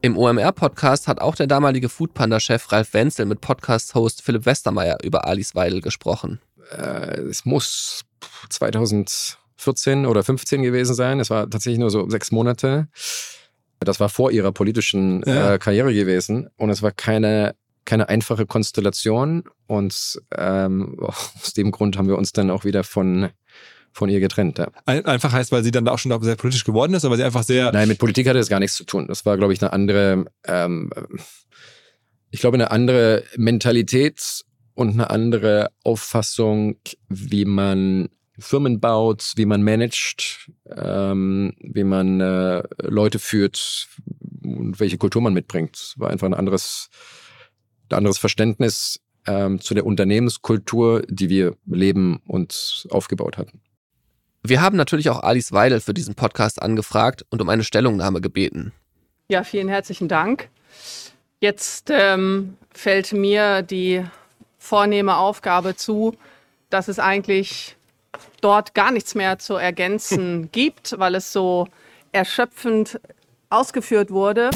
Im 0.00 0.18
OMR-Podcast 0.18 1.06
hat 1.06 1.20
auch 1.20 1.36
der 1.36 1.46
damalige 1.46 1.88
Foodpanda-Chef 1.88 2.72
Ralf 2.72 2.92
Wenzel 2.92 3.26
mit 3.26 3.40
Podcast-Host 3.40 4.22
Philipp 4.22 4.44
Westermeier 4.44 4.98
über 5.04 5.26
Alice 5.26 5.54
Weidel 5.54 5.80
gesprochen. 5.80 6.40
Äh, 6.72 7.20
es 7.20 7.44
muss 7.44 8.02
2014 8.50 10.04
oder 10.04 10.24
15 10.24 10.62
gewesen 10.62 10.94
sein. 10.94 11.20
Es 11.20 11.30
war 11.30 11.48
tatsächlich 11.48 11.78
nur 11.78 11.90
so 11.90 12.10
sechs 12.10 12.32
Monate. 12.32 12.88
Das 13.78 14.00
war 14.00 14.08
vor 14.08 14.32
ihrer 14.32 14.50
politischen 14.50 15.22
ja. 15.26 15.54
äh, 15.54 15.58
Karriere 15.58 15.94
gewesen. 15.94 16.50
Und 16.56 16.70
es 16.70 16.82
war 16.82 16.90
keine 16.90 17.54
keine 17.84 18.08
einfache 18.08 18.46
Konstellation 18.46 19.44
und 19.66 20.20
ähm, 20.36 20.98
aus 21.00 21.52
dem 21.54 21.70
Grund 21.70 21.98
haben 21.98 22.08
wir 22.08 22.16
uns 22.16 22.32
dann 22.32 22.50
auch 22.50 22.64
wieder 22.64 22.82
von 22.82 23.30
von 23.94 24.08
ihr 24.10 24.20
getrennt. 24.20 24.58
Ja. 24.58 24.68
Einfach 24.84 25.32
heißt, 25.32 25.52
weil 25.52 25.62
sie 25.62 25.70
dann 25.70 25.88
auch 25.88 25.98
schon 25.98 26.22
sehr 26.22 26.36
politisch 26.36 26.64
geworden 26.64 26.94
ist, 26.94 27.04
aber 27.04 27.16
sie 27.16 27.22
einfach 27.22 27.44
sehr. 27.44 27.72
Nein, 27.72 27.88
mit 27.88 27.98
Politik 27.98 28.26
hatte 28.28 28.38
das 28.38 28.48
gar 28.48 28.60
nichts 28.60 28.76
zu 28.76 28.84
tun. 28.84 29.06
Das 29.06 29.24
war, 29.24 29.36
glaube 29.38 29.52
ich, 29.52 29.62
eine 29.62 29.72
andere, 29.72 30.26
ähm, 30.44 30.90
ich 32.30 32.40
glaube, 32.40 32.56
eine 32.56 32.70
andere 32.70 33.22
Mentalität 33.36 34.42
und 34.74 34.94
eine 34.94 35.10
andere 35.10 35.70
Auffassung, 35.84 36.76
wie 37.08 37.44
man 37.44 38.08
Firmen 38.36 38.80
baut, 38.80 39.32
wie 39.36 39.46
man 39.46 39.62
managt, 39.62 40.50
ähm, 40.66 41.54
wie 41.60 41.84
man 41.84 42.20
äh, 42.20 42.64
Leute 42.82 43.20
führt 43.20 43.88
und 44.42 44.80
welche 44.80 44.98
Kultur 44.98 45.22
man 45.22 45.34
mitbringt. 45.34 45.76
Es 45.76 45.94
war 45.96 46.10
einfach 46.10 46.26
ein 46.26 46.34
anderes 46.34 46.90
ein 47.90 47.98
anderes 47.98 48.18
Verständnis 48.18 49.00
ähm, 49.26 49.60
zu 49.60 49.74
der 49.74 49.86
Unternehmenskultur, 49.86 51.02
die 51.08 51.28
wir 51.28 51.56
leben 51.66 52.20
und 52.26 52.86
aufgebaut 52.90 53.38
hatten. 53.38 53.60
Wir 54.46 54.60
haben 54.60 54.76
natürlich 54.76 55.08
auch 55.08 55.22
Alice 55.22 55.52
Weidel 55.52 55.80
für 55.80 55.94
diesen 55.94 56.14
Podcast 56.14 56.60
angefragt 56.60 57.24
und 57.30 57.40
um 57.40 57.48
eine 57.48 57.64
Stellungnahme 57.64 58.20
gebeten. 58.20 58.72
Ja, 59.28 59.42
vielen 59.42 59.68
herzlichen 59.68 60.06
Dank. 60.06 60.50
Jetzt 61.40 61.88
ähm, 61.90 62.58
fällt 62.70 63.14
mir 63.14 63.62
die 63.62 64.04
vornehme 64.58 65.16
Aufgabe 65.16 65.76
zu, 65.76 66.14
dass 66.68 66.88
es 66.88 66.98
eigentlich 66.98 67.76
dort 68.42 68.74
gar 68.74 68.90
nichts 68.90 69.14
mehr 69.14 69.38
zu 69.38 69.54
ergänzen 69.54 70.50
gibt, 70.52 70.98
weil 70.98 71.14
es 71.14 71.32
so 71.32 71.66
erschöpfend 72.12 73.00
ausgeführt 73.48 74.10
wurde. 74.10 74.50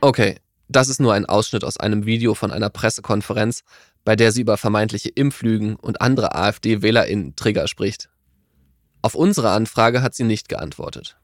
Okay, 0.00 0.36
das 0.68 0.88
ist 0.88 1.00
nur 1.00 1.14
ein 1.14 1.26
Ausschnitt 1.26 1.64
aus 1.64 1.78
einem 1.78 2.06
Video 2.06 2.36
von 2.36 2.52
einer 2.52 2.70
Pressekonferenz, 2.70 3.64
bei 4.04 4.14
der 4.14 4.30
sie 4.30 4.42
über 4.42 4.56
vermeintliche 4.56 5.08
Impflügen 5.08 5.74
und 5.74 6.00
andere 6.00 6.36
AfD-WählerInnen-Trigger 6.36 7.66
spricht. 7.66 8.08
Auf 9.02 9.14
unsere 9.14 9.50
Anfrage 9.50 10.02
hat 10.02 10.14
sie 10.14 10.24
nicht 10.24 10.48
geantwortet. 10.48 11.16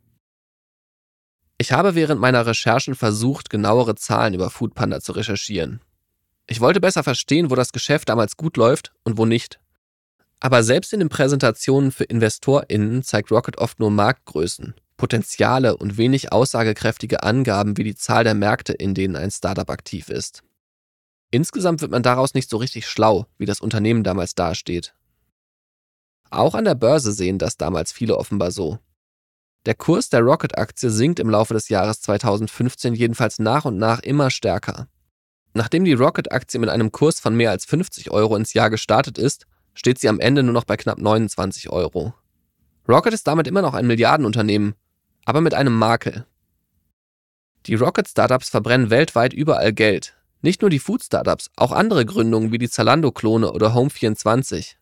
Ich 1.59 1.73
habe 1.73 1.95
während 1.95 2.21
meiner 2.21 2.47
Recherchen 2.47 2.95
versucht, 2.95 3.51
genauere 3.51 3.95
Zahlen 3.95 4.35
über 4.35 4.51
Foodpanda 4.51 5.01
zu 5.01 5.13
recherchieren. 5.13 5.81
Ich 6.47 6.61
wollte 6.61 6.81
besser 6.81 7.03
verstehen, 7.03 7.51
wo 7.51 7.55
das 7.55 7.73
Geschäft 7.73 8.09
damals 8.09 8.37
gut 8.37 8.57
läuft 8.57 8.93
und 9.03 9.17
wo 9.17 9.25
nicht. 9.25 9.61
Aber 10.41 10.63
selbst 10.63 10.93
in 10.93 11.01
den 11.01 11.09
Präsentationen 11.09 11.91
für 11.91 12.05
InvestorInnen 12.05 13.03
zeigt 13.03 13.31
Rocket 13.31 13.59
oft 13.59 13.81
nur 13.81 13.91
Marktgrößen, 13.91 14.75
Potenziale 14.97 15.77
und 15.77 15.97
wenig 15.97 16.33
aussagekräftige 16.33 17.23
Angaben 17.23 17.77
wie 17.77 17.85
die 17.85 17.95
Zahl 17.95 18.25
der 18.25 18.35
Märkte, 18.35 18.73
in 18.75 18.95
denen 18.95 19.17
ein 19.17 19.31
Startup 19.31 19.71
aktiv 19.71 20.11
ist. 20.11 20.43
Insgesamt 21.31 21.81
wird 21.81 21.91
man 21.91 22.03
daraus 22.03 22.35
nicht 22.35 22.51
so 22.51 22.59
richtig 22.59 22.87
schlau, 22.87 23.27
wie 23.39 23.47
das 23.47 23.61
Unternehmen 23.61 24.05
damals 24.05 24.35
dasteht. 24.35 24.95
Auch 26.35 26.57
an 26.57 26.65
der 26.65 26.75
Börse 26.75 27.13
sehen 27.13 27.39
das 27.39 27.57
damals 27.57 27.93
viele 27.93 28.17
offenbar 28.17 28.51
so. 28.51 28.81
Der 29.67 29.75
Kurs 29.75 30.09
der 30.09 30.21
Rocket-Aktie 30.21 30.91
sinkt 30.91 31.21
im 31.21 31.31
Laufe 31.31 31.55
des 31.55 31.69
Jahres 31.69 32.01
2015 32.03 32.95
jedenfalls 32.95 33.39
nach 33.39 33.65
und 33.65 33.79
nach 33.79 34.01
immer 34.01 34.31
stärker. 34.31 34.89
Nachdem 35.53 35.85
die 35.85 35.93
Rocket-Aktie 35.93 36.59
mit 36.59 36.71
einem 36.71 36.91
Kurs 36.91 37.21
von 37.21 37.37
mehr 37.37 37.53
als 37.53 37.65
50 37.67 38.11
Euro 38.11 38.35
ins 38.35 38.53
Jahr 38.53 38.69
gestartet 38.69 39.17
ist, 39.17 39.47
steht 39.75 40.01
sie 40.01 40.09
am 40.09 40.19
Ende 40.19 40.43
nur 40.43 40.53
noch 40.53 40.65
bei 40.65 40.77
knapp 40.77 40.99
29 40.99 41.71
Euro. 41.71 42.15
Rocket 42.89 43.15
ist 43.15 43.29
damit 43.29 43.47
immer 43.47 43.63
noch 43.63 43.75
ein 43.75 43.87
Milliardenunternehmen, 43.87 44.75
aber 45.25 45.41
mit 45.41 45.55
einem 45.55 45.79
Makel. 45.79 46.27
Die 47.67 47.77
Rocket-Startups 47.77 48.51
verbrennen 48.51 48.91
weltweit 48.91 49.33
überall 49.33 49.73
Geld. 49.73 50.17
Nicht 50.43 50.63
nur 50.63 50.71
die 50.71 50.81
Food-Startups, 50.81 51.51
auch 51.55 51.71
andere 51.71 52.05
Gründungen 52.05 52.51
wie 52.51 52.59
die 52.59 52.69
Zalando-Klone 52.69 53.53
oder 53.53 53.73
Home24. 53.75 54.75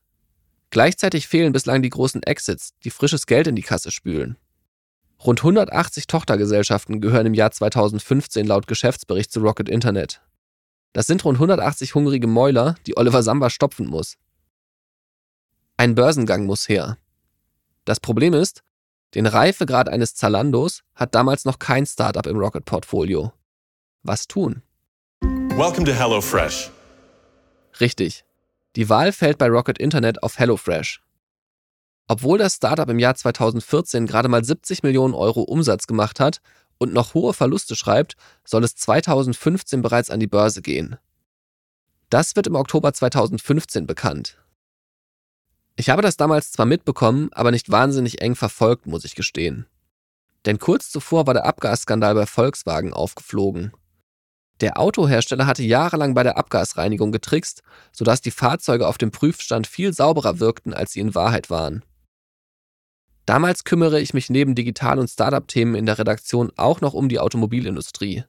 Gleichzeitig 0.72 1.28
fehlen 1.28 1.52
bislang 1.52 1.82
die 1.82 1.90
großen 1.90 2.22
Exits, 2.22 2.72
die 2.82 2.88
frisches 2.88 3.26
Geld 3.26 3.46
in 3.46 3.54
die 3.54 3.62
Kasse 3.62 3.90
spülen. 3.90 4.38
Rund 5.22 5.40
180 5.40 6.06
Tochtergesellschaften 6.06 7.02
gehören 7.02 7.26
im 7.26 7.34
Jahr 7.34 7.50
2015 7.50 8.46
laut 8.46 8.66
Geschäftsbericht 8.66 9.30
zu 9.30 9.40
Rocket 9.40 9.68
Internet. 9.68 10.22
Das 10.94 11.06
sind 11.06 11.26
rund 11.26 11.36
180 11.36 11.94
hungrige 11.94 12.26
Mäuler, 12.26 12.76
die 12.86 12.96
Oliver 12.96 13.22
Samba 13.22 13.50
stopfen 13.50 13.86
muss. 13.86 14.16
Ein 15.76 15.94
Börsengang 15.94 16.46
muss 16.46 16.70
her. 16.70 16.96
Das 17.84 18.00
Problem 18.00 18.32
ist, 18.32 18.62
den 19.14 19.26
Reifegrad 19.26 19.90
eines 19.90 20.14
Zalandos 20.14 20.84
hat 20.94 21.14
damals 21.14 21.44
noch 21.44 21.58
kein 21.58 21.84
Startup 21.84 22.26
im 22.26 22.38
Rocket-Portfolio. 22.38 23.34
Was 24.04 24.26
tun? 24.26 24.62
Welcome 25.20 25.84
to 25.84 25.92
HelloFresh. 25.92 26.70
Richtig. 27.78 28.24
Die 28.76 28.88
Wahl 28.88 29.12
fällt 29.12 29.38
bei 29.38 29.48
Rocket 29.48 29.78
Internet 29.78 30.22
auf 30.22 30.38
HelloFresh. 30.38 31.02
Obwohl 32.08 32.38
das 32.38 32.54
Startup 32.54 32.88
im 32.88 32.98
Jahr 32.98 33.14
2014 33.14 34.06
gerade 34.06 34.28
mal 34.28 34.44
70 34.44 34.82
Millionen 34.82 35.14
Euro 35.14 35.42
Umsatz 35.42 35.86
gemacht 35.86 36.20
hat 36.20 36.40
und 36.78 36.92
noch 36.92 37.14
hohe 37.14 37.32
Verluste 37.32 37.76
schreibt, 37.76 38.16
soll 38.44 38.64
es 38.64 38.74
2015 38.74 39.82
bereits 39.82 40.10
an 40.10 40.20
die 40.20 40.26
Börse 40.26 40.62
gehen. 40.62 40.96
Das 42.10 42.36
wird 42.36 42.46
im 42.46 42.56
Oktober 42.56 42.92
2015 42.92 43.86
bekannt. 43.86 44.38
Ich 45.76 45.88
habe 45.88 46.02
das 46.02 46.16
damals 46.16 46.52
zwar 46.52 46.66
mitbekommen, 46.66 47.30
aber 47.32 47.50
nicht 47.50 47.70
wahnsinnig 47.70 48.20
eng 48.20 48.34
verfolgt, 48.34 48.86
muss 48.86 49.04
ich 49.04 49.14
gestehen. 49.14 49.66
Denn 50.44 50.58
kurz 50.58 50.90
zuvor 50.90 51.26
war 51.26 51.34
der 51.34 51.46
Abgasskandal 51.46 52.14
bei 52.14 52.26
Volkswagen 52.26 52.92
aufgeflogen. 52.92 53.72
Der 54.62 54.78
Autohersteller 54.78 55.46
hatte 55.46 55.64
jahrelang 55.64 56.14
bei 56.14 56.22
der 56.22 56.38
Abgasreinigung 56.38 57.10
getrickst, 57.10 57.62
sodass 57.90 58.20
die 58.20 58.30
Fahrzeuge 58.30 58.86
auf 58.86 58.96
dem 58.96 59.10
Prüfstand 59.10 59.66
viel 59.66 59.92
sauberer 59.92 60.38
wirkten, 60.38 60.72
als 60.72 60.92
sie 60.92 61.00
in 61.00 61.16
Wahrheit 61.16 61.50
waren. 61.50 61.84
Damals 63.26 63.64
kümmere 63.64 64.00
ich 64.00 64.14
mich 64.14 64.30
neben 64.30 64.54
Digital- 64.54 65.00
und 65.00 65.10
Startup-Themen 65.10 65.74
in 65.74 65.84
der 65.84 65.98
Redaktion 65.98 66.52
auch 66.56 66.80
noch 66.80 66.94
um 66.94 67.08
die 67.08 67.18
Automobilindustrie. 67.18 68.24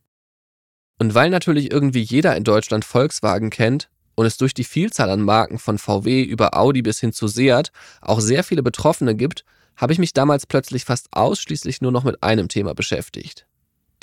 Und 0.99 1.13
weil 1.13 1.29
natürlich 1.29 1.71
irgendwie 1.71 2.01
jeder 2.01 2.36
in 2.36 2.43
Deutschland 2.43 2.84
Volkswagen 2.84 3.49
kennt, 3.49 3.89
und 4.15 4.25
es 4.25 4.38
durch 4.38 4.53
die 4.53 4.63
Vielzahl 4.63 5.09
an 5.09 5.21
Marken 5.21 5.57
von 5.57 5.77
VW 5.77 6.21
über 6.23 6.55
Audi 6.55 6.81
bis 6.81 6.99
hin 6.99 7.13
zu 7.13 7.27
Seat 7.27 7.71
auch 8.01 8.19
sehr 8.19 8.43
viele 8.43 8.61
Betroffene 8.61 9.15
gibt, 9.15 9.43
habe 9.75 9.93
ich 9.93 9.99
mich 9.99 10.13
damals 10.13 10.45
plötzlich 10.45 10.86
fast 10.86 11.07
ausschließlich 11.11 11.81
nur 11.81 11.91
noch 11.91 12.03
mit 12.03 12.21
einem 12.21 12.47
Thema 12.47 12.75
beschäftigt. 12.75 13.47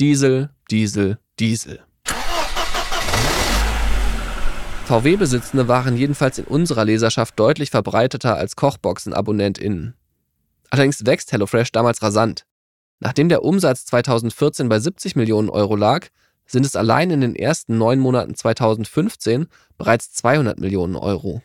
Diesel, 0.01 0.51
Diesel, 0.68 1.18
Diesel. 1.39 1.81
VW-Besitzende 4.91 5.68
waren 5.68 5.97
jedenfalls 5.97 6.38
in 6.38 6.47
unserer 6.47 6.84
Leserschaft 6.84 7.38
deutlich 7.38 7.70
verbreiteter 7.70 8.36
als 8.36 8.57
Kochboxen-AbonnentInnen. 8.57 9.95
Allerdings 10.68 11.07
wächst 11.07 11.30
HelloFresh 11.30 11.70
damals 11.70 12.03
rasant. 12.03 12.45
Nachdem 12.99 13.28
der 13.28 13.45
Umsatz 13.45 13.84
2014 13.84 14.68
bei 14.68 14.80
70 14.80 15.14
Millionen 15.14 15.49
Euro 15.49 15.76
lag, 15.76 16.09
sind 16.45 16.66
es 16.66 16.74
allein 16.74 17.12
in 17.12 17.20
den 17.20 17.36
ersten 17.36 17.78
neun 17.78 18.01
Monaten 18.01 18.34
2015 18.34 19.47
bereits 19.78 20.12
200 20.12 20.59
Millionen 20.59 20.97
Euro. 20.97 21.41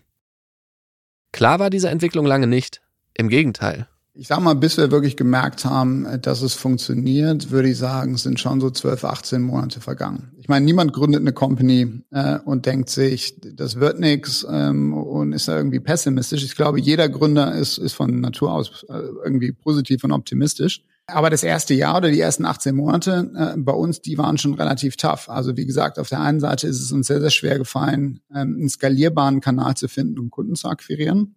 Klar 1.32 1.60
war 1.60 1.70
diese 1.70 1.90
Entwicklung 1.90 2.26
lange 2.26 2.48
nicht. 2.48 2.82
Im 3.14 3.30
Gegenteil. 3.30 3.88
Ich 4.18 4.28
sag 4.28 4.40
mal, 4.40 4.54
bis 4.54 4.78
wir 4.78 4.92
wirklich 4.92 5.18
gemerkt 5.18 5.66
haben, 5.66 6.08
dass 6.22 6.42
es 6.42 6.54
funktioniert, 6.54 7.52
würde 7.52 7.68
ich 7.68 7.78
sagen, 7.78 8.16
sind 8.16 8.40
schon 8.40 8.62
so 8.62 8.70
12, 8.70 9.04
18 9.04 9.42
Monate 9.42 9.82
vergangen. 9.82 10.32
Ich 10.38 10.48
meine, 10.48 10.64
niemand 10.64 10.94
gründet 10.94 11.20
eine 11.20 11.34
Company 11.34 12.02
äh, 12.12 12.40
und 12.46 12.66
denkt 12.66 12.90
sich, 12.90 13.42
das 13.42 13.82
wird 13.82 14.00
nichts 14.00 14.48
ähm, 14.50 14.94
und 14.94 15.34
ist 15.34 15.50
da 15.50 15.58
irgendwie 15.58 15.82
pessimistisch. 15.82 16.46
Ich 16.46 16.56
glaube, 16.56 16.80
jeder 16.80 17.10
Gründer 17.10 17.54
ist, 17.56 17.78
ist 17.78 17.92
von 17.92 18.22
Natur 18.22 18.54
aus 18.54 18.86
äh, 18.88 18.94
irgendwie 19.26 19.52
positiv 19.52 20.06
und 20.06 20.14
optimistisch. 20.14 20.82
Aber 21.08 21.30
das 21.30 21.44
erste 21.44 21.74
Jahr 21.74 21.98
oder 21.98 22.10
die 22.10 22.22
ersten 22.22 22.46
18 22.46 22.74
Monate 22.74 23.30
äh, 23.36 23.60
bei 23.60 23.74
uns, 23.74 24.02
die 24.02 24.18
waren 24.18 24.38
schon 24.38 24.54
relativ 24.54 24.96
tough. 24.96 25.28
Also 25.28 25.58
wie 25.58 25.66
gesagt, 25.66 26.00
auf 26.00 26.08
der 26.08 26.22
einen 26.22 26.40
Seite 26.40 26.68
ist 26.68 26.82
es 26.82 26.94
uns 26.94 27.08
sehr, 27.08 27.20
sehr 27.20 27.32
schwer 27.32 27.58
gefallen, 27.58 28.22
ähm, 28.34 28.56
einen 28.60 28.70
skalierbaren 28.70 29.42
Kanal 29.42 29.76
zu 29.76 29.90
finden, 29.90 30.20
um 30.20 30.30
Kunden 30.30 30.56
zu 30.56 30.70
akquirieren. 30.70 31.36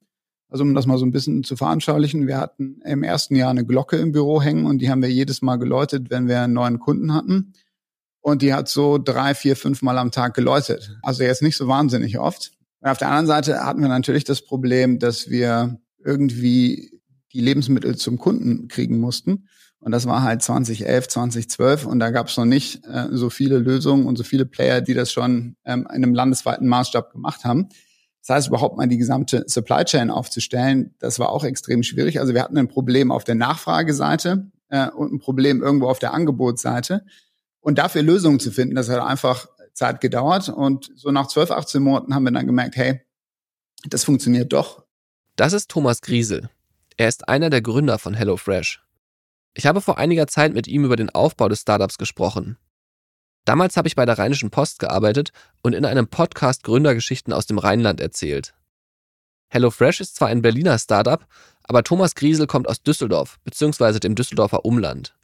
Also 0.48 0.64
um 0.64 0.74
das 0.74 0.86
mal 0.86 0.98
so 0.98 1.04
ein 1.04 1.12
bisschen 1.12 1.44
zu 1.44 1.56
veranschaulichen, 1.56 2.26
wir 2.26 2.38
hatten 2.38 2.80
im 2.84 3.02
ersten 3.02 3.36
Jahr 3.36 3.50
eine 3.50 3.66
Glocke 3.66 3.96
im 3.96 4.12
Büro 4.12 4.40
hängen 4.40 4.64
und 4.66 4.78
die 4.78 4.90
haben 4.90 5.02
wir 5.02 5.10
jedes 5.10 5.42
Mal 5.42 5.56
geläutet, 5.56 6.08
wenn 6.10 6.26
wir 6.26 6.40
einen 6.40 6.54
neuen 6.54 6.78
Kunden 6.78 7.12
hatten. 7.12 7.52
Und 8.20 8.42
die 8.42 8.52
hat 8.54 8.68
so 8.68 8.98
drei, 8.98 9.34
vier, 9.34 9.56
fünf 9.56 9.82
Mal 9.82 9.98
am 9.98 10.10
Tag 10.10 10.34
geläutet. 10.34 10.98
Also 11.02 11.22
jetzt 11.22 11.42
nicht 11.42 11.56
so 11.56 11.68
wahnsinnig 11.68 12.18
oft. 12.18 12.52
Und 12.80 12.90
auf 12.90 12.98
der 12.98 13.08
anderen 13.08 13.26
Seite 13.26 13.64
hatten 13.64 13.80
wir 13.80 13.88
natürlich 13.88 14.24
das 14.24 14.42
Problem, 14.42 14.98
dass 14.98 15.28
wir 15.28 15.78
irgendwie 16.04 17.00
die 17.32 17.40
Lebensmittel 17.40 17.96
zum 17.96 18.18
Kunden 18.18 18.68
kriegen 18.68 18.98
mussten. 18.98 19.48
Und 19.80 19.92
das 19.92 20.06
war 20.06 20.22
halt 20.22 20.42
2011, 20.42 21.08
2012 21.08 21.86
und 21.86 22.00
da 22.00 22.10
gab 22.10 22.28
es 22.28 22.36
noch 22.36 22.44
nicht 22.44 22.84
äh, 22.84 23.06
so 23.12 23.30
viele 23.30 23.58
Lösungen 23.58 24.06
und 24.06 24.16
so 24.16 24.24
viele 24.24 24.44
Player, 24.44 24.80
die 24.80 24.94
das 24.94 25.12
schon 25.12 25.56
ähm, 25.64 25.82
in 25.82 26.02
einem 26.02 26.14
landesweiten 26.14 26.66
Maßstab 26.66 27.12
gemacht 27.12 27.44
haben. 27.44 27.68
Das 28.28 28.36
heißt, 28.36 28.48
überhaupt 28.48 28.76
mal 28.76 28.86
die 28.86 28.98
gesamte 28.98 29.44
Supply 29.46 29.84
Chain 29.84 30.10
aufzustellen, 30.10 30.94
das 30.98 31.18
war 31.18 31.30
auch 31.30 31.44
extrem 31.44 31.82
schwierig. 31.82 32.20
Also 32.20 32.34
wir 32.34 32.42
hatten 32.42 32.58
ein 32.58 32.68
Problem 32.68 33.10
auf 33.10 33.24
der 33.24 33.36
Nachfrageseite 33.36 34.50
äh, 34.68 34.90
und 34.90 35.14
ein 35.14 35.18
Problem 35.18 35.62
irgendwo 35.62 35.88
auf 35.88 35.98
der 35.98 36.12
Angebotsseite. 36.12 37.06
Und 37.60 37.78
dafür 37.78 38.02
Lösungen 38.02 38.38
zu 38.38 38.50
finden, 38.50 38.74
das 38.74 38.90
hat 38.90 39.00
einfach 39.00 39.48
Zeit 39.72 40.02
gedauert. 40.02 40.50
Und 40.50 40.90
so 40.94 41.10
nach 41.10 41.28
12, 41.28 41.52
18 41.52 41.82
Monaten 41.82 42.14
haben 42.14 42.24
wir 42.24 42.30
dann 42.30 42.46
gemerkt, 42.46 42.76
hey, 42.76 43.00
das 43.88 44.04
funktioniert 44.04 44.52
doch. 44.52 44.84
Das 45.36 45.54
ist 45.54 45.70
Thomas 45.70 46.02
Griesel. 46.02 46.50
Er 46.98 47.08
ist 47.08 47.30
einer 47.30 47.48
der 47.48 47.62
Gründer 47.62 47.98
von 47.98 48.12
HelloFresh. 48.12 48.82
Ich 49.54 49.64
habe 49.64 49.80
vor 49.80 49.96
einiger 49.96 50.26
Zeit 50.26 50.52
mit 50.52 50.68
ihm 50.68 50.84
über 50.84 50.96
den 50.96 51.08
Aufbau 51.08 51.48
des 51.48 51.62
Startups 51.62 51.96
gesprochen. 51.96 52.58
Damals 53.48 53.78
habe 53.78 53.88
ich 53.88 53.96
bei 53.96 54.04
der 54.04 54.18
Rheinischen 54.18 54.50
Post 54.50 54.78
gearbeitet 54.78 55.32
und 55.62 55.72
in 55.72 55.86
einem 55.86 56.06
Podcast 56.06 56.64
Gründergeschichten 56.64 57.32
aus 57.32 57.46
dem 57.46 57.56
Rheinland 57.56 57.98
erzählt. 57.98 58.52
HelloFresh 59.48 60.02
ist 60.02 60.16
zwar 60.16 60.28
ein 60.28 60.42
Berliner 60.42 60.78
Startup, 60.78 61.26
aber 61.62 61.82
Thomas 61.82 62.14
Griesel 62.14 62.46
kommt 62.46 62.68
aus 62.68 62.82
Düsseldorf 62.82 63.38
bzw. 63.44 64.00
dem 64.00 64.14
Düsseldorfer 64.14 64.66
Umland. 64.66 65.16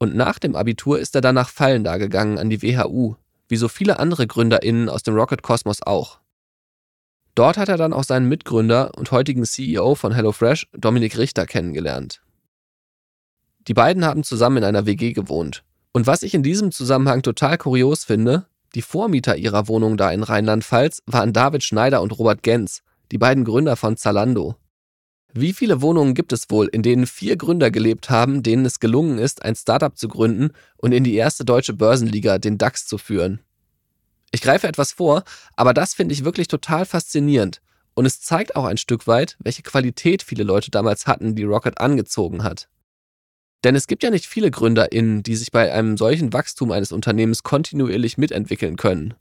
Und 0.00 0.16
nach 0.16 0.40
dem 0.40 0.56
Abitur 0.56 0.98
ist 0.98 1.14
er 1.14 1.20
dann 1.20 1.36
nach 1.36 1.50
Fallenda 1.50 1.98
gegangen 1.98 2.36
an 2.36 2.50
die 2.50 2.62
WHU, 2.62 3.14
wie 3.46 3.56
so 3.56 3.68
viele 3.68 4.00
andere 4.00 4.26
GründerInnen 4.26 4.88
aus 4.88 5.04
dem 5.04 5.14
Rocket 5.14 5.42
Kosmos 5.42 5.82
auch. 5.82 6.18
Dort 7.36 7.58
hat 7.58 7.68
er 7.68 7.76
dann 7.76 7.92
auch 7.92 8.02
seinen 8.02 8.26
Mitgründer 8.26 8.98
und 8.98 9.12
heutigen 9.12 9.44
CEO 9.44 9.94
von 9.94 10.14
HelloFresh, 10.14 10.66
Dominik 10.72 11.16
Richter, 11.16 11.46
kennengelernt. 11.46 12.22
Die 13.68 13.74
beiden 13.74 14.04
haben 14.04 14.24
zusammen 14.24 14.56
in 14.56 14.64
einer 14.64 14.84
WG 14.84 15.12
gewohnt. 15.12 15.62
Und 15.92 16.06
was 16.06 16.22
ich 16.22 16.34
in 16.34 16.42
diesem 16.42 16.70
Zusammenhang 16.70 17.22
total 17.22 17.58
kurios 17.58 18.04
finde, 18.04 18.46
die 18.74 18.82
Vormieter 18.82 19.36
ihrer 19.36 19.66
Wohnung 19.66 19.96
da 19.96 20.12
in 20.12 20.22
Rheinland-Pfalz 20.22 21.02
waren 21.06 21.32
David 21.32 21.64
Schneider 21.64 22.00
und 22.02 22.16
Robert 22.16 22.42
Gens, 22.42 22.82
die 23.10 23.18
beiden 23.18 23.44
Gründer 23.44 23.74
von 23.74 23.96
Zalando. 23.96 24.54
Wie 25.32 25.52
viele 25.52 25.80
Wohnungen 25.80 26.14
gibt 26.14 26.32
es 26.32 26.50
wohl, 26.50 26.68
in 26.68 26.82
denen 26.82 27.06
vier 27.06 27.36
Gründer 27.36 27.70
gelebt 27.70 28.10
haben, 28.10 28.42
denen 28.42 28.64
es 28.64 28.80
gelungen 28.80 29.18
ist, 29.18 29.44
ein 29.44 29.54
Startup 29.56 29.96
zu 29.96 30.08
gründen 30.08 30.50
und 30.76 30.92
in 30.92 31.04
die 31.04 31.14
erste 31.14 31.44
deutsche 31.44 31.72
Börsenliga, 31.72 32.38
den 32.38 32.58
DAX, 32.58 32.86
zu 32.86 32.98
führen? 32.98 33.40
Ich 34.32 34.42
greife 34.42 34.68
etwas 34.68 34.92
vor, 34.92 35.24
aber 35.56 35.74
das 35.74 35.94
finde 35.94 36.14
ich 36.14 36.24
wirklich 36.24 36.48
total 36.48 36.84
faszinierend 36.84 37.60
und 37.94 38.06
es 38.06 38.20
zeigt 38.20 38.56
auch 38.56 38.64
ein 38.64 38.76
Stück 38.76 39.06
weit, 39.06 39.36
welche 39.40 39.62
Qualität 39.62 40.22
viele 40.22 40.44
Leute 40.44 40.70
damals 40.70 41.06
hatten, 41.06 41.34
die 41.34 41.44
Rocket 41.44 41.80
angezogen 41.80 42.44
hat. 42.44 42.68
Denn 43.64 43.74
es 43.74 43.86
gibt 43.86 44.02
ja 44.02 44.10
nicht 44.10 44.26
viele 44.26 44.50
GründerInnen, 44.50 45.22
die 45.22 45.36
sich 45.36 45.50
bei 45.50 45.72
einem 45.72 45.96
solchen 45.96 46.32
Wachstum 46.32 46.72
eines 46.72 46.92
Unternehmens 46.92 47.42
kontinuierlich 47.42 48.16
mitentwickeln 48.16 48.76
können. 48.76 49.14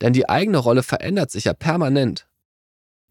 Denn 0.00 0.12
die 0.12 0.28
eigene 0.28 0.58
Rolle 0.58 0.82
verändert 0.82 1.30
sich 1.30 1.44
ja 1.44 1.52
permanent. 1.52 2.26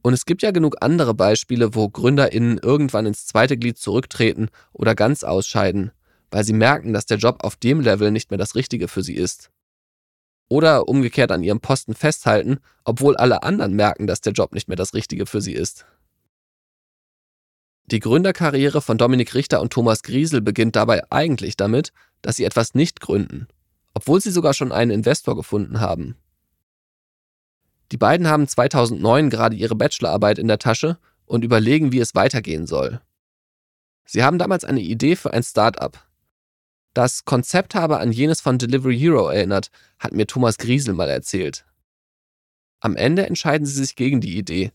Und 0.02 0.14
es 0.14 0.26
gibt 0.26 0.42
ja 0.42 0.52
genug 0.52 0.78
andere 0.82 1.14
Beispiele, 1.14 1.76
wo 1.76 1.90
GründerInnen 1.90 2.58
irgendwann 2.58 3.06
ins 3.06 3.28
zweite 3.28 3.56
Glied 3.56 3.78
zurücktreten 3.78 4.50
oder 4.74 4.96
ganz 4.96 5.24
ausscheiden, 5.24 5.92
weil 6.32 6.44
sie 6.44 6.54
merken, 6.54 6.92
dass 6.92 7.06
der 7.06 7.18
Job 7.18 7.44
auf 7.44 7.56
dem 7.56 7.82
Level 7.82 8.10
nicht 8.10 8.32
mehr 8.32 8.40
das 8.40 8.56
Richtige 8.56 8.88
für 8.88 9.04
sie 9.04 9.16
ist. 9.16 9.52
Oder 10.50 10.90
umgekehrt 10.90 11.32
an 11.32 11.44
ihrem 11.44 11.62
Posten 11.62 11.94
festhalten, 11.94 12.58
obwohl 12.84 13.16
alle 13.16 13.44
anderen 13.44 13.74
merken, 13.74 14.08
dass 14.08 14.22
der 14.22 14.34
Job 14.34 14.54
nicht 14.54 14.68
mehr 14.68 14.76
das 14.76 14.94
Richtige 14.94 15.28
für 15.28 15.40
sie 15.40 15.54
ist. 15.54 15.86
Die 17.86 18.00
Gründerkarriere 18.00 18.82
von 18.82 18.98
Dominik 18.98 19.34
Richter 19.34 19.62
und 19.62 19.74
Thomas 19.74 20.04
Griesel 20.04 20.42
beginnt 20.42 20.76
dabei 20.76 21.04
eigentlich 21.12 21.58
damit, 21.58 21.92
dass 22.22 22.36
sie 22.36 22.46
etwas 22.46 22.74
nicht 22.74 23.02
gründen, 23.02 23.48
obwohl 23.94 24.22
sie 24.22 24.32
sogar 24.32 24.54
schon 24.54 24.72
einen 24.72 24.92
Investor 24.92 25.36
gefunden 25.36 25.80
haben. 25.80 26.16
Die 27.92 27.98
beiden 27.98 28.28
haben 28.28 28.48
2009 28.48 29.30
gerade 29.30 29.56
ihre 29.56 29.76
Bachelorarbeit 29.76 30.40
in 30.40 30.48
der 30.48 30.60
Tasche 30.60 30.98
und 31.26 31.44
überlegen, 31.44 31.92
wie 31.92 32.00
es 32.00 32.16
weitergehen 32.16 32.66
soll. 32.66 33.02
Sie 34.06 34.24
haben 34.24 34.38
damals 34.38 34.64
eine 34.64 34.82
Idee 34.82 35.16
für 35.16 35.34
ein 35.34 35.44
Start-up. 35.44 36.06
Das 36.94 37.26
Konzept 37.26 37.76
habe 37.76 38.00
an 38.00 38.12
jenes 38.12 38.42
von 38.42 38.58
Delivery 38.58 38.98
Hero 38.98 39.30
erinnert, 39.30 39.72
hat 40.00 40.14
mir 40.14 40.28
Thomas 40.28 40.58
Griesel 40.58 40.94
mal 40.94 41.10
erzählt. 41.10 41.66
Am 42.82 42.96
Ende 42.96 43.26
entscheiden 43.26 43.66
sie 43.66 43.74
sich 43.74 43.96
gegen 43.96 44.22
die 44.22 44.38
Idee 44.38 44.72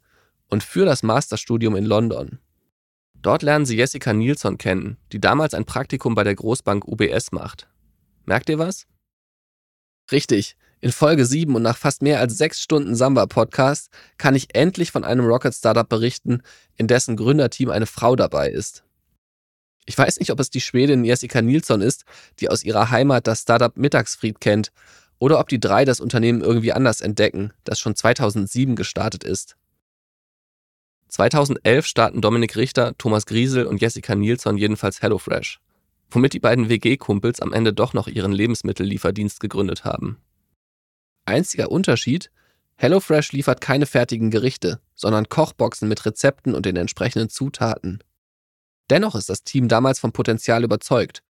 und 0.48 0.62
für 0.62 0.84
das 0.84 1.02
Masterstudium 1.02 1.76
in 1.76 1.84
London. 1.84 2.38
Dort 3.27 3.43
lernen 3.43 3.66
sie 3.66 3.77
Jessica 3.77 4.12
Nilsson 4.12 4.57
kennen, 4.57 4.99
die 5.11 5.20
damals 5.20 5.53
ein 5.53 5.64
Praktikum 5.64 6.14
bei 6.14 6.22
der 6.22 6.37
Großbank 6.37 6.87
UBS 6.87 7.33
macht. 7.33 7.68
Merkt 8.24 8.49
ihr 8.49 8.61
was? 8.61 8.87
Richtig, 10.12 10.57
in 10.81 10.93
Folge 10.93 11.27
7 11.27 11.53
und 11.57 11.62
nach 11.62 11.77
fast 11.77 12.03
mehr 12.03 12.20
als 12.20 12.39
sechs 12.39 12.61
Stunden 12.61 12.95
Samba-Podcast 12.95 13.91
kann 14.16 14.37
ich 14.37 14.55
endlich 14.55 14.93
von 14.93 15.03
einem 15.03 15.27
Rocket-Startup 15.27 15.89
berichten, 15.89 16.41
in 16.77 16.87
dessen 16.87 17.16
Gründerteam 17.16 17.70
eine 17.70 17.87
Frau 17.87 18.14
dabei 18.14 18.49
ist. 18.49 18.85
Ich 19.87 19.99
weiß 19.99 20.20
nicht, 20.20 20.31
ob 20.31 20.39
es 20.39 20.51
die 20.51 20.61
Schwedin 20.61 21.05
Jessica 21.05 21.43
Nilsson 21.43 21.81
ist, 21.81 22.05
die 22.39 22.49
aus 22.49 22.62
ihrer 22.62 22.91
Heimat 22.93 23.27
das 23.27 23.41
Startup 23.43 23.77
Mittagsfried 23.77 24.41
kennt, 24.41 24.70
oder 25.18 25.41
ob 25.41 25.49
die 25.49 25.59
drei 25.59 25.85
das 25.85 25.99
Unternehmen 25.99 26.43
irgendwie 26.43 26.72
anders 26.72 27.01
entdecken, 27.01 27.53
das 27.64 27.81
schon 27.81 27.97
2007 27.97 28.77
gestartet 28.77 29.24
ist. 29.24 29.57
2011 31.09 31.86
starten 31.86 32.20
Dominik 32.20 32.57
Richter, 32.57 32.96
Thomas 32.98 33.26
Griesel 33.26 33.66
und 33.66 33.80
Jessica 33.80 34.14
Nilsson 34.14 34.57
jedenfalls 34.57 35.02
HelloFresh, 35.02 35.61
womit 36.11 36.32
die 36.32 36.40
beiden 36.40 36.68
WG-Kumpels 36.68 37.40
am 37.40 37.52
Ende 37.52 37.72
doch 37.72 37.92
noch 37.92 38.09
ihren 38.09 38.32
Lebensmittellieferdienst 38.32 39.40
gegründet 39.40 39.84
haben. 39.84 40.18
Einziger 41.24 41.70
Unterschied, 41.70 42.30
HelloFresh 42.76 43.32
liefert 43.32 43.61
keine 43.61 43.86
fertigen 43.86 44.30
Gerichte, 44.30 44.80
sondern 44.94 45.28
Kochboxen 45.28 45.88
mit 45.88 46.04
Rezepten 46.04 46.54
und 46.54 46.66
den 46.66 46.76
entsprechenden 46.76 47.30
Zutaten. 47.30 48.02
Dennoch 48.90 49.14
ist 49.14 49.28
das 49.28 49.42
Team 49.42 49.68
damals 49.68 49.98
vom 49.98 50.12
Potenzial 50.12 50.62
überzeugt. 50.62 51.22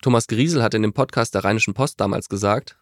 Thomas 0.00 0.26
Griesel 0.26 0.62
hat 0.62 0.74
in 0.74 0.82
dem 0.82 0.92
Podcast 0.92 1.34
der 1.34 1.44
Rheinischen 1.44 1.74
Post 1.74 2.00
damals 2.00 2.28
gesagt, 2.28 2.78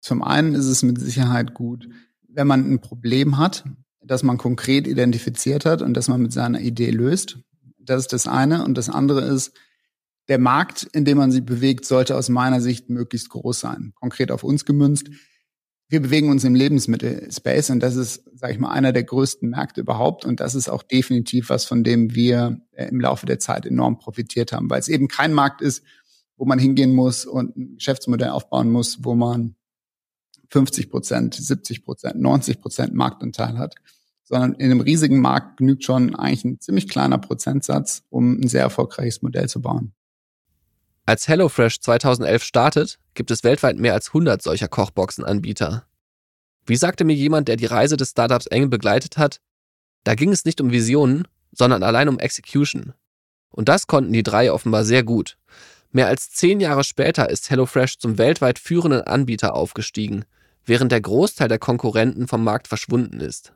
Zum 0.00 0.22
einen 0.22 0.54
ist 0.54 0.66
es 0.66 0.82
mit 0.82 1.00
Sicherheit 1.00 1.54
gut, 1.54 1.88
wenn 2.28 2.46
man 2.46 2.70
ein 2.70 2.80
Problem 2.80 3.38
hat, 3.38 3.64
das 4.02 4.22
man 4.22 4.38
konkret 4.38 4.86
identifiziert 4.86 5.64
hat 5.64 5.82
und 5.82 5.94
das 5.94 6.08
man 6.08 6.22
mit 6.22 6.32
seiner 6.32 6.60
Idee 6.60 6.90
löst. 6.90 7.38
Das 7.78 8.00
ist 8.02 8.12
das 8.12 8.26
eine. 8.26 8.64
Und 8.64 8.76
das 8.76 8.88
andere 8.88 9.22
ist, 9.22 9.52
der 10.28 10.38
Markt, 10.38 10.84
in 10.92 11.04
dem 11.04 11.18
man 11.18 11.32
sich 11.32 11.44
bewegt, 11.44 11.84
sollte 11.84 12.16
aus 12.16 12.28
meiner 12.28 12.60
Sicht 12.60 12.88
möglichst 12.88 13.30
groß 13.30 13.58
sein. 13.58 13.92
Konkret 13.94 14.30
auf 14.30 14.44
uns 14.44 14.64
gemünzt 14.64 15.10
wir 15.90 16.00
bewegen 16.00 16.30
uns 16.30 16.44
im 16.44 16.54
Lebensmittelspace 16.54 17.70
und 17.70 17.80
das 17.80 17.96
ist, 17.96 18.22
sage 18.38 18.52
ich 18.52 18.60
mal, 18.60 18.70
einer 18.70 18.92
der 18.92 19.02
größten 19.02 19.50
Märkte 19.50 19.80
überhaupt 19.80 20.24
und 20.24 20.38
das 20.38 20.54
ist 20.54 20.68
auch 20.68 20.84
definitiv 20.84 21.50
was, 21.50 21.64
von 21.64 21.82
dem 21.82 22.14
wir 22.14 22.60
äh, 22.70 22.86
im 22.86 23.00
Laufe 23.00 23.26
der 23.26 23.40
Zeit 23.40 23.66
enorm 23.66 23.98
profitiert 23.98 24.52
haben, 24.52 24.70
weil 24.70 24.78
es 24.78 24.86
eben 24.86 25.08
kein 25.08 25.34
Markt 25.34 25.60
ist, 25.60 25.82
wo 26.36 26.44
man 26.44 26.60
hingehen 26.60 26.94
muss 26.94 27.26
und 27.26 27.56
ein 27.56 27.74
Geschäftsmodell 27.76 28.30
aufbauen 28.30 28.70
muss, 28.70 29.04
wo 29.04 29.16
man 29.16 29.56
50 30.50 30.90
Prozent, 30.90 31.34
70 31.34 31.84
Prozent, 31.84 32.20
90 32.20 32.60
Prozent 32.60 32.94
Marktanteil 32.94 33.58
hat, 33.58 33.76
sondern 34.24 34.54
in 34.54 34.70
einem 34.70 34.80
riesigen 34.80 35.20
Markt 35.20 35.56
genügt 35.56 35.84
schon 35.84 36.14
eigentlich 36.14 36.44
ein 36.44 36.60
ziemlich 36.60 36.88
kleiner 36.88 37.18
Prozentsatz, 37.18 38.04
um 38.10 38.40
ein 38.40 38.48
sehr 38.48 38.62
erfolgreiches 38.62 39.22
Modell 39.22 39.48
zu 39.48 39.60
bauen. 39.60 39.92
Als 41.06 41.26
HelloFresh 41.26 41.80
2011 41.80 42.44
startet, 42.44 42.98
gibt 43.14 43.30
es 43.30 43.42
weltweit 43.42 43.78
mehr 43.78 43.94
als 43.94 44.08
100 44.08 44.42
solcher 44.42 44.68
Kochboxenanbieter. 44.68 45.84
Wie 46.66 46.76
sagte 46.76 47.04
mir 47.04 47.16
jemand, 47.16 47.48
der 47.48 47.56
die 47.56 47.66
Reise 47.66 47.96
des 47.96 48.10
Startups 48.10 48.46
eng 48.46 48.70
begleitet 48.70 49.16
hat, 49.16 49.40
da 50.04 50.14
ging 50.14 50.30
es 50.30 50.44
nicht 50.44 50.60
um 50.60 50.70
Visionen, 50.70 51.26
sondern 51.52 51.82
allein 51.82 52.08
um 52.08 52.18
Execution. 52.18 52.92
Und 53.50 53.68
das 53.68 53.86
konnten 53.88 54.12
die 54.12 54.22
drei 54.22 54.52
offenbar 54.52 54.84
sehr 54.84 55.02
gut. 55.02 55.36
Mehr 55.90 56.06
als 56.06 56.30
zehn 56.30 56.60
Jahre 56.60 56.84
später 56.84 57.28
ist 57.28 57.50
HelloFresh 57.50 57.98
zum 57.98 58.16
weltweit 58.16 58.60
führenden 58.60 59.02
Anbieter 59.02 59.54
aufgestiegen, 59.54 60.24
während 60.64 60.92
der 60.92 61.00
Großteil 61.00 61.48
der 61.48 61.58
Konkurrenten 61.58 62.28
vom 62.28 62.44
Markt 62.44 62.68
verschwunden 62.68 63.20
ist 63.20 63.52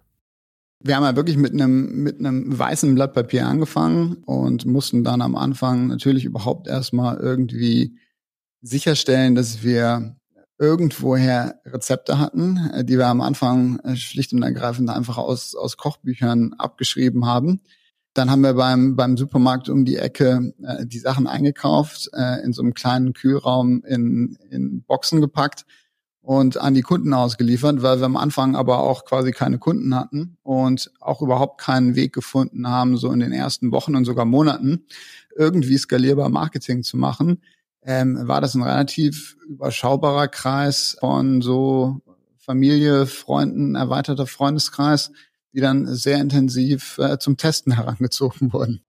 wir 0.85 0.97
haben 0.97 1.05
ja 1.05 1.17
wirklich 1.17 1.39
mit 1.39 1.53
einem, 1.53 2.03
mit 2.03 2.19
einem 2.19 2.57
weißen 2.57 2.95
Blatt 2.95 3.15
Papier 3.15 3.47
angefangen 3.47 4.19
und 4.27 4.67
mussten 4.67 5.03
dann 5.03 5.23
am 5.23 5.35
Anfang 5.35 5.87
natürlich 5.87 6.27
überhaupt 6.27 6.69
erstmal 6.69 7.17
irgendwie 7.17 7.99
sicherstellen, 8.61 9.35
dass 9.35 9.63
wir 9.63 10.17
irgendwoher 10.59 11.61
Rezepte 11.65 12.19
hatten, 12.19 12.71
äh, 12.75 12.85
die 12.85 12.99
wir 12.99 13.07
am 13.07 13.23
Anfang 13.23 13.81
äh, 13.81 13.97
schlicht 13.97 14.35
und 14.35 14.43
ergreifend 14.43 14.91
einfach 14.91 15.17
aus, 15.17 15.55
aus 15.55 15.79
Kochbüchern 15.79 16.53
abgeschrieben 16.59 17.27
haben. 17.27 17.63
Dann 18.13 18.31
haben 18.31 18.43
wir 18.43 18.55
beim, 18.55 18.95
beim 18.95 19.17
Supermarkt 19.17 19.69
um 19.71 19.87
die 19.87 19.97
Ecke 19.97 20.55
äh, 20.63 20.87
die 20.87 20.99
Sachen 20.99 21.27
eingekauft, 21.27 22.11
äh, 22.13 22.45
in 22.45 22.53
so 22.53 22.63
einem 22.63 22.75
kleinen 22.75 23.15
Kühlraum 23.15 23.83
in, 23.85 24.37
in 24.51 24.83
Boxen 24.83 25.23
gepackt 25.23 25.65
und 26.25 26.57
an 26.57 26.73
die 26.73 26.81
Kunden 26.81 27.13
ausgeliefert, 27.13 27.83
weil 27.83 28.01
wir 28.01 28.07
am 28.07 28.17
Anfang 28.17 28.57
aber 28.57 28.79
auch 28.79 29.05
quasi 29.05 29.31
keine 29.31 29.59
Kunden 29.59 29.95
hatten 29.95 30.39
und 30.43 30.91
auch 30.99 31.21
überhaupt 31.21 31.61
keinen 31.61 31.97
Weg 31.97 32.15
gefunden 32.15 32.67
haben, 32.67 32.97
so 32.97 33.13
in 33.13 33.21
den 33.21 33.33
ersten 33.33 33.73
Wochen 33.73 33.95
und 33.95 34.07
sogar 34.07 34.25
Monaten 34.25 34.87
irgendwie 35.37 35.77
skalierbar 35.77 36.31
Marketing 36.31 36.83
zu 36.83 36.97
machen, 36.97 37.43
ähm, 37.83 38.27
war 38.27 38.41
das 38.41 38.55
ein 38.55 38.63
relativ 38.63 39.37
überschaubarer 39.47 40.29
Kreis 40.29 40.97
von 40.99 41.43
so 41.43 42.01
Familie, 42.39 43.05
Freunden, 43.05 43.75
erweiterter 43.75 44.27
Freundeskreis, 44.27 45.13
die 45.53 45.61
dann 45.61 45.87
sehr 45.95 46.19
intensiv 46.19 46.97
äh, 46.99 47.19
zum 47.19 47.37
Testen 47.37 47.73
herangezogen 47.77 48.55
wurden. 48.55 48.81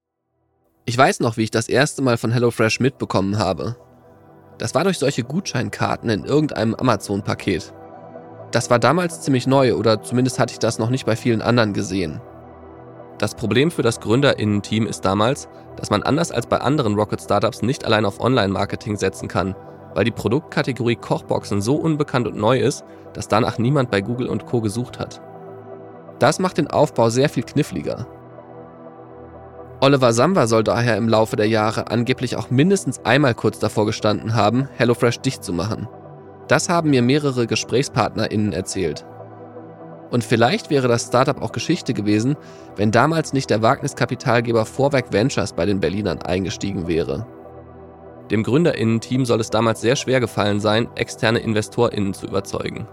Ich 0.86 0.97
weiß 0.97 1.19
noch, 1.19 1.36
wie 1.36 1.43
ich 1.43 1.51
das 1.51 1.67
erste 1.67 2.01
Mal 2.01 2.17
von 2.17 2.31
HelloFresh 2.31 2.79
mitbekommen 2.79 3.38
habe. 3.38 3.75
Das 4.57 4.73
war 4.73 4.83
durch 4.83 4.99
solche 4.99 5.23
Gutscheinkarten 5.23 6.09
in 6.09 6.23
irgendeinem 6.23 6.75
Amazon-Paket. 6.75 7.73
Das 8.51 8.69
war 8.69 8.79
damals 8.79 9.21
ziemlich 9.21 9.47
neu 9.47 9.75
oder 9.75 10.01
zumindest 10.01 10.39
hatte 10.39 10.53
ich 10.53 10.59
das 10.59 10.79
noch 10.79 10.89
nicht 10.89 11.05
bei 11.05 11.15
vielen 11.15 11.41
anderen 11.41 11.73
gesehen. 11.73 12.21
Das 13.17 13.35
Problem 13.35 13.71
für 13.71 13.81
das 13.81 13.99
Gründerinnen-Team 13.99 14.87
ist 14.87 15.05
damals, 15.05 15.47
dass 15.77 15.89
man 15.89 16.03
anders 16.03 16.31
als 16.31 16.47
bei 16.47 16.59
anderen 16.59 16.95
Rocket-Startups 16.95 17.61
nicht 17.61 17.85
allein 17.85 18.05
auf 18.05 18.19
Online-Marketing 18.19 18.97
setzen 18.97 19.27
kann, 19.27 19.55
weil 19.93 20.05
die 20.05 20.11
Produktkategorie 20.11 20.97
Kochboxen 20.97 21.61
so 21.61 21.75
unbekannt 21.75 22.27
und 22.27 22.37
neu 22.37 22.59
ist, 22.59 22.83
dass 23.13 23.27
danach 23.27 23.57
niemand 23.57 23.89
bei 23.91 24.01
Google 24.01 24.27
und 24.27 24.45
Co 24.45 24.61
gesucht 24.61 24.99
hat. 24.99 25.21
Das 26.19 26.39
macht 26.39 26.57
den 26.57 26.69
Aufbau 26.69 27.09
sehr 27.09 27.29
viel 27.29 27.43
kniffliger. 27.43 28.07
Oliver 29.82 30.13
Samba 30.13 30.47
soll 30.47 30.63
daher 30.63 30.95
im 30.97 31.09
Laufe 31.09 31.36
der 31.36 31.47
Jahre 31.47 31.91
angeblich 31.91 32.38
auch 32.38 32.49
mindestens 32.49 33.03
einmal 33.03 33.36
kurz 33.36 33.59
davor 33.59 33.86
gestanden 33.86 34.34
haben, 34.34 34.69
HelloFresh 34.78 35.19
dicht 35.19 35.43
zu 35.43 35.53
machen. 35.53 35.88
Das 36.47 36.69
haben 36.69 36.91
mir 36.91 37.01
mehrere 37.01 37.45
GesprächspartnerInnen 37.45 38.53
erzählt. 38.53 39.05
Und 40.11 40.23
vielleicht 40.23 40.69
wäre 40.69 40.88
das 40.88 41.07
Startup 41.07 41.41
auch 41.41 41.51
Geschichte 41.51 41.93
gewesen, 41.93 42.38
wenn 42.76 42.91
damals 42.91 43.34
nicht 43.34 43.49
der 43.49 43.61
Wagniskapitalgeber 43.61 44.65
Vorwerk 44.65 45.11
Ventures 45.11 45.53
bei 45.53 45.65
den 45.65 45.80
Berlinern 45.80 46.21
eingestiegen 46.21 46.88
wäre. 46.88 47.28
Dem 48.32 48.43
GründerInnen-Team 48.43 49.26
soll 49.26 49.41
es 49.41 49.49
damals 49.49 49.82
sehr 49.82 49.95
schwer 49.95 50.19
gefallen 50.19 50.59
sein, 50.59 50.88
externe 50.95 51.39
InvestorInnen 51.39 52.13
zu 52.13 52.28
überzeugen. 52.28 52.88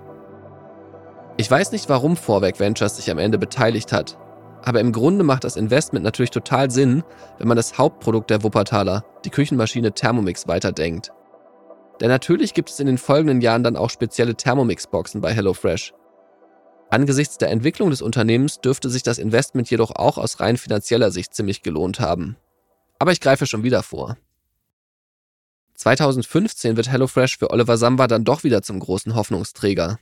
Ich 1.36 1.50
weiß 1.50 1.72
nicht, 1.72 1.88
warum 1.88 2.16
Vorwerk 2.16 2.60
Ventures 2.60 2.96
sich 2.96 3.10
am 3.10 3.18
Ende 3.18 3.38
beteiligt 3.38 3.92
hat, 3.92 4.18
aber 4.64 4.80
im 4.80 4.92
Grunde 4.92 5.24
macht 5.24 5.44
das 5.44 5.56
Investment 5.56 6.04
natürlich 6.04 6.30
total 6.30 6.70
Sinn, 6.70 7.02
wenn 7.38 7.48
man 7.48 7.56
das 7.56 7.78
Hauptprodukt 7.78 8.30
der 8.30 8.42
Wuppertaler, 8.42 9.04
die 9.24 9.30
Küchenmaschine 9.30 9.92
Thermomix, 9.92 10.46
weiterdenkt. 10.46 11.12
Denn 12.00 12.08
natürlich 12.08 12.54
gibt 12.54 12.70
es 12.70 12.80
in 12.80 12.86
den 12.86 12.98
folgenden 12.98 13.40
Jahren 13.40 13.62
dann 13.62 13.76
auch 13.76 13.90
spezielle 13.90 14.34
Thermomix-Boxen 14.34 15.20
bei 15.20 15.32
HelloFresh. 15.32 15.94
Angesichts 16.90 17.38
der 17.38 17.50
Entwicklung 17.50 17.90
des 17.90 18.02
Unternehmens 18.02 18.60
dürfte 18.60 18.90
sich 18.90 19.02
das 19.02 19.18
Investment 19.18 19.70
jedoch 19.70 19.92
auch 19.92 20.18
aus 20.18 20.40
rein 20.40 20.56
finanzieller 20.56 21.10
Sicht 21.10 21.34
ziemlich 21.34 21.62
gelohnt 21.62 22.00
haben. 22.00 22.36
Aber 22.98 23.12
ich 23.12 23.20
greife 23.20 23.46
schon 23.46 23.62
wieder 23.62 23.82
vor. 23.82 24.16
2015 25.74 26.76
wird 26.76 26.90
HelloFresh 26.90 27.38
für 27.38 27.50
Oliver 27.50 27.76
Samba 27.76 28.06
dann 28.06 28.24
doch 28.24 28.44
wieder 28.44 28.62
zum 28.62 28.78
großen 28.78 29.14
Hoffnungsträger. 29.14 29.98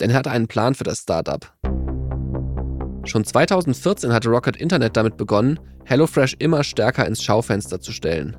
Denn 0.00 0.10
er 0.10 0.16
hat 0.16 0.28
einen 0.28 0.48
Plan 0.48 0.74
für 0.74 0.84
das 0.84 1.00
Startup. 1.00 1.52
Schon 3.04 3.24
2014 3.24 4.12
hatte 4.12 4.28
Rocket 4.28 4.56
Internet 4.56 4.96
damit 4.96 5.16
begonnen, 5.16 5.58
HelloFresh 5.84 6.36
immer 6.38 6.62
stärker 6.62 7.06
ins 7.06 7.22
Schaufenster 7.22 7.80
zu 7.80 7.92
stellen. 7.92 8.36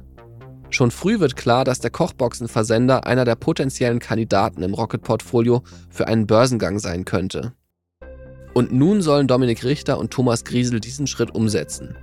Schon 0.69 0.91
früh 0.91 1.19
wird 1.19 1.35
klar, 1.35 1.65
dass 1.65 1.79
der 1.79 1.91
Kochboxenversender 1.91 3.05
einer 3.05 3.25
der 3.25 3.35
potenziellen 3.35 3.99
Kandidaten 3.99 4.63
im 4.63 4.73
Rocket-Portfolio 4.73 5.63
für 5.89 6.07
einen 6.07 6.27
Börsengang 6.27 6.79
sein 6.79 7.03
könnte. 7.03 7.53
Und 8.53 8.71
nun 8.71 9.01
sollen 9.01 9.27
Dominik 9.27 9.63
Richter 9.63 9.97
und 9.97 10.11
Thomas 10.11 10.43
Griesel 10.43 10.79
diesen 10.79 11.07
Schritt 11.07 11.33
umsetzen. 11.33 11.95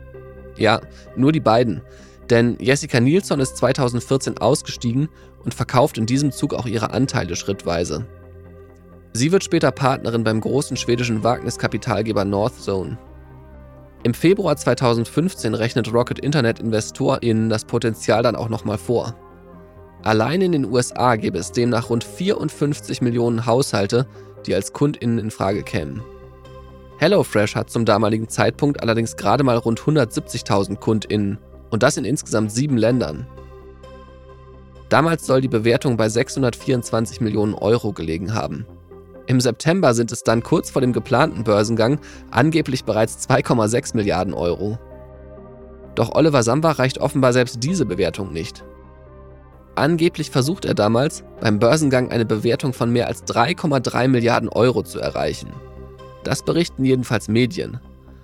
Ja, 0.56 0.80
nur 1.16 1.32
die 1.32 1.40
beiden, 1.40 1.82
denn 2.30 2.58
Jessica 2.60 3.00
Nilsson 3.00 3.40
ist 3.40 3.56
2014 3.56 4.38
ausgestiegen 4.38 5.08
und 5.44 5.54
verkauft 5.54 5.96
in 5.96 6.06
diesem 6.06 6.32
Zug 6.32 6.52
auch 6.52 6.66
ihre 6.66 6.90
Anteile 6.90 7.36
schrittweise. 7.36 8.06
Sie 9.12 9.32
wird 9.32 9.44
später 9.44 9.70
Partnerin 9.70 10.24
beim 10.24 10.40
großen 10.40 10.76
schwedischen 10.76 11.24
Wagniskapitalgeber 11.24 12.24
Northzone. 12.24 12.98
Im 14.04 14.14
Februar 14.14 14.56
2015 14.56 15.54
rechnet 15.54 15.92
Rocket 15.92 16.20
Internet 16.20 16.60
InvestorInnen 16.60 17.48
das 17.48 17.64
Potenzial 17.64 18.22
dann 18.22 18.36
auch 18.36 18.48
nochmal 18.48 18.78
vor. 18.78 19.16
Allein 20.04 20.40
in 20.40 20.52
den 20.52 20.64
USA 20.64 21.16
gäbe 21.16 21.38
es 21.38 21.50
demnach 21.50 21.90
rund 21.90 22.04
54 22.04 23.02
Millionen 23.02 23.46
Haushalte, 23.46 24.06
die 24.46 24.54
als 24.54 24.72
KundInnen 24.72 25.18
in 25.18 25.30
Frage 25.30 25.64
kämen. 25.64 26.02
HelloFresh 26.98 27.56
hat 27.56 27.70
zum 27.70 27.84
damaligen 27.84 28.28
Zeitpunkt 28.28 28.82
allerdings 28.82 29.16
gerade 29.16 29.44
mal 29.44 29.56
rund 29.56 29.80
170.000 29.80 30.76
KundInnen 30.76 31.38
und 31.70 31.82
das 31.82 31.96
in 31.96 32.04
insgesamt 32.04 32.52
sieben 32.52 32.76
Ländern. 32.76 33.26
Damals 34.88 35.26
soll 35.26 35.40
die 35.40 35.48
Bewertung 35.48 35.96
bei 35.96 36.08
624 36.08 37.20
Millionen 37.20 37.54
Euro 37.54 37.92
gelegen 37.92 38.34
haben. 38.34 38.66
Im 39.28 39.42
September 39.42 39.92
sind 39.92 40.10
es 40.10 40.22
dann 40.22 40.42
kurz 40.42 40.70
vor 40.70 40.80
dem 40.80 40.94
geplanten 40.94 41.44
Börsengang 41.44 42.00
angeblich 42.30 42.84
bereits 42.84 43.28
2,6 43.28 43.94
Milliarden 43.94 44.32
Euro. 44.32 44.78
Doch 45.94 46.14
Oliver 46.14 46.42
Samba 46.42 46.70
reicht 46.72 46.96
offenbar 46.96 47.34
selbst 47.34 47.62
diese 47.62 47.84
Bewertung 47.84 48.32
nicht. 48.32 48.64
Angeblich 49.74 50.30
versucht 50.30 50.64
er 50.64 50.72
damals, 50.72 51.24
beim 51.42 51.58
Börsengang 51.58 52.10
eine 52.10 52.24
Bewertung 52.24 52.72
von 52.72 52.90
mehr 52.90 53.06
als 53.06 53.22
3,3 53.24 54.08
Milliarden 54.08 54.48
Euro 54.48 54.82
zu 54.82 54.98
erreichen. 54.98 55.52
Das 56.24 56.42
berichten 56.42 56.86
jedenfalls 56.86 57.28
Medien. 57.28 57.80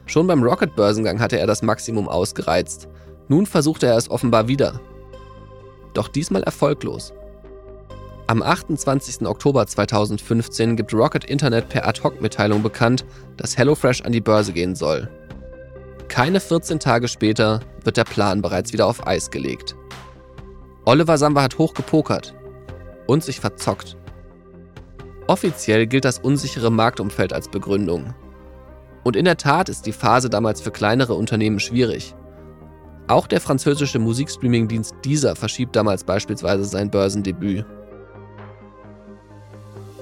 Schon 0.07 0.27
beim 0.27 0.43
Rocket-Börsengang 0.43 1.21
hatte 1.21 1.39
er 1.39 1.47
das 1.47 1.61
Maximum 1.61 2.09
ausgereizt. 2.09 2.89
Nun 3.29 3.45
versucht 3.45 3.83
er 3.83 3.99
es 3.99 4.11
offenbar 4.11 4.49
wieder. 4.49 4.81
Doch 5.93 6.09
diesmal 6.09 6.45
erfolglos. 6.45 7.13
Am 8.27 8.43
28. 8.43 9.27
Oktober 9.27 9.67
2015 9.67 10.77
gibt 10.77 10.95
Rocket 10.95 11.27
Internet 11.27 11.69
per 11.69 11.87
Ad-Hoc-Mitteilung 11.87 12.63
bekannt, 12.63 13.05
dass 13.37 13.59
HelloFresh 13.59 14.01
an 14.01 14.13
die 14.13 14.23
Börse 14.23 14.55
gehen 14.55 14.75
soll. 14.75 15.11
Keine 16.09 16.41
14 16.41 16.81
Tage 16.81 17.09
später 17.09 17.61
wird 17.83 17.99
der 17.99 18.05
Plan 18.05 18.41
bereits 18.41 18.73
wieder 18.73 18.87
auf 18.87 19.07
Eis 19.07 19.31
gelegt. 19.31 19.77
Oliver 20.87 21.19
Samba 21.19 21.43
hat 21.43 21.59
hochgepokert 21.59 22.35
und 23.07 23.23
sich 23.23 23.41
verzockt. 23.41 23.99
Offiziell 25.27 25.87
gilt 25.87 26.07
das 26.07 26.19
unsichere 26.19 26.71
Marktumfeld 26.71 27.35
als 27.35 27.49
Begründung. 27.49 28.15
Und 29.03 29.17
in 29.17 29.27
der 29.27 29.37
Tat 29.37 29.69
ist 29.69 29.85
die 29.85 29.93
Phase 29.93 30.31
damals 30.31 30.63
für 30.63 30.71
kleinere 30.71 31.13
Unternehmen 31.13 31.61
schwierig. 31.61 32.15
Auch 33.07 33.27
der 33.27 33.43
französische 33.43 33.99
Musikstreaming-Dienst 33.99 34.95
Deezer 35.05 35.37
verschiebt 35.37 35.77
damals 35.77 36.05
beispielsweise 36.05 36.65
sein 36.65 36.91
Börsendebüt. 36.91 37.67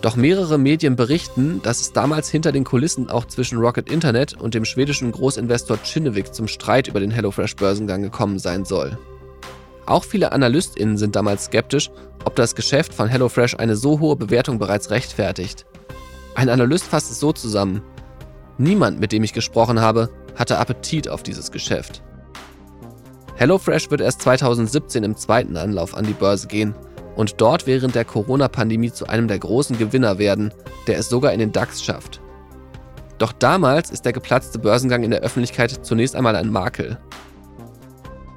Doch 0.03 0.17
mehrere 0.17 0.59
Medien 0.59 0.97
berichten, 0.97 1.63
dass 1.63 1.81
es 1.81 1.93
damals 1.93 2.29
hinter 2.29 2.51
den 2.51 2.65
Kulissen 2.65 3.09
auch 3.09 3.25
zwischen 3.25 3.59
Rocket 3.59 3.89
Internet 3.89 4.35
und 4.35 4.53
dem 4.53 4.65
schwedischen 4.65 5.13
Großinvestor 5.13 5.77
Kinnevik 5.77 6.35
zum 6.35 6.49
Streit 6.49 6.89
über 6.89 6.99
den 6.99 7.13
HelloFresh-Börsengang 7.13 8.03
gekommen 8.03 8.41
sein 8.41 8.65
soll. 8.65 8.99
Auch 9.87 10.03
viele 10.03 10.33
AnalystInnen 10.33 10.97
sind 10.97 11.15
damals 11.15 11.45
skeptisch, 11.45 11.89
ob 12.25 12.35
das 12.35 12.57
Geschäft 12.57 12.93
von 12.93 13.07
HelloFresh 13.07 13.55
eine 13.55 13.77
so 13.77 14.01
hohe 14.01 14.17
Bewertung 14.17 14.59
bereits 14.59 14.91
rechtfertigt. 14.91 15.67
Ein 16.35 16.49
Analyst 16.49 16.87
fasst 16.87 17.13
es 17.13 17.21
so 17.21 17.33
zusammen: 17.33 17.81
Niemand, 18.59 18.99
mit 18.99 19.13
dem 19.13 19.23
ich 19.23 19.33
gesprochen 19.33 19.81
habe, 19.81 20.11
hatte 20.35 20.59
Appetit 20.59 21.09
auf 21.09 21.23
dieses 21.23 21.53
Geschäft. 21.53 22.03
HelloFresh 23.37 23.93
wird 23.93 24.01
erst 24.01 24.23
2017 24.23 25.05
im 25.05 25.17
zweiten 25.17 25.57
Anlauf 25.57 25.97
an 25.97 26.07
die 26.07 26.13
Börse 26.13 26.49
gehen 26.49 26.75
und 27.17 27.41
dort 27.41 27.67
während 27.67 27.95
der 27.95 28.05
Corona-Pandemie 28.05 28.93
zu 28.93 29.07
einem 29.07 29.29
der 29.29 29.39
großen 29.39 29.79
Gewinner 29.79 30.19
werden, 30.19 30.53
der 30.87 30.99
es 30.99 31.09
sogar 31.09 31.33
in 31.33 31.41
den 31.41 31.53
DAX 31.53 31.83
schafft. 31.83 32.21
Doch 33.19 33.33
damals 33.33 33.91
ist 33.91 34.05
der 34.05 34.13
geplatzte 34.13 34.59
Börsengang 34.59 35.05
in 35.05 35.11
der 35.11 35.21
Öffentlichkeit 35.21 35.71
zunächst 35.83 36.17
einmal 36.17 36.37
ein 36.37 36.51
Makel. 36.51 36.99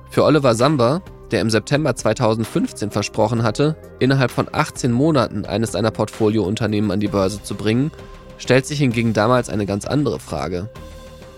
Für 0.09 0.23
Oliver 0.23 0.55
Samba, 0.55 1.01
der 1.31 1.41
im 1.41 1.49
September 1.49 1.95
2015 1.95 2.91
versprochen 2.91 3.43
hatte, 3.43 3.75
innerhalb 3.99 4.31
von 4.31 4.47
18 4.51 4.91
Monaten 4.91 5.45
eines 5.45 5.71
seiner 5.71 5.91
Portfoliounternehmen 5.91 6.91
an 6.91 6.99
die 6.99 7.07
Börse 7.07 7.41
zu 7.41 7.55
bringen, 7.55 7.91
stellt 8.37 8.65
sich 8.65 8.79
hingegen 8.79 9.13
damals 9.13 9.49
eine 9.49 9.65
ganz 9.65 9.85
andere 9.85 10.19
Frage. 10.19 10.69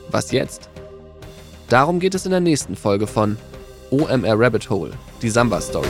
Was 0.10 0.32
jetzt? 0.32 0.70
Darum 1.70 2.00
geht 2.00 2.16
es 2.16 2.26
in 2.26 2.32
der 2.32 2.40
nächsten 2.40 2.76
Folge 2.76 3.08
von 3.08 3.38
OMR 3.92 4.40
Rabbit 4.40 4.70
Hole, 4.70 4.92
die 5.22 5.30
Samba 5.30 5.62
Story. 5.62 5.88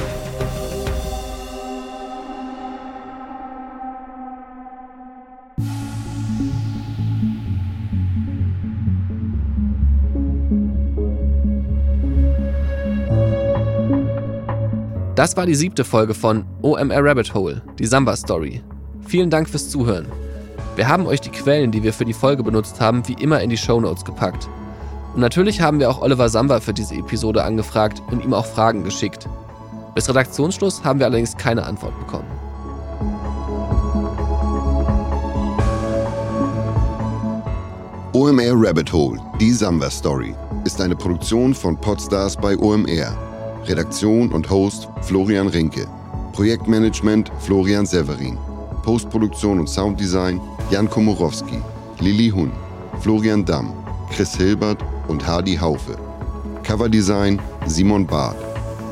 Das 15.18 15.36
war 15.36 15.48
die 15.48 15.56
siebte 15.56 15.84
Folge 15.84 16.14
von 16.14 16.46
OMR 16.62 17.04
Rabbit 17.04 17.34
Hole, 17.34 17.64
die 17.80 17.88
Samba 17.88 18.16
Story. 18.16 18.62
Vielen 19.08 19.32
Dank 19.32 19.50
fürs 19.50 19.68
Zuhören. 19.68 20.06
Wir 20.76 20.88
haben 20.88 21.08
euch 21.08 21.20
die 21.20 21.32
Quellen, 21.32 21.72
die 21.72 21.82
wir 21.82 21.92
für 21.92 22.06
die 22.06 22.14
Folge 22.14 22.44
benutzt 22.44 22.80
haben, 22.80 23.02
wie 23.08 23.14
immer 23.14 23.42
in 23.42 23.50
die 23.50 23.58
Show 23.58 23.82
Notes 23.82 24.06
gepackt. 24.06 24.48
Und 25.16 25.22
natürlich 25.22 25.60
haben 25.60 25.80
wir 25.80 25.90
auch 25.90 26.04
Oliver 26.04 26.30
Samba 26.30 26.60
für 26.60 26.72
diese 26.72 26.94
Episode 26.94 27.44
angefragt 27.44 28.00
und 28.12 28.24
ihm 28.24 28.32
auch 28.32 28.46
Fragen 28.46 28.84
geschickt. 28.84 29.28
Bis 29.96 30.08
Redaktionsschluss 30.08 30.84
haben 30.84 31.00
wir 31.00 31.08
allerdings 31.08 31.36
keine 31.36 31.66
Antwort 31.66 31.98
bekommen. 31.98 32.28
OMR 38.14 38.54
Rabbit 38.54 38.94
Hole, 38.94 39.20
die 39.40 39.52
Samba 39.52 39.90
Story, 39.90 40.36
ist 40.64 40.80
eine 40.80 40.96
Produktion 40.96 41.56
von 41.56 41.76
Podstars 41.76 42.38
bei 42.38 42.56
OMR. 42.56 43.27
Redaktion 43.68 44.32
und 44.32 44.50
Host 44.50 44.88
Florian 45.02 45.48
Rinke. 45.48 45.88
Projektmanagement 46.34 47.32
Florian 47.40 47.86
Severin. 47.86 48.38
Postproduktion 48.84 49.60
und 49.60 49.68
Sounddesign 49.68 50.40
Jan 50.72 50.90
Komorowski, 50.90 51.60
Lili 52.00 52.30
Hun, 52.30 52.52
Florian 53.02 53.44
Damm, 53.44 53.74
Chris 54.10 54.36
Hilbert 54.36 54.84
und 55.08 55.26
Hardy 55.28 55.56
Haufe. 55.56 55.98
Coverdesign 56.64 57.42
Simon 57.66 58.06
Barth 58.06 58.38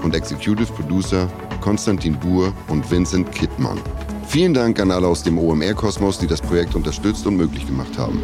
und 0.03 0.15
Executive 0.15 0.71
Producer 0.73 1.29
Konstantin 1.61 2.15
Buhr 2.19 2.53
und 2.67 2.89
Vincent 2.91 3.31
Kittmann. 3.31 3.79
Vielen 4.27 4.53
Dank 4.53 4.79
an 4.79 4.91
alle 4.91 5.07
aus 5.07 5.23
dem 5.23 5.37
OMR-Kosmos, 5.37 6.19
die 6.19 6.27
das 6.27 6.41
Projekt 6.41 6.75
unterstützt 6.75 7.25
und 7.25 7.37
möglich 7.37 7.65
gemacht 7.65 7.97
haben. 7.97 8.21